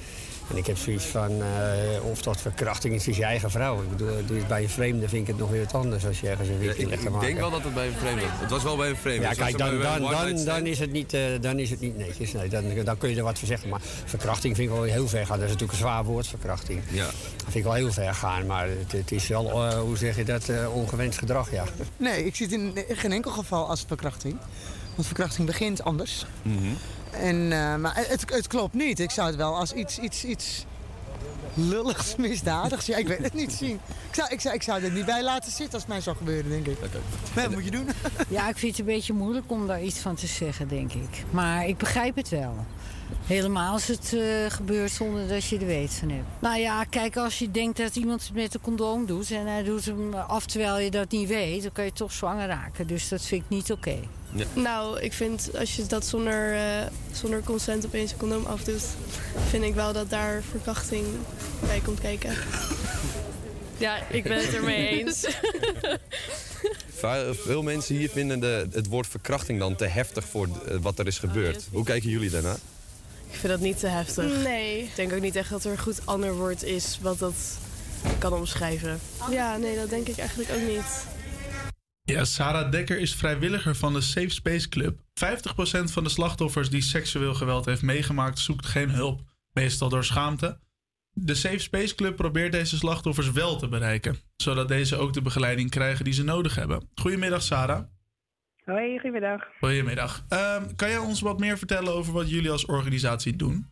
En 0.50 0.56
ik 0.56 0.66
heb 0.66 0.76
zoiets 0.76 1.04
van, 1.04 1.30
eh, 1.30 2.04
of 2.10 2.22
dat 2.22 2.40
verkrachting 2.40 2.94
is, 2.94 3.08
is 3.08 3.16
je 3.16 3.24
eigen 3.24 3.50
vrouw. 3.50 3.82
Ik 3.82 3.90
bedoel, 3.90 4.08
doe 4.08 4.34
je 4.34 4.38
het 4.38 4.48
bij 4.48 4.62
een 4.62 4.68
vreemde, 4.68 5.08
vind 5.08 5.22
ik 5.22 5.26
het 5.26 5.38
nog 5.38 5.50
weer 5.50 5.64
wat 5.64 5.74
anders 5.74 6.06
als 6.06 6.20
je 6.20 6.28
ergens 6.28 6.48
een 6.48 6.54
Ja, 6.54 6.60
wikje 6.60 6.82
ik, 6.82 6.88
legt 6.88 7.02
ik 7.02 7.10
maken. 7.10 7.26
denk 7.26 7.38
wel 7.40 7.50
dat 7.50 7.62
het 7.64 7.74
bij 7.74 7.86
een 7.86 7.92
vreemde 7.92 8.22
Het 8.26 8.50
was 8.50 8.62
wel 8.62 8.76
bij 8.76 8.88
een 8.88 8.96
vreemde. 8.96 9.22
Ja, 9.22 9.32
kijk, 9.32 9.58
dan, 9.58 9.80
dan, 9.80 10.00
dan, 10.00 10.44
dan, 10.44 10.66
is 10.66 10.78
het 10.78 10.92
niet, 10.92 11.14
eh, 11.14 11.22
dan 11.40 11.58
is 11.58 11.70
het 11.70 11.80
niet 11.80 11.96
netjes. 11.98 12.32
Nee, 12.32 12.48
dan, 12.48 12.64
dan 12.84 12.98
kun 12.98 13.10
je 13.10 13.16
er 13.16 13.22
wat 13.22 13.38
voor 13.38 13.48
zeggen. 13.48 13.68
Maar 13.68 13.80
verkrachting 14.04 14.56
vind 14.56 14.68
ik 14.68 14.74
wel 14.74 14.82
heel 14.84 15.08
ver 15.08 15.26
gaan. 15.26 15.36
Dat 15.36 15.44
is 15.46 15.52
natuurlijk 15.52 15.72
een 15.72 15.84
zwaar 15.86 16.04
woord, 16.04 16.26
verkrachting. 16.26 16.82
Ja. 16.90 17.04
Dat 17.04 17.14
vind 17.42 17.54
ik 17.54 17.64
wel 17.64 17.72
heel 17.72 17.92
ver 17.92 18.14
gaan. 18.14 18.46
Maar 18.46 18.68
het, 18.68 18.92
het 18.92 19.12
is 19.12 19.26
wel, 19.28 19.50
eh, 19.50 19.78
hoe 19.78 19.96
zeg 19.96 20.16
je 20.16 20.24
dat, 20.24 20.48
eh, 20.48 20.74
ongewenst 20.74 21.18
gedrag, 21.18 21.50
ja. 21.50 21.64
Nee, 21.96 22.24
ik 22.26 22.36
zie 22.36 22.46
het 22.46 22.54
in 22.54 22.96
geen 22.96 23.12
enkel 23.12 23.30
geval 23.30 23.68
als 23.68 23.84
verkrachting. 23.86 24.36
Want 24.94 25.06
verkrachting 25.06 25.46
begint 25.46 25.82
anders. 25.84 26.26
En, 27.10 27.52
eh, 27.52 27.76
maar 27.76 27.96
het, 27.96 28.24
het 28.32 28.46
klopt 28.46 28.74
niet. 28.74 29.00
Ik 29.00 29.10
zou 29.10 29.26
het 29.26 29.36
wel 29.36 29.56
als 29.56 29.72
iets, 29.72 29.98
iets, 29.98 30.24
iets 30.24 30.64
lulligs, 31.54 32.16
misdadigs. 32.16 32.86
Ja, 32.86 32.96
ik 32.96 33.08
weet 33.08 33.22
het 33.22 33.34
niet 33.34 33.52
zien. 33.52 33.80
Ik 34.08 34.14
zou, 34.14 34.28
ik, 34.30 34.40
zou, 34.40 34.54
ik 34.54 34.62
zou 34.62 34.82
er 34.82 34.90
niet 34.90 35.04
bij 35.04 35.22
laten 35.22 35.50
zitten 35.50 35.72
als 35.72 35.82
het 35.82 35.92
mij 35.92 36.00
zou 36.00 36.16
gebeuren, 36.16 36.50
denk 36.50 36.66
ik. 36.66 36.80
Maar 37.34 37.44
dat 37.44 37.52
moet 37.52 37.64
je 37.64 37.70
doen. 37.70 37.88
Ja, 38.28 38.48
ik 38.48 38.58
vind 38.58 38.76
het 38.76 38.80
een 38.80 38.94
beetje 38.94 39.12
moeilijk 39.12 39.50
om 39.50 39.66
daar 39.66 39.82
iets 39.82 39.98
van 39.98 40.14
te 40.14 40.26
zeggen, 40.26 40.68
denk 40.68 40.92
ik. 40.92 41.24
Maar 41.30 41.66
ik 41.66 41.76
begrijp 41.76 42.16
het 42.16 42.28
wel. 42.28 42.66
Helemaal 43.26 43.72
als 43.72 43.86
het 43.86 44.12
eh, 44.12 44.20
gebeurt 44.48 44.90
zonder 44.90 45.28
dat 45.28 45.44
je 45.44 45.58
er 45.58 45.66
weet 45.66 45.92
van 45.92 46.08
hebt. 46.08 46.26
Nou 46.38 46.58
ja, 46.58 46.84
kijk, 46.84 47.16
als 47.16 47.38
je 47.38 47.50
denkt 47.50 47.78
dat 47.78 47.96
iemand 47.96 48.22
het 48.22 48.34
met 48.34 48.54
een 48.54 48.60
condoom 48.60 49.06
doet... 49.06 49.30
en 49.30 49.46
hij 49.46 49.62
doet 49.62 49.84
hem 49.84 50.14
af 50.14 50.46
terwijl 50.46 50.78
je 50.78 50.90
dat 50.90 51.10
niet 51.10 51.28
weet... 51.28 51.62
dan 51.62 51.72
kan 51.72 51.84
je 51.84 51.92
toch 51.92 52.12
zwanger 52.12 52.46
raken. 52.46 52.86
Dus 52.86 53.08
dat 53.08 53.22
vind 53.22 53.42
ik 53.42 53.48
niet 53.48 53.72
oké. 53.72 53.98
Nou, 54.52 55.00
ik 55.00 55.12
vind 55.12 55.50
als 55.58 55.76
je 55.76 55.86
dat 55.86 56.06
zonder, 56.06 56.54
eh, 56.54 56.86
zonder 57.12 57.42
consent 57.42 57.86
opeens 57.86 58.12
een 58.12 58.18
condoom 58.18 58.44
afdoet, 58.44 58.82
vind 59.48 59.64
ik 59.64 59.74
wel 59.74 59.92
dat 59.92 60.10
daar 60.10 60.42
verkrachting 60.50 61.06
bij 61.60 61.80
komt 61.80 62.00
kijken. 62.00 62.34
Ja, 63.80 63.98
ik 64.10 64.22
ben 64.22 64.36
het 64.36 64.54
ermee 64.54 64.88
eens. 64.88 65.26
Veel 67.44 67.62
mensen 67.62 67.96
hier 67.96 68.10
vinden 68.10 68.40
de, 68.40 68.68
het 68.72 68.86
woord 68.86 69.06
verkrachting 69.06 69.58
dan 69.58 69.76
te 69.76 69.86
heftig 69.86 70.24
voor 70.24 70.48
eh, 70.68 70.76
wat 70.80 70.98
er 70.98 71.06
is 71.06 71.18
gebeurd. 71.18 71.68
Hoe 71.72 71.84
kijken 71.84 72.10
jullie 72.10 72.30
daarnaar? 72.30 72.58
Ik 73.30 73.36
vind 73.36 73.52
dat 73.52 73.60
niet 73.60 73.78
te 73.78 73.86
heftig. 73.86 74.42
Nee. 74.42 74.82
Ik 74.82 74.96
denk 74.96 75.12
ook 75.12 75.20
niet 75.20 75.36
echt 75.36 75.50
dat 75.50 75.64
er 75.64 75.70
een 75.70 75.78
goed 75.78 76.00
ander 76.04 76.34
woord 76.34 76.62
is 76.62 76.98
wat 77.02 77.18
dat 77.18 77.34
kan 78.18 78.32
omschrijven. 78.32 79.00
Ja, 79.30 79.56
nee, 79.56 79.76
dat 79.76 79.90
denk 79.90 80.08
ik 80.08 80.18
eigenlijk 80.18 80.50
ook 80.50 80.68
niet. 80.68 81.04
Ja, 82.10 82.24
Sarah 82.24 82.70
Dekker 82.70 82.98
is 82.98 83.14
vrijwilliger 83.14 83.74
van 83.74 83.92
de 83.92 84.00
Safe 84.00 84.28
Space 84.28 84.68
Club. 84.68 84.98
50% 84.98 85.02
van 85.92 86.04
de 86.04 86.10
slachtoffers 86.10 86.70
die 86.70 86.82
seksueel 86.82 87.34
geweld 87.34 87.64
heeft 87.64 87.82
meegemaakt 87.82 88.38
zoekt 88.38 88.66
geen 88.66 88.90
hulp, 88.90 89.20
meestal 89.52 89.88
door 89.88 90.04
schaamte. 90.04 90.58
De 91.12 91.34
Safe 91.34 91.58
Space 91.58 91.94
Club 91.94 92.16
probeert 92.16 92.52
deze 92.52 92.76
slachtoffers 92.76 93.30
wel 93.30 93.56
te 93.56 93.68
bereiken, 93.68 94.16
zodat 94.36 94.68
deze 94.68 94.96
ook 94.96 95.12
de 95.12 95.22
begeleiding 95.22 95.70
krijgen 95.70 96.04
die 96.04 96.14
ze 96.14 96.24
nodig 96.24 96.54
hebben. 96.54 96.88
Goedemiddag 96.94 97.42
Sarah. 97.42 97.84
Hoi, 98.64 98.92
goedemiddag. 98.92 99.46
Goedemiddag. 99.58 100.24
Ehm, 100.28 100.74
kan 100.76 100.88
jij 100.88 100.98
ons 100.98 101.20
wat 101.20 101.38
meer 101.38 101.58
vertellen 101.58 101.92
over 101.94 102.12
wat 102.12 102.30
jullie 102.30 102.50
als 102.50 102.66
organisatie 102.66 103.36
doen? 103.36 103.66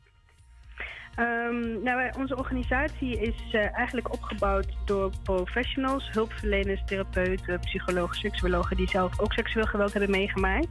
Ehm, 1.18 1.82
nou, 1.82 1.96
wij- 1.96 2.14
onze 2.18 2.36
organisatie 2.36 3.20
is 3.20 3.34
eh, 3.52 3.76
eigenlijk 3.76 4.12
opgebouwd 4.12 4.66
door 4.84 5.10
professionals, 5.22 6.10
hulpverleners, 6.10 6.82
therapeuten, 6.84 7.60
psychologen, 7.60 8.16
seksuologen 8.16 8.76
die 8.76 8.88
zelf 8.88 9.20
ook 9.20 9.32
seksueel 9.32 9.64
geweld 9.66 9.92
hebben 9.92 10.10
meegemaakt. 10.10 10.68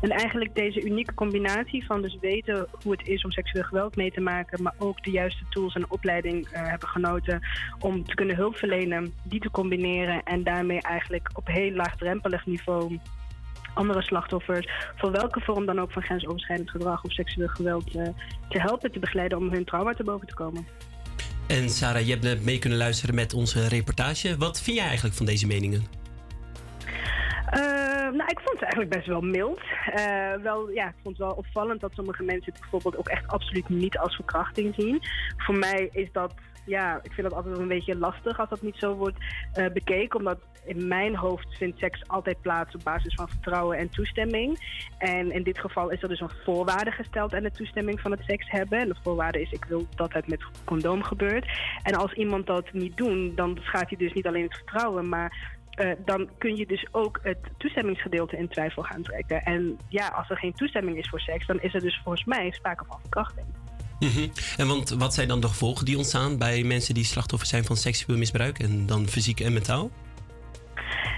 En 0.00 0.10
eigenlijk 0.10 0.54
deze 0.54 0.84
unieke 0.84 1.14
combinatie 1.14 1.86
van 1.86 2.02
dus 2.02 2.18
weten 2.20 2.66
hoe 2.82 2.92
het 2.92 3.08
is 3.08 3.24
om 3.24 3.30
seksueel 3.30 3.64
geweld 3.64 3.96
mee 3.96 4.12
te 4.12 4.20
maken, 4.20 4.62
maar 4.62 4.74
ook 4.78 5.02
de 5.04 5.10
juiste 5.10 5.44
tools 5.50 5.74
en 5.74 5.90
opleiding 5.90 6.46
eh, 6.46 6.68
hebben 6.68 6.88
genoten 6.88 7.40
om 7.78 8.04
te 8.04 8.14
kunnen 8.14 8.36
hulp 8.36 8.56
verlenen, 8.56 9.12
die 9.24 9.40
te 9.40 9.50
combineren 9.50 10.22
en 10.22 10.42
daarmee 10.42 10.80
eigenlijk 10.80 11.28
op 11.34 11.46
heel 11.46 11.70
laagdrempelig 11.70 12.46
niveau 12.46 12.98
andere 13.76 14.02
slachtoffers, 14.02 14.68
voor 14.96 15.10
welke 15.10 15.40
vorm 15.40 15.66
dan 15.66 15.78
ook 15.78 15.92
van 15.92 16.02
grensoverschrijdend 16.02 16.70
gedrag 16.70 17.04
of 17.04 17.12
seksueel 17.12 17.48
geweld, 17.48 17.94
eh, 17.94 18.08
te 18.48 18.60
helpen, 18.60 18.92
te 18.92 18.98
begeleiden 18.98 19.38
om 19.38 19.52
hun 19.52 19.64
trauma 19.64 19.92
te 19.92 20.04
boven 20.04 20.26
te 20.26 20.34
komen. 20.34 20.66
En 21.46 21.70
Sarah, 21.70 22.04
je 22.04 22.10
hebt 22.10 22.22
net 22.22 22.44
mee 22.44 22.58
kunnen 22.58 22.78
luisteren 22.78 23.14
met 23.14 23.34
onze 23.34 23.68
reportage. 23.68 24.36
Wat 24.36 24.60
vind 24.60 24.76
jij 24.76 24.86
eigenlijk 24.86 25.16
van 25.16 25.26
deze 25.26 25.46
meningen? 25.46 25.82
Eh, 27.46 28.12
nou, 28.12 28.30
ik 28.30 28.40
vond 28.40 28.60
het 28.60 28.62
eigenlijk 28.62 28.90
best 28.90 29.06
wel 29.06 29.20
mild. 29.20 29.60
Eh, 29.94 30.34
wel, 30.42 30.70
ja, 30.70 30.88
ik 30.88 30.94
vond 31.02 31.18
het 31.18 31.26
wel 31.26 31.36
opvallend 31.36 31.80
dat 31.80 31.92
sommige 31.94 32.22
mensen 32.22 32.52
het 32.52 32.60
bijvoorbeeld 32.60 32.96
ook 32.96 33.08
echt 33.08 33.26
absoluut 33.26 33.68
niet 33.68 33.98
als 33.98 34.14
verkrachting 34.14 34.74
zien. 34.76 35.02
Voor 35.36 35.58
mij 35.58 35.88
is 35.92 36.08
dat, 36.12 36.34
ja, 36.66 36.98
ik 37.02 37.12
vind 37.12 37.28
dat 37.28 37.36
altijd 37.36 37.58
een 37.58 37.68
beetje 37.68 37.98
lastig 37.98 38.40
als 38.40 38.48
dat 38.48 38.62
niet 38.62 38.76
zo 38.78 38.94
wordt 38.94 39.18
eh, 39.52 39.66
bekeken. 39.72 40.18
Omdat 40.18 40.38
in 40.64 40.88
mijn 40.88 41.16
hoofd 41.16 41.56
vindt 41.56 41.78
seks 41.78 42.08
altijd 42.08 42.40
plaats 42.40 42.74
op 42.74 42.84
basis 42.84 43.14
van 43.14 43.28
vertrouwen 43.28 43.78
en 43.78 43.88
toestemming. 43.88 44.58
En 44.98 45.32
in 45.32 45.42
dit 45.42 45.58
geval 45.58 45.90
is 45.90 46.02
er 46.02 46.08
dus 46.08 46.20
een 46.20 46.30
voorwaarde 46.44 46.90
gesteld 46.90 47.34
aan 47.34 47.42
de 47.42 47.50
toestemming 47.50 48.00
van 48.00 48.10
het 48.10 48.22
seks 48.26 48.50
hebben. 48.50 48.78
En 48.78 48.88
de 48.88 48.96
voorwaarde 49.02 49.40
is, 49.40 49.52
ik 49.52 49.64
wil 49.64 49.86
dat 49.94 50.12
het 50.12 50.28
met 50.28 50.44
condoom 50.64 51.02
gebeurt. 51.02 51.46
En 51.82 51.94
als 51.94 52.12
iemand 52.12 52.46
dat 52.46 52.72
niet 52.72 52.96
doet, 52.96 53.36
dan 53.36 53.58
schaadt 53.62 53.88
hij 53.88 53.98
dus 53.98 54.12
niet 54.12 54.26
alleen 54.26 54.44
het 54.44 54.56
vertrouwen, 54.56 55.08
maar 55.08 55.56
eh, 55.70 55.90
dan 56.04 56.28
kun 56.38 56.56
je 56.56 56.66
dus 56.66 56.86
ook 56.90 57.20
het 57.22 57.38
toestemmingsgedeelte 57.56 58.36
in 58.36 58.48
twijfel 58.48 58.82
gaan 58.82 59.02
trekken. 59.02 59.42
En 59.42 59.78
ja, 59.88 60.08
als 60.08 60.30
er 60.30 60.38
geen 60.38 60.54
toestemming 60.54 60.98
is 60.98 61.08
voor 61.08 61.20
seks, 61.20 61.46
dan 61.46 61.60
is 61.60 61.74
er 61.74 61.80
dus 61.80 62.00
volgens 62.02 62.24
mij 62.24 62.50
sprake 62.50 62.84
van 62.84 63.00
verkrachting. 63.00 63.46
Mhm. 64.00 64.28
En 64.56 64.66
want 64.66 64.88
wat 64.90 65.14
zijn 65.14 65.28
dan 65.28 65.40
de 65.40 65.48
gevolgen 65.48 65.84
die 65.84 65.96
ontstaan 65.96 66.38
bij 66.38 66.62
mensen 66.62 66.94
die 66.94 67.04
slachtoffer 67.04 67.48
zijn 67.48 67.64
van 67.64 67.76
seksueel 67.76 68.18
misbruik 68.18 68.58
en 68.58 68.86
dan 68.86 69.08
fysiek 69.08 69.40
en 69.40 69.52
mentaal? 69.52 69.90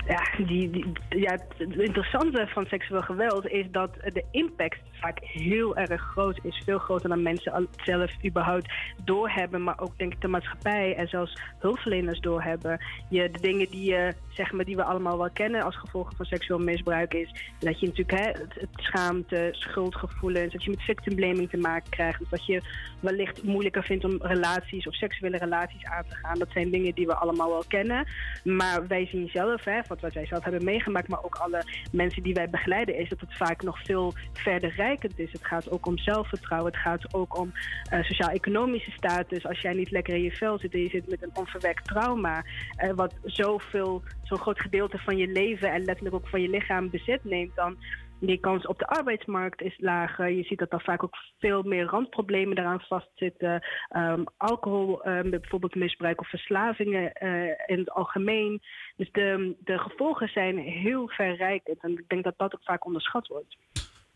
Ja, 0.06 0.44
die, 0.46 0.92
ja, 1.08 1.30
het 1.30 1.78
interessante 1.78 2.46
van 2.46 2.66
seksueel 2.66 3.02
geweld 3.02 3.48
is 3.48 3.66
dat 3.70 3.94
de 3.94 4.24
impact 4.30 4.78
vaak 5.00 5.18
heel 5.22 5.76
erg 5.76 6.02
groot 6.02 6.38
is. 6.42 6.62
Veel 6.64 6.78
groter 6.78 7.08
dan 7.08 7.22
mensen 7.22 7.68
zelf 7.84 8.24
überhaupt 8.24 8.72
doorhebben. 9.04 9.62
Maar 9.62 9.80
ook 9.80 9.98
denk 9.98 10.12
ik 10.12 10.20
de 10.20 10.28
maatschappij 10.28 10.96
en 10.96 11.08
zelfs 11.08 11.40
hulpverleners 11.58 12.20
doorhebben. 12.20 12.84
Je, 13.08 13.30
de 13.30 13.40
dingen 13.40 13.70
die, 13.70 13.90
je, 13.90 14.14
zeg 14.28 14.52
maar, 14.52 14.64
die 14.64 14.76
we 14.76 14.84
allemaal 14.84 15.18
wel 15.18 15.30
kennen 15.30 15.62
als 15.62 15.76
gevolg 15.76 16.10
van 16.16 16.26
seksueel 16.26 16.58
misbruik 16.58 17.14
is... 17.14 17.54
dat 17.58 17.80
je 17.80 17.86
natuurlijk 17.86 18.18
hè, 18.24 18.44
het, 18.60 18.68
schaamte, 18.72 19.48
schuldgevoelens... 19.52 20.52
dat 20.52 20.64
je 20.64 20.70
met 20.70 20.82
victim 20.82 21.14
blaming 21.14 21.50
te 21.50 21.56
maken 21.56 21.90
krijgt. 21.90 22.20
Dat 22.30 22.46
je 22.46 22.62
wellicht 23.00 23.42
moeilijker 23.42 23.84
vindt 23.84 24.04
om 24.04 24.16
relaties 24.20 24.86
of 24.86 24.94
seksuele 24.94 25.36
relaties 25.36 25.84
aan 25.84 26.04
te 26.08 26.14
gaan. 26.14 26.38
Dat 26.38 26.50
zijn 26.50 26.70
dingen 26.70 26.94
die 26.94 27.06
we 27.06 27.14
allemaal 27.14 27.48
wel 27.48 27.64
kennen. 27.68 28.06
Maar 28.44 28.86
wij 28.86 29.06
zien 29.06 29.28
zelf, 29.28 29.57
hè, 29.64 29.80
wat 29.88 30.00
wij 30.00 30.26
zelf 30.26 30.42
hebben 30.42 30.64
meegemaakt... 30.64 31.08
maar 31.08 31.24
ook 31.24 31.34
alle 31.34 31.64
mensen 31.92 32.22
die 32.22 32.34
wij 32.34 32.50
begeleiden... 32.50 32.98
is 32.98 33.08
dat 33.08 33.20
het 33.20 33.36
vaak 33.36 33.62
nog 33.62 33.84
veel 33.84 34.14
verder 34.32 34.74
rijkend 34.74 35.18
is. 35.18 35.32
Het 35.32 35.46
gaat 35.46 35.70
ook 35.70 35.86
om 35.86 35.98
zelfvertrouwen. 35.98 36.72
Het 36.72 36.80
gaat 36.80 37.14
ook 37.14 37.38
om 37.38 37.52
eh, 37.90 38.02
sociaal-economische 38.02 38.90
status. 38.90 39.46
Als 39.46 39.60
jij 39.60 39.72
niet 39.72 39.90
lekker 39.90 40.14
in 40.14 40.22
je 40.22 40.32
vel 40.32 40.58
zit 40.58 40.72
en 40.72 40.80
je 40.80 40.88
zit 40.88 41.08
met 41.08 41.22
een 41.22 41.36
onverwerkt 41.36 41.84
trauma... 41.84 42.44
eh, 42.76 42.90
wat 42.94 43.14
zoveel, 43.24 44.02
zo'n 44.22 44.38
groot 44.38 44.60
gedeelte 44.60 44.98
van 44.98 45.16
je 45.16 45.26
leven... 45.26 45.72
en 45.72 45.84
letterlijk 45.84 46.16
ook 46.16 46.28
van 46.28 46.42
je 46.42 46.48
lichaam 46.48 46.90
bezit 46.90 47.24
neemt... 47.24 47.54
dan 47.54 47.76
die 48.20 48.38
kans 48.38 48.66
op 48.66 48.78
de 48.78 48.86
arbeidsmarkt 48.86 49.62
is 49.62 49.78
lager. 49.78 50.30
Je 50.30 50.42
ziet 50.42 50.58
dat 50.58 50.72
er 50.72 50.80
vaak 50.80 51.02
ook 51.02 51.16
veel 51.38 51.62
meer 51.62 51.84
randproblemen 51.84 52.58
eraan 52.58 52.80
vastzitten. 52.80 53.62
Ehm, 53.88 54.24
alcohol, 54.36 55.02
ehm, 55.02 55.30
bijvoorbeeld 55.30 55.74
misbruik 55.74 56.20
of 56.20 56.28
verslavingen 56.28 57.12
eh, 57.12 57.42
in 57.66 57.78
het 57.78 57.90
algemeen. 57.90 58.62
Dus 58.96 59.08
de, 59.12 59.56
de 59.64 59.78
gevolgen 59.78 60.28
zijn 60.28 60.58
heel 60.58 61.08
verrijkend. 61.08 61.82
En 61.82 61.90
ik 61.92 62.08
denk 62.08 62.24
dat 62.24 62.34
dat 62.36 62.54
ook 62.54 62.62
vaak 62.64 62.86
onderschat 62.86 63.26
wordt. 63.26 63.56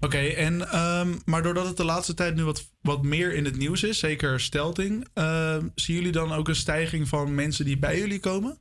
Oké, 0.01 0.19
en 0.19 0.61
ehm, 0.61 1.09
maar 1.25 1.43
doordat 1.43 1.67
het 1.67 1.77
de 1.77 1.85
laatste 1.85 2.15
tijd 2.15 2.35
nu 2.35 2.45
wat, 2.45 2.73
wat 2.81 3.03
meer 3.03 3.35
in 3.35 3.45
het 3.45 3.57
nieuws 3.57 3.83
is, 3.83 3.99
zeker 3.99 4.41
stelting, 4.41 5.09
zien 5.75 5.97
jullie 5.97 6.13
dan 6.13 6.33
ook 6.33 6.49
een 6.49 6.55
stijging 6.55 7.09
van 7.09 7.35
mensen 7.35 7.65
die 7.65 7.79
bij 7.79 7.99
jullie 7.99 8.21
komen? 8.21 8.59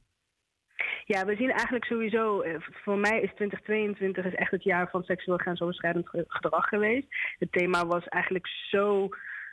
Ja, 1.06 1.26
we 1.26 1.36
zien 1.36 1.50
eigenlijk 1.52 1.86
sowieso, 1.86 2.42
eh, 2.42 2.56
voor 2.60 2.98
mij 2.98 3.22
is 3.22 3.32
2022 3.36 4.26
is 4.26 4.36
echt 4.36 4.52
het 4.52 4.64
jaar 4.64 4.90
van 4.90 5.04
seksueel 5.04 5.38
grensoverschrijdend 5.38 6.10
ge- 6.10 6.26
gedrag 6.28 6.68
geweest. 6.68 7.08
Het 7.40 7.52
thema 7.52 7.86
was 7.86 8.08
eigenlijk 8.08 8.48
zo 8.48 9.10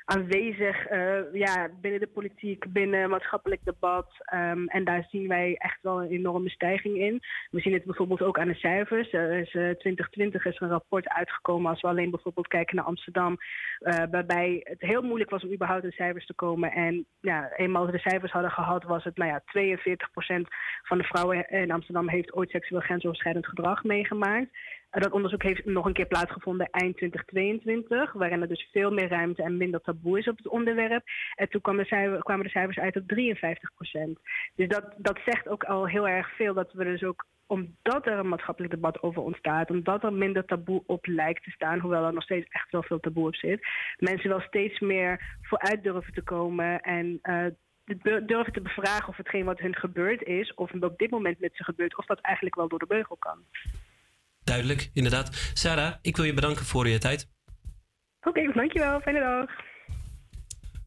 aanwezig 0.09 0.87
eh, 0.87 1.33
ja, 1.33 1.69
binnen 1.81 2.01
de 2.01 2.07
politiek, 2.07 2.73
binnen 2.73 3.11
maatschappelijk 3.11 3.61
debat. 3.65 4.07
Ehm, 4.19 4.67
en 4.67 4.85
daar 4.85 5.07
zien 5.11 5.29
wij 5.29 5.55
echt 5.59 5.79
wel 5.83 6.03
een 6.03 6.11
enorme 6.11 6.49
stijging 6.49 6.97
in. 6.99 7.21
We 7.51 7.61
zien 7.61 7.73
het 7.73 7.85
bijvoorbeeld 7.85 8.23
ook 8.23 8.39
aan 8.39 8.49
de 8.49 8.55
cijfers. 8.55 9.13
Er 9.13 9.33
is, 9.33 9.55
eh, 9.55 9.71
2020 9.71 10.45
is 10.45 10.57
er 10.57 10.63
een 10.63 10.69
rapport 10.69 11.09
uitgekomen 11.09 11.71
als 11.71 11.81
we 11.81 11.89
alleen 11.89 12.11
bijvoorbeeld 12.11 12.47
kijken 12.47 12.77
naar 12.77 12.85
Amsterdam. 12.85 13.37
eh, 13.79 14.03
waarbij 14.11 14.61
het 14.65 14.81
heel 14.81 15.03
moeilijk 15.03 15.31
was 15.31 15.43
om 15.43 15.53
überhaupt 15.53 15.85
in 15.85 15.91
cijfers 15.91 16.27
te 16.27 16.35
komen. 16.35 16.73
En 16.73 17.07
ja, 17.21 17.53
eenmaal 17.57 17.87
we 17.87 17.93
de 17.93 17.99
cijfers 17.99 18.33
hadden 18.33 18.51
gehad, 18.51 18.85
was 18.85 19.05
het 19.05 19.17
nou 19.17 19.31
ja, 19.31 19.43
42% 19.45 20.49
van 20.83 20.99
de 20.99 21.05
vrouwen 21.05 21.49
in 21.49 21.71
Amsterdam 21.71 22.09
heeft 22.09 22.33
ooit 22.33 22.51
seksueel 22.51 22.81
grensoverschrijdend 22.81 23.47
gedrag 23.47 23.85
meegemaakt. 23.85 24.51
Dat 24.91 25.13
onderzoek 25.13 25.43
heeft 25.43 25.65
nog 25.65 25.87
een 25.87 25.93
keer 25.93 26.07
plaatsgevonden 26.07 26.71
eind 26.71 26.97
2022, 26.97 28.13
waarin 28.13 28.41
er 28.41 28.49
dus 28.49 28.69
veel 28.73 28.91
meer 28.91 29.09
ruimte 29.09 29.43
en 29.43 29.57
minder 29.57 29.81
taboe 29.81 30.19
is 30.19 30.29
op 30.29 30.37
het 30.37 30.49
onderwerp. 30.49 31.03
En 31.35 31.49
toen 31.49 31.61
kwamen 31.61 31.83
de, 31.83 31.89
cijfer- 31.89 32.23
kwamen 32.23 32.45
de 32.45 32.51
cijfers 32.51 32.79
uit 32.79 32.97
op 32.97 33.09
53 33.09 33.71
Dus 34.55 34.69
dat, 34.69 34.95
dat 34.97 35.19
zegt 35.25 35.49
ook 35.49 35.65
al 35.65 35.87
heel 35.87 36.09
erg 36.09 36.37
veel 36.37 36.55
dat 36.55 36.73
we 36.73 36.85
dus 36.85 37.03
ook 37.03 37.27
omdat 37.47 38.07
er 38.07 38.19
een 38.19 38.29
maatschappelijk 38.29 38.75
debat 38.75 39.03
over 39.03 39.23
ontstaat, 39.23 39.71
omdat 39.71 40.03
er 40.03 40.13
minder 40.13 40.45
taboe 40.45 40.83
op 40.87 41.07
lijkt 41.07 41.45
te 41.45 41.51
staan, 41.51 41.79
hoewel 41.79 42.05
er 42.05 42.13
nog 42.13 42.23
steeds 42.23 42.49
echt 42.49 42.71
wel 42.71 42.83
veel 42.83 43.01
taboe 43.01 43.27
op 43.27 43.35
zit, 43.35 43.67
mensen 43.97 44.29
wel 44.29 44.41
steeds 44.41 44.81
meer 44.81 45.39
vooruit 45.43 45.83
durven 45.83 46.13
te 46.13 46.23
komen 46.23 46.81
en 46.81 47.19
eh, 47.23 47.47
durven 48.27 48.53
te 48.53 48.61
bevragen 48.61 49.09
of 49.09 49.17
hetgeen 49.17 49.45
wat 49.45 49.59
hun 49.59 49.77
gebeurd 49.77 50.23
is, 50.23 50.55
of 50.55 50.73
op 50.73 50.99
dit 50.99 51.11
moment 51.11 51.41
met 51.41 51.57
ze 51.57 51.65
gebeurt, 51.65 51.97
of 51.97 52.07
dat 52.07 52.21
eigenlijk 52.21 52.57
wel 52.57 52.69
door 52.69 52.79
de 52.79 52.87
beugel 52.87 53.17
kan. 53.17 53.39
Duidelijk, 54.49 54.91
inderdaad. 54.93 55.51
Sarah, 55.55 55.95
ik 56.03 56.17
wil 56.17 56.25
je 56.25 56.35
bedanken 56.35 56.65
voor 56.65 56.89
je 56.89 56.99
tijd. 56.99 57.29
Oké, 58.21 58.53
dankjewel. 58.53 59.01
Fijne 59.01 59.21
dag. 59.21 59.51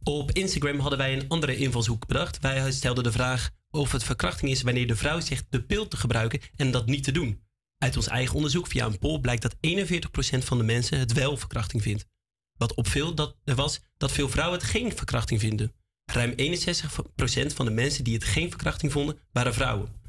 Op 0.04 0.32
Instagram 0.32 0.80
hadden 0.80 0.98
wij 1.00 1.14
een 1.14 1.28
andere 1.28 1.56
invalshoek 1.56 2.08
bedacht. 2.08 2.40
Wij 2.40 2.72
stelden 2.72 3.04
de 3.04 3.12
vraag 3.12 3.50
of 3.72 3.92
het 3.92 4.04
verkrachting 4.04 4.52
is 4.52 4.62
wanneer 4.62 4.88
de 4.88 4.96
vrouw 4.96 5.20
zegt 5.20 5.46
de 5.50 5.64
pil 5.64 5.88
te 5.88 5.98
gebruiken 5.98 6.40
en 6.56 6.72
dat 6.72 6.86
niet 6.86 7.04
te 7.04 7.12
doen. 7.12 7.42
Uit 7.78 7.96
ons 7.96 8.08
eigen 8.08 8.36
onderzoek 8.36 8.68
via 8.68 8.86
een 8.86 9.00
poll 9.00 9.20
blijkt 9.20 9.42
dat 9.42 9.56
41% 9.56 10.44
van 10.44 10.58
de 10.58 10.64
mensen 10.64 11.00
het 11.00 11.14
wel 11.14 11.38
verkrachting 11.38 11.82
vindt. 11.82 12.06
Wat 12.58 12.74
opviel 12.74 13.16
dat, 13.16 13.36
was 13.44 13.82
dat 13.98 14.12
veel 14.12 14.30
vrouwen 14.30 14.60
het 14.60 14.68
geen 14.68 14.96
verkrachting 14.96 15.40
vinden. 15.40 15.74
Ruim 16.12 16.32
61% 16.32 16.36
van 17.54 17.66
de 17.66 17.72
mensen 17.72 18.04
die 18.04 18.14
het 18.14 18.24
geen 18.24 18.50
verkrachting 18.50 18.92
vonden, 18.92 19.20
waren 19.32 19.54
vrouwen. 19.54 20.01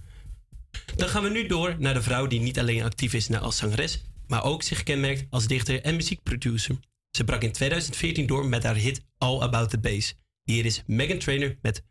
Dan 0.96 1.08
gaan 1.08 1.22
we 1.22 1.28
nu 1.28 1.46
door 1.46 1.76
naar 1.78 1.94
de 1.94 2.02
vrouw 2.02 2.26
die 2.26 2.40
niet 2.40 2.58
alleen 2.58 2.82
actief 2.82 3.12
is 3.12 3.28
als 3.40 3.56
zangeres, 3.56 4.02
maar 4.26 4.44
ook 4.44 4.62
zich 4.62 4.82
kenmerkt 4.82 5.24
als 5.30 5.46
dichter 5.46 5.82
en 5.82 5.96
muziekproducer. 5.96 6.76
Ze 7.10 7.24
brak 7.24 7.42
in 7.42 7.52
2014 7.52 8.26
door 8.26 8.46
met 8.46 8.62
haar 8.62 8.74
hit 8.74 9.00
All 9.18 9.40
About 9.40 9.70
the 9.70 9.78
Bass. 9.78 10.14
Hier 10.44 10.64
is 10.64 10.82
Megan 10.86 11.18
Trainor 11.18 11.56
met 11.62 11.82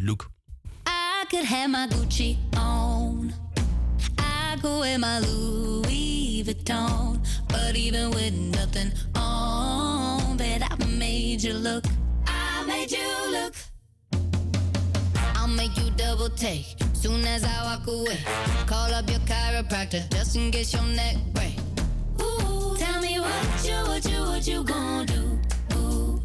Look. 0.00 0.30
I 0.86 1.66
my 1.68 1.86
Gucci 1.88 2.36
on. 2.56 3.32
I 4.18 4.56
go 4.62 4.78
wear 4.78 4.98
my 4.98 5.18
Louis 5.20 6.42
Vuitton. 6.44 7.20
But 7.46 7.74
even 7.74 8.10
with 8.10 8.32
nothing 8.32 8.92
on, 9.14 10.40
I 10.62 10.84
made 10.98 11.42
you 11.42 11.54
look. 11.54 11.84
I 12.26 12.64
made 12.66 12.90
you 12.90 13.30
look. 13.30 13.54
I'll 15.34 15.48
make 15.48 15.76
you 15.76 15.90
double 15.96 16.30
take 16.30 16.76
soon 17.02 17.26
as 17.26 17.42
I 17.42 17.64
walk 17.64 17.86
away. 17.88 18.18
Call 18.66 18.94
up 18.94 19.10
your 19.10 19.18
chiropractor 19.30 20.08
just 20.12 20.36
in 20.36 20.52
case 20.52 20.72
your 20.72 20.84
neck 20.84 21.16
break. 21.34 21.56
Ooh, 22.20 22.76
tell 22.78 23.00
me 23.00 23.18
what 23.18 23.66
you, 23.66 23.74
what 23.90 24.04
you, 24.08 24.20
what 24.20 24.46
you 24.46 24.62
gonna 24.62 25.06
do? 25.06 25.22
Ooh. 25.74 26.22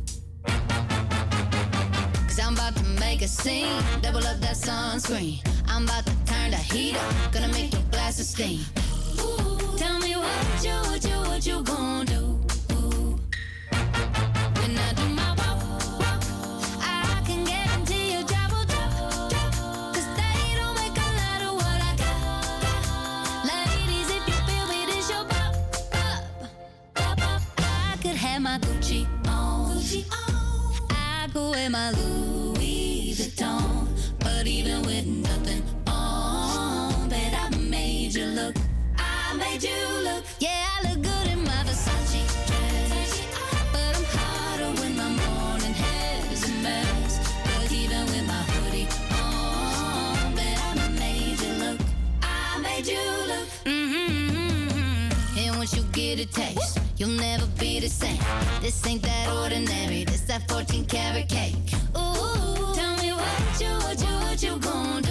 Cause 2.27 2.39
I'm 2.39 2.53
about 2.53 2.75
to 2.75 2.83
make 2.99 3.23
a 3.23 3.27
scene. 3.27 3.81
Double 4.01 4.25
up 4.27 4.39
that 4.39 4.55
sunscreen. 4.55 5.41
I'm 5.67 5.85
about 5.85 6.05
to 6.05 6.13
turn 6.25 6.51
the 6.51 6.57
heat 6.57 6.95
up. 6.95 7.33
Gonna 7.33 7.47
make 7.47 7.73
your 7.73 7.81
glasses 7.89 8.29
steam. 8.29 8.59
Ooh, 9.19 9.77
tell 9.77 9.97
me 9.99 10.15
what 10.15 10.63
you, 10.63 10.77
what 10.89 11.03
you, 11.03 11.17
what 11.29 11.47
you 11.47 11.63
gonna 11.63 12.05
do? 12.05 12.26
Go 31.37 31.51
wear 31.51 31.69
my 31.69 31.91
Louis 31.91 33.13
Vuitton. 33.17 33.87
But 34.19 34.47
even 34.47 34.81
with 34.81 35.05
nothing 35.05 35.63
on, 35.85 37.09
bet 37.09 37.33
I 37.43 37.55
made 37.57 38.15
you 38.15 38.25
look. 38.25 38.55
I 38.97 39.35
made 39.37 39.61
you 39.69 39.79
look. 40.07 40.23
Yeah, 40.39 40.65
I 40.75 40.77
look 40.87 40.99
good 41.09 41.27
in 41.33 41.41
my 41.43 41.61
Versace 41.67 42.23
dress. 42.47 43.11
But 43.73 43.91
I'm 43.97 44.05
hotter 44.15 44.71
when 44.81 44.93
my 45.01 45.09
morning 45.21 45.75
hair 45.83 46.17
is 46.33 46.43
a 46.51 46.53
mess. 46.65 47.11
But 47.45 47.71
even 47.71 48.03
with 48.11 48.25
my 48.33 48.43
hoodie 48.51 48.89
on, 49.21 50.35
bet 50.37 50.57
I 50.83 50.87
made 51.03 51.39
you 51.43 51.53
look. 51.63 51.79
I 52.23 52.59
made 52.67 52.87
you 52.93 53.05
look. 53.31 53.47
Mm-hmm. 53.73 55.39
And 55.39 55.57
once 55.57 55.75
you 55.75 55.83
get 55.91 56.19
a 56.19 56.25
taste, 56.25 56.79
you'll 56.97 57.19
never 57.27 57.46
be 57.79 57.87
the 57.87 57.93
same. 57.93 58.19
This 58.61 58.85
ain't 58.87 59.03
that 59.03 59.29
ordinary. 59.29 60.03
This 60.03 60.21
that 60.21 60.49
14 60.49 60.85
karat 60.85 61.29
cake. 61.29 61.55
Ooh, 61.95 62.73
tell 62.73 62.97
me 62.97 63.11
what 63.13 63.61
you, 63.61 63.71
what 63.85 63.99
you, 63.99 64.13
what 64.25 64.43
you 64.43 64.57
gonna 64.59 65.06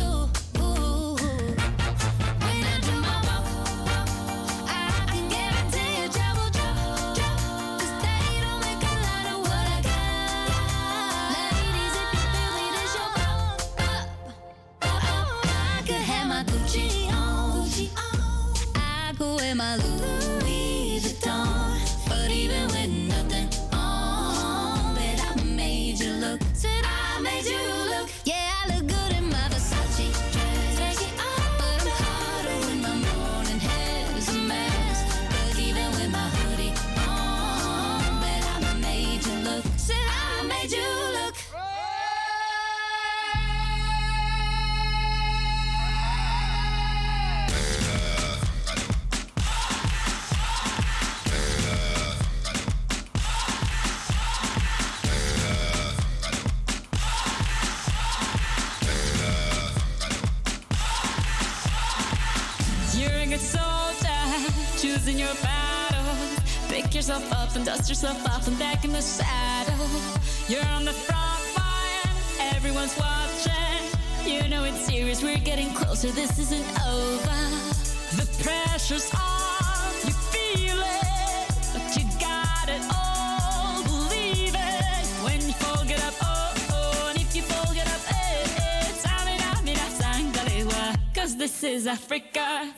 Africa. 91.97 92.75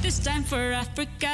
This 0.00 0.18
time 0.20 0.44
for 0.44 0.70
Africa. 0.72 1.25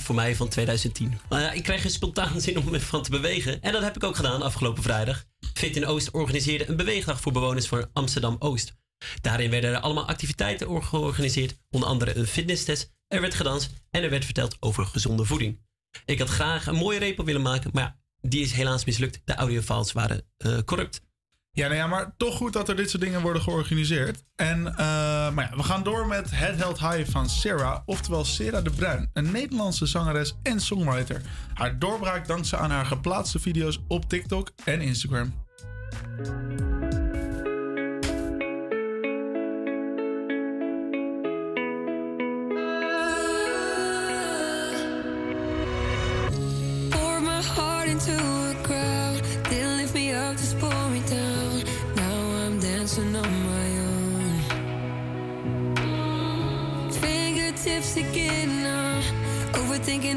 voor 0.00 0.14
mij 0.14 0.36
van 0.36 0.48
2010. 0.48 1.18
Maar 1.28 1.56
ik 1.56 1.62
kreeg 1.62 1.84
een 1.84 1.90
spontaan 1.90 2.40
zin 2.40 2.58
om 2.58 2.74
ervan 2.74 3.02
te 3.02 3.10
bewegen. 3.10 3.62
En 3.62 3.72
dat 3.72 3.82
heb 3.82 3.96
ik 3.96 4.04
ook 4.04 4.16
gedaan 4.16 4.42
afgelopen 4.42 4.82
vrijdag. 4.82 5.24
Fit 5.54 5.76
in 5.76 5.86
Oost 5.86 6.10
organiseerde 6.10 6.68
een 6.68 6.76
beweegdag 6.76 7.20
voor 7.20 7.32
bewoners 7.32 7.66
van 7.66 7.90
Amsterdam-Oost. 7.92 8.74
Daarin 9.20 9.50
werden 9.50 9.70
er 9.70 9.80
allemaal 9.80 10.08
activiteiten 10.08 10.82
georganiseerd, 10.82 11.58
onder 11.70 11.88
andere 11.88 12.16
een 12.16 12.26
fitnesstest, 12.26 12.92
er 13.06 13.20
werd 13.20 13.34
gedanst 13.34 13.70
en 13.90 14.02
er 14.02 14.10
werd 14.10 14.24
verteld 14.24 14.56
over 14.60 14.86
gezonde 14.86 15.24
voeding. 15.24 15.60
Ik 16.04 16.18
had 16.18 16.28
graag 16.28 16.66
een 16.66 16.74
mooie 16.74 16.98
repel 16.98 17.24
willen 17.24 17.42
maken, 17.42 17.70
maar 17.72 18.00
die 18.20 18.42
is 18.42 18.52
helaas 18.52 18.84
mislukt. 18.84 19.20
De 19.24 19.34
audiofiles 19.34 19.92
waren 19.92 20.26
eh, 20.36 20.58
corrupt. 20.64 21.00
Ja, 21.54 21.66
nou 21.66 21.78
ja, 21.78 21.86
maar 21.86 22.14
toch 22.16 22.36
goed 22.36 22.52
dat 22.52 22.68
er 22.68 22.76
dit 22.76 22.90
soort 22.90 23.02
dingen 23.02 23.20
worden 23.22 23.42
georganiseerd. 23.42 24.22
En 24.36 24.66
eh, 24.66 24.76
maar 25.30 25.48
ja, 25.50 25.56
we 25.56 25.62
gaan 25.62 25.82
door 25.82 26.06
met 26.06 26.30
Het 26.30 26.56
Held 26.56 26.78
High 26.78 27.10
van 27.10 27.28
Sarah, 27.28 27.80
oftewel 27.84 28.24
Sarah 28.24 28.64
de 28.64 28.70
Bruin, 28.70 29.10
een 29.12 29.30
Nederlandse 29.30 29.86
zangeres 29.86 30.34
en 30.42 30.60
songwriter. 30.60 31.22
Haar 31.54 31.78
doorbraak 31.78 32.26
dankzij 32.26 32.58
aan 32.58 32.70
haar 32.70 32.86
geplaatste 32.86 33.38
video's 33.38 33.80
op 33.88 34.08
TikTok 34.08 34.50
en 34.64 34.80
Instagram. 34.80 35.34
My 47.22 47.40
heart 47.42 47.88
into 47.88 48.41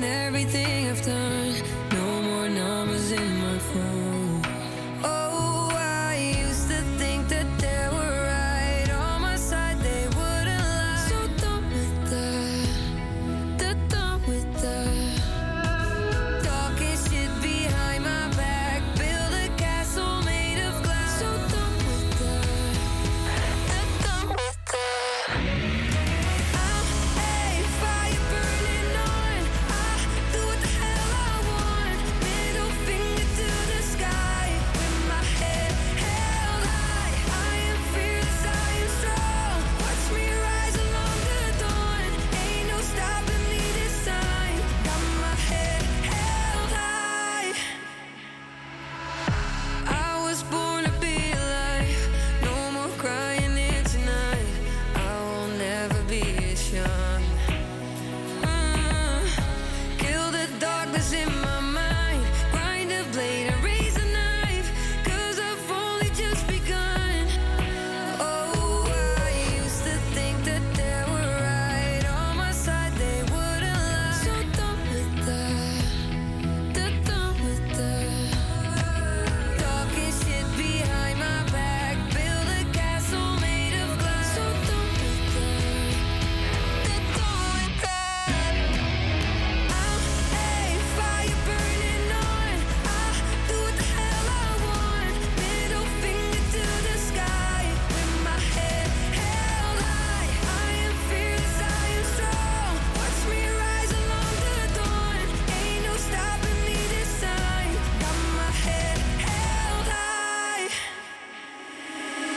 everything 0.04 0.65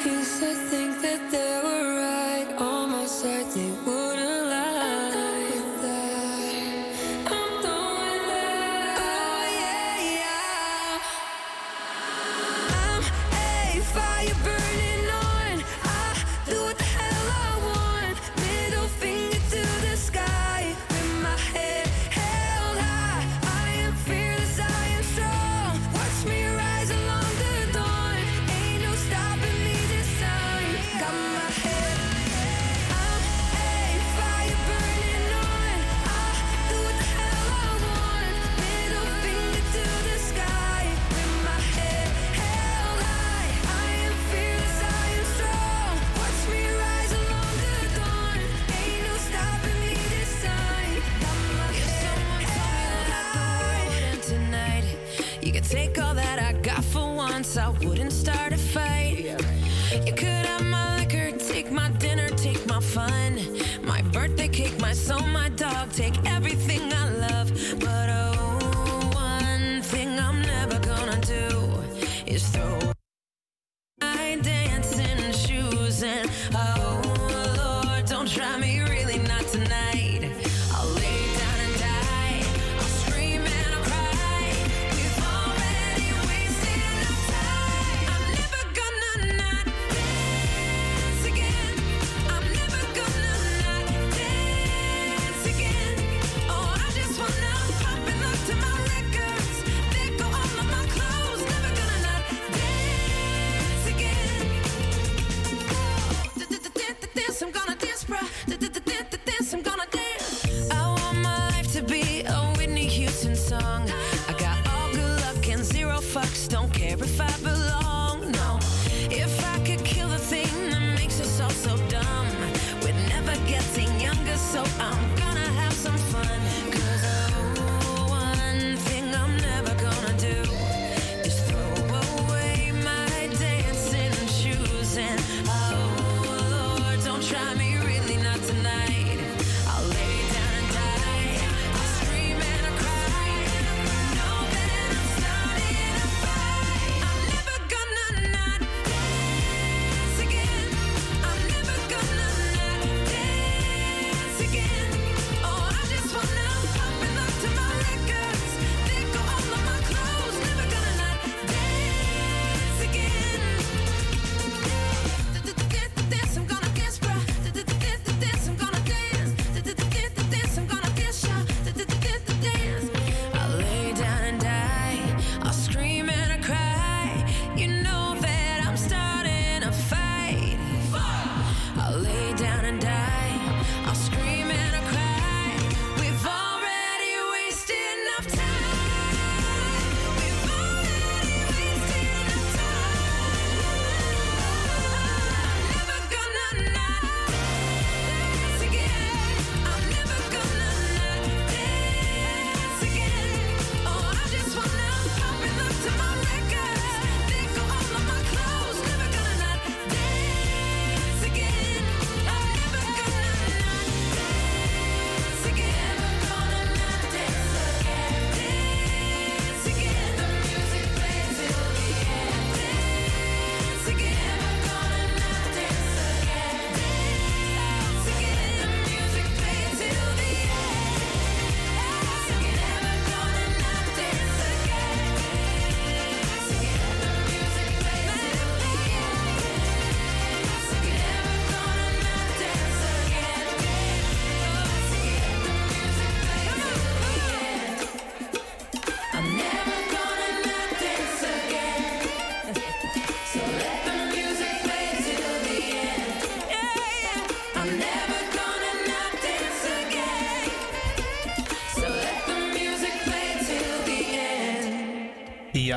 kiss, 0.08 0.42
I 0.42 0.54
think 0.54 1.00
that 1.02 1.30
there 1.30 1.62
were 1.64 1.77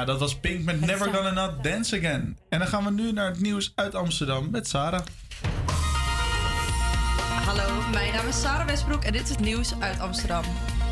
Ja, 0.02 0.08
dat 0.08 0.20
was 0.20 0.36
Pink 0.36 0.64
met 0.64 0.82
Never 0.82 1.14
Gonna 1.14 1.32
Not 1.32 1.64
Dance 1.64 1.98
Again. 1.98 2.38
En 2.50 2.60
dan 2.60 2.68
gaan 2.68 2.84
we 2.84 2.92
nu 2.92 3.12
naar 3.12 3.26
het 3.26 3.40
nieuws 3.40 3.72
uit 3.76 3.96
Amsterdam 3.96 4.50
met 4.50 4.68
Sarah. 4.68 5.02
Hallo, 7.46 7.82
mijn 7.92 8.14
naam 8.14 8.28
is 8.28 8.42
Sarah 8.42 8.68
Westbroek 8.68 9.04
en 9.04 9.12
dit 9.12 9.22
is 9.22 9.30
het 9.30 9.40
nieuws 9.40 9.74
uit 9.80 10.00
Amsterdam. 10.00 10.44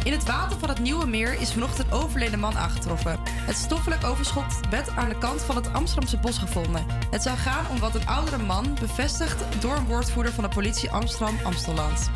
In 0.04 0.12
het 0.12 0.26
water 0.26 0.60
van 0.60 0.70
het 0.70 0.80
Nieuwe 0.80 1.08
Meer 1.08 1.40
is 1.40 1.52
vanochtend 1.52 1.88
een 1.88 1.94
overleden 1.94 2.40
man 2.40 2.58
aangetroffen. 2.58 3.20
Het 3.26 3.56
stoffelijk 3.56 4.04
overschot 4.04 4.70
werd 4.70 4.90
aan 4.90 5.10
de 5.10 5.18
kant 5.18 5.42
van 5.42 5.56
het 5.56 5.74
Amsterdamse 5.74 6.18
bos 6.18 6.38
gevonden. 6.38 6.86
Het 7.12 7.24
zou 7.24 7.38
gaan 7.38 7.70
om 7.70 7.80
wat 7.80 7.96
een 7.96 8.08
oudere 8.08 8.44
man 8.44 8.78
bevestigd 8.80 9.62
door 9.62 9.76
een 9.76 9.86
woordvoerder 9.86 10.34
van 10.34 10.44
de 10.44 10.50
politie 10.50 10.90
Amsterdam-Amstelland. 10.90 12.10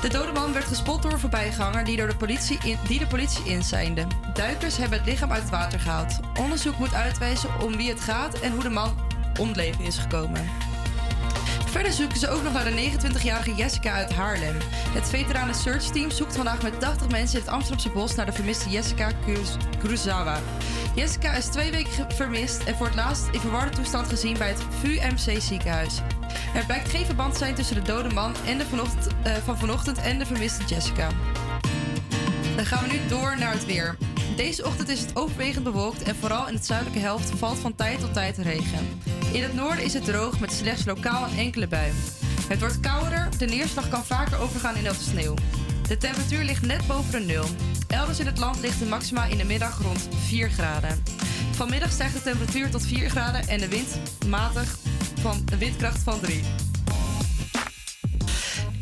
De 0.00 0.08
dode 0.08 0.32
man 0.32 0.52
werd 0.52 0.64
gespot 0.64 1.02
door 1.02 1.12
een 1.12 1.18
voorbijganger 1.18 1.84
die, 1.84 1.96
door 1.96 2.08
de 2.08 2.16
politie 2.16 2.58
in, 2.64 2.78
die 2.86 2.98
de 2.98 3.06
politie 3.06 3.44
inseinde. 3.44 4.06
Duikers 4.34 4.76
hebben 4.76 4.98
het 4.98 5.08
lichaam 5.08 5.32
uit 5.32 5.42
het 5.42 5.50
water 5.50 5.80
gehaald. 5.80 6.20
Onderzoek 6.40 6.78
moet 6.78 6.94
uitwijzen 6.94 7.60
om 7.60 7.76
wie 7.76 7.88
het 7.88 8.00
gaat 8.00 8.40
en 8.40 8.52
hoe 8.52 8.62
de 8.62 8.70
man 8.70 8.94
om 9.40 9.46
het 9.46 9.56
leven 9.56 9.84
is 9.84 9.98
gekomen. 9.98 10.48
Verder 11.66 11.92
zoeken 11.92 12.18
ze 12.18 12.28
ook 12.28 12.42
nog 12.42 12.52
naar 12.52 12.64
de 12.64 12.90
29-jarige 12.90 13.54
Jessica 13.54 13.92
uit 13.92 14.12
Haarlem. 14.12 14.56
Het 14.70 15.08
veteranen 15.08 15.54
search 15.54 15.84
team 15.84 16.10
zoekt 16.10 16.36
vandaag 16.36 16.62
met 16.62 16.80
80 16.80 17.08
mensen 17.08 17.38
in 17.38 17.44
het 17.44 17.54
Amsterdamse 17.54 17.90
bos 17.90 18.14
naar 18.14 18.26
de 18.26 18.32
vermiste 18.32 18.70
Jessica 18.70 19.10
Kurosawa. 19.78 20.40
Jessica 20.94 21.32
is 21.32 21.46
twee 21.46 21.70
weken 21.70 22.12
vermist 22.12 22.62
en 22.64 22.74
voor 22.74 22.86
het 22.86 22.94
laatst 22.94 23.28
in 23.32 23.40
verwarde 23.40 23.70
toestand 23.70 24.08
gezien 24.08 24.38
bij 24.38 24.48
het 24.48 24.62
VUMC 24.80 25.40
ziekenhuis. 25.40 26.00
Er 26.54 26.66
blijkt 26.66 26.88
geen 26.88 27.04
verband 27.04 27.32
te 27.32 27.38
zijn 27.38 27.54
tussen 27.54 27.74
de 27.76 27.82
dode 27.82 28.14
man 28.14 28.34
en 28.46 28.58
de 28.58 28.66
vanochtend, 28.66 29.06
eh, 29.22 29.32
van 29.32 29.58
vanochtend 29.58 29.98
en 29.98 30.18
de 30.18 30.26
vermiste 30.26 30.64
Jessica. 30.64 31.08
Dan 32.56 32.66
gaan 32.66 32.88
we 32.88 32.92
nu 32.92 33.08
door 33.08 33.38
naar 33.38 33.52
het 33.52 33.66
weer. 33.66 33.96
Deze 34.36 34.66
ochtend 34.66 34.88
is 34.88 35.00
het 35.00 35.16
overwegend 35.16 35.64
bewolkt 35.64 36.02
en 36.02 36.16
vooral 36.16 36.48
in 36.48 36.54
de 36.54 36.62
zuidelijke 36.62 37.00
helft 37.00 37.30
valt 37.30 37.58
van 37.58 37.74
tijd 37.74 38.00
tot 38.00 38.12
tijd 38.12 38.38
regen. 38.38 39.00
In 39.32 39.42
het 39.42 39.54
noorden 39.54 39.84
is 39.84 39.94
het 39.94 40.04
droog 40.04 40.40
met 40.40 40.52
slechts 40.52 40.84
lokaal 40.84 41.24
een 41.24 41.38
enkele 41.38 41.66
bui. 41.66 41.92
Het 42.48 42.60
wordt 42.60 42.80
kouder, 42.80 43.28
de 43.38 43.46
neerslag 43.46 43.88
kan 43.88 44.04
vaker 44.04 44.38
overgaan 44.38 44.76
in 44.76 44.82
natte 44.82 45.02
sneeuw. 45.02 45.34
De 45.88 45.96
temperatuur 45.96 46.44
ligt 46.44 46.66
net 46.66 46.86
boven 46.86 47.12
de 47.12 47.26
nul. 47.26 47.44
Elders 47.86 48.18
in 48.18 48.26
het 48.26 48.38
land 48.38 48.60
ligt 48.60 48.78
de 48.78 48.84
maxima 48.84 49.24
in 49.24 49.38
de 49.38 49.44
middag 49.44 49.82
rond 49.82 50.08
4 50.26 50.50
graden. 50.50 51.02
Vanmiddag 51.50 51.90
stijgt 51.90 52.14
de 52.14 52.22
temperatuur 52.22 52.70
tot 52.70 52.86
4 52.86 53.10
graden 53.10 53.48
en 53.48 53.58
de 53.58 53.68
wind 53.68 53.98
matig 54.26 54.76
van 55.20 55.44
windkracht 55.58 56.02
van 56.02 56.20
3. 56.20 56.42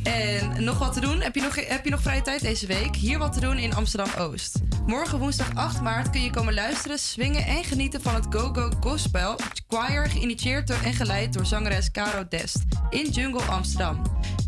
En 0.03 0.65
nog 0.65 0.79
wat 0.79 0.93
te 0.93 1.01
doen? 1.01 1.21
Heb 1.21 1.35
je 1.35 1.41
nog, 1.41 1.55
heb 1.69 1.85
je 1.85 1.91
nog 1.91 2.03
vrije 2.03 2.23
tijd 2.23 2.41
deze 2.41 2.67
week? 2.67 2.97
Hier 2.97 3.19
wat 3.19 3.33
te 3.33 3.41
doen 3.41 3.59
in 3.59 3.75
Amsterdam-Oost. 3.75 4.59
Morgen 4.87 5.19
woensdag 5.19 5.55
8 5.55 5.81
maart 5.83 6.11
kun 6.11 6.23
je 6.23 6.31
komen 6.31 6.55
luisteren, 6.55 6.99
swingen 6.99 7.47
en 7.47 7.65
genieten 7.65 8.03
van 8.03 8.15
het 8.15 8.27
Go 8.31 8.53
Go 8.53 8.71
Gospel 8.81 9.39
Choir, 9.69 10.11
geïnitieerd 10.11 10.71
en 10.71 10.93
geleid 10.93 11.33
door 11.33 11.47
zangeres 11.47 11.91
Caro 11.91 12.29
Dest 12.29 12.59
in 12.91 13.11
Jungle 13.11 13.43
Amsterdam. 13.43 14.03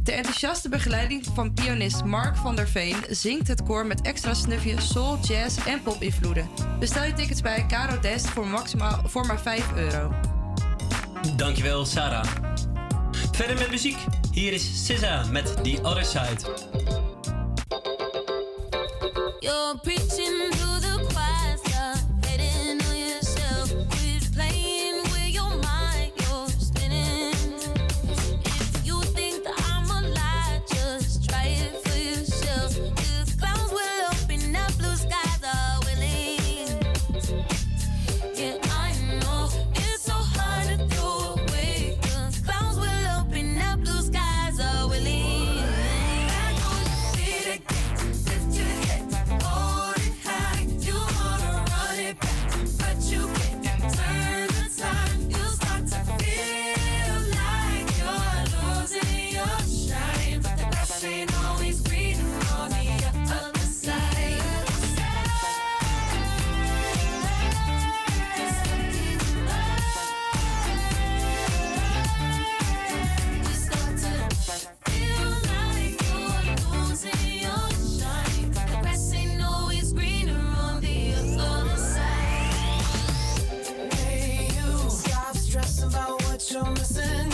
Ter 0.04 0.14
enthousiaste 0.14 0.68
begeleiding 0.68 1.24
van 1.34 1.54
pianist 1.54 2.04
Mark 2.04 2.36
van 2.36 2.56
der 2.56 2.68
Veen 2.68 2.96
zingt 3.10 3.48
het 3.48 3.62
koor 3.62 3.86
met 3.86 4.00
extra 4.00 4.34
snufje 4.34 4.80
soul, 4.80 5.18
jazz 5.18 5.66
en 5.66 5.82
pop-invloeden. 5.82 6.48
Bestel 6.78 7.04
je 7.04 7.12
tickets 7.12 7.40
bij 7.40 7.66
Caro 7.68 8.00
Dest 8.00 8.28
voor, 8.28 8.46
maximaal, 8.46 9.00
voor 9.04 9.26
maar 9.26 9.40
5 9.40 9.72
euro. 9.76 10.37
Dankjewel, 11.36 11.84
Sarah. 11.84 12.24
Verder 13.32 13.58
met 13.58 13.70
muziek. 13.70 13.96
Hier 14.32 14.52
is 14.52 14.84
SZA 14.86 15.24
met 15.30 15.64
The 15.64 15.78
Other 15.82 16.04
Side. 16.04 16.36
You're 19.40 19.78
listen. 86.90 87.27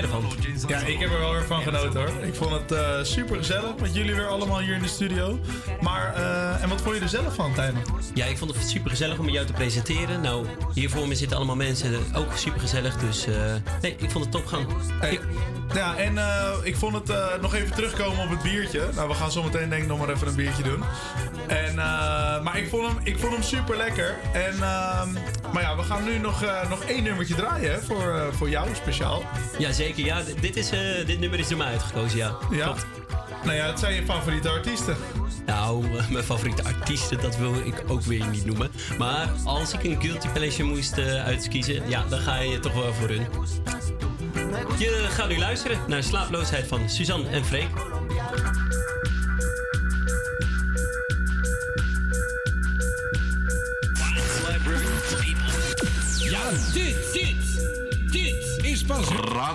Jij 0.00 0.10
ervan? 0.10 0.24
Ja, 0.68 0.78
ik 0.78 0.98
heb 0.98 1.10
er 1.10 1.18
wel 1.18 1.32
weer 1.32 1.44
van 1.44 1.62
genoten 1.62 2.00
hoor. 2.00 2.24
Ik 2.24 2.34
vond 2.34 2.50
het 2.50 2.72
eh 2.72 3.02
super 3.02 3.36
gezellig 3.36 3.76
met 3.80 3.94
jullie 3.94 4.14
weer 4.14 4.26
allemaal 4.26 4.58
hier 4.58 4.74
in 4.74 4.82
de 4.82 4.88
studio. 4.88 5.38
Maar, 5.80 6.14
eh, 6.14 6.62
en 6.62 6.68
wat 6.68 6.80
vond 6.80 6.96
je 6.96 7.02
er 7.02 7.08
zelf 7.08 7.34
van, 7.34 7.54
Tijmen? 7.54 7.82
Ja, 8.14 8.24
ik 8.24 8.38
vond 8.38 8.54
het 8.54 8.68
super 8.68 8.90
gezellig 8.90 9.18
om 9.18 9.24
met 9.24 9.34
jou 9.34 9.46
te 9.46 9.52
presenteren. 9.52 10.20
Nou, 10.20 10.46
hier 10.74 10.90
voor 10.90 11.08
me 11.08 11.14
zitten 11.14 11.36
allemaal 11.36 11.56
mensen, 11.56 12.04
ook 12.14 12.32
super 12.36 12.60
gezellig. 12.60 12.96
Dus 12.96 13.26
eh, 13.26 13.34
nee, 13.82 13.96
ik 13.98 14.10
vond 14.10 14.24
het 14.24 14.32
top 14.32 14.46
gaan. 14.46 14.66
Hey, 15.00 15.20
ja, 15.74 15.96
en 15.96 16.18
eh, 16.18 16.52
ik 16.62 16.76
vond 16.76 16.94
het 16.94 17.10
eh, 17.10 17.26
nog 17.40 17.54
even 17.54 17.74
terugkomen 17.74 18.24
op 18.24 18.30
het 18.30 18.42
biertje. 18.42 18.82
Nou, 18.94 19.08
we 19.08 19.14
gaan 19.14 19.32
zo 19.32 19.42
meteen 19.42 19.68
denk 19.68 19.82
ik 19.82 19.88
nog 19.88 19.98
maar 19.98 20.08
even 20.08 20.28
een 20.28 20.34
biertje 20.34 20.62
doen. 20.62 20.82
En, 21.46 21.68
eh, 21.68 22.42
maar 22.42 22.58
ik 22.58 22.68
vond 22.68 22.86
hem, 22.86 22.96
ik 23.02 23.18
vond 23.18 23.32
hem 23.32 23.42
super 23.42 23.76
lekker. 23.76 24.14
En, 24.32 24.62
ehm, 24.62 25.08
maar 25.52 25.62
ja, 25.62 25.76
we 25.76 25.82
gaan 25.82 26.04
nu 26.04 26.18
nog, 26.18 26.42
eh, 26.42 26.68
nog 26.68 26.82
één 26.84 27.02
nummertje 27.02 27.34
draaien 27.34 27.72
hè, 27.72 27.82
voor, 27.82 28.10
eh, 28.10 28.26
voor 28.32 28.48
jou 28.48 28.68
speciaal. 28.74 29.22
Ja, 29.58 29.72
zeker. 29.72 30.04
Ja, 30.04 30.22
dit, 30.40 30.56
is, 30.56 30.70
eh, 30.70 31.06
dit 31.06 31.18
nummer 31.18 31.38
is 31.38 31.48
door 31.48 31.58
mij 31.58 31.66
uitgekozen, 31.66 32.18
ja. 32.18 32.36
Ja. 32.50 32.64
Klopt. 32.64 32.86
Nou 33.44 33.56
ja, 33.56 33.66
het 33.66 33.78
zijn 33.78 33.94
je 33.94 34.02
favoriete 34.04 34.48
artiesten. 34.48 34.96
Nou, 35.46 35.86
mijn 36.10 36.24
favoriete 36.24 36.64
artiesten, 36.64 37.20
dat 37.20 37.36
wil 37.36 37.54
ik 37.54 37.82
ook 37.86 38.02
weer 38.02 38.26
niet 38.26 38.44
noemen. 38.44 38.70
Maar 38.98 39.28
als 39.44 39.72
ik 39.72 39.84
een 39.84 40.00
guilty 40.00 40.28
pleasure 40.28 40.68
moest 40.68 40.98
uitkiezen, 40.98 41.88
ja, 41.88 42.04
dan 42.08 42.18
ga 42.18 42.38
je 42.38 42.58
toch 42.58 42.72
wel 42.72 42.94
voor 42.94 43.08
hun. 43.08 43.26
Je 44.78 45.06
gaat 45.10 45.28
nu 45.28 45.38
luisteren 45.38 45.78
naar 45.86 46.02
Slaaploosheid 46.02 46.66
van 46.66 46.88
Suzanne 46.88 47.28
en 47.28 47.44
Freek. 47.44 47.68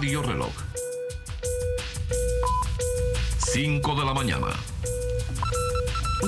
Radio 0.02 0.22
Reloj. 0.22 0.52
5 3.38 3.96
de 3.96 4.06
la 4.06 4.14
mañana. 4.14 4.48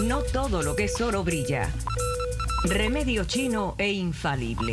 No 0.05 0.21
todo 0.21 0.61
lo 0.61 0.75
que 0.75 0.83
es 0.83 1.01
oro 1.01 1.23
brilla. 1.23 1.73
Remedio 2.65 3.25
chino 3.25 3.75
e 3.77 3.91
infalible. 3.91 4.72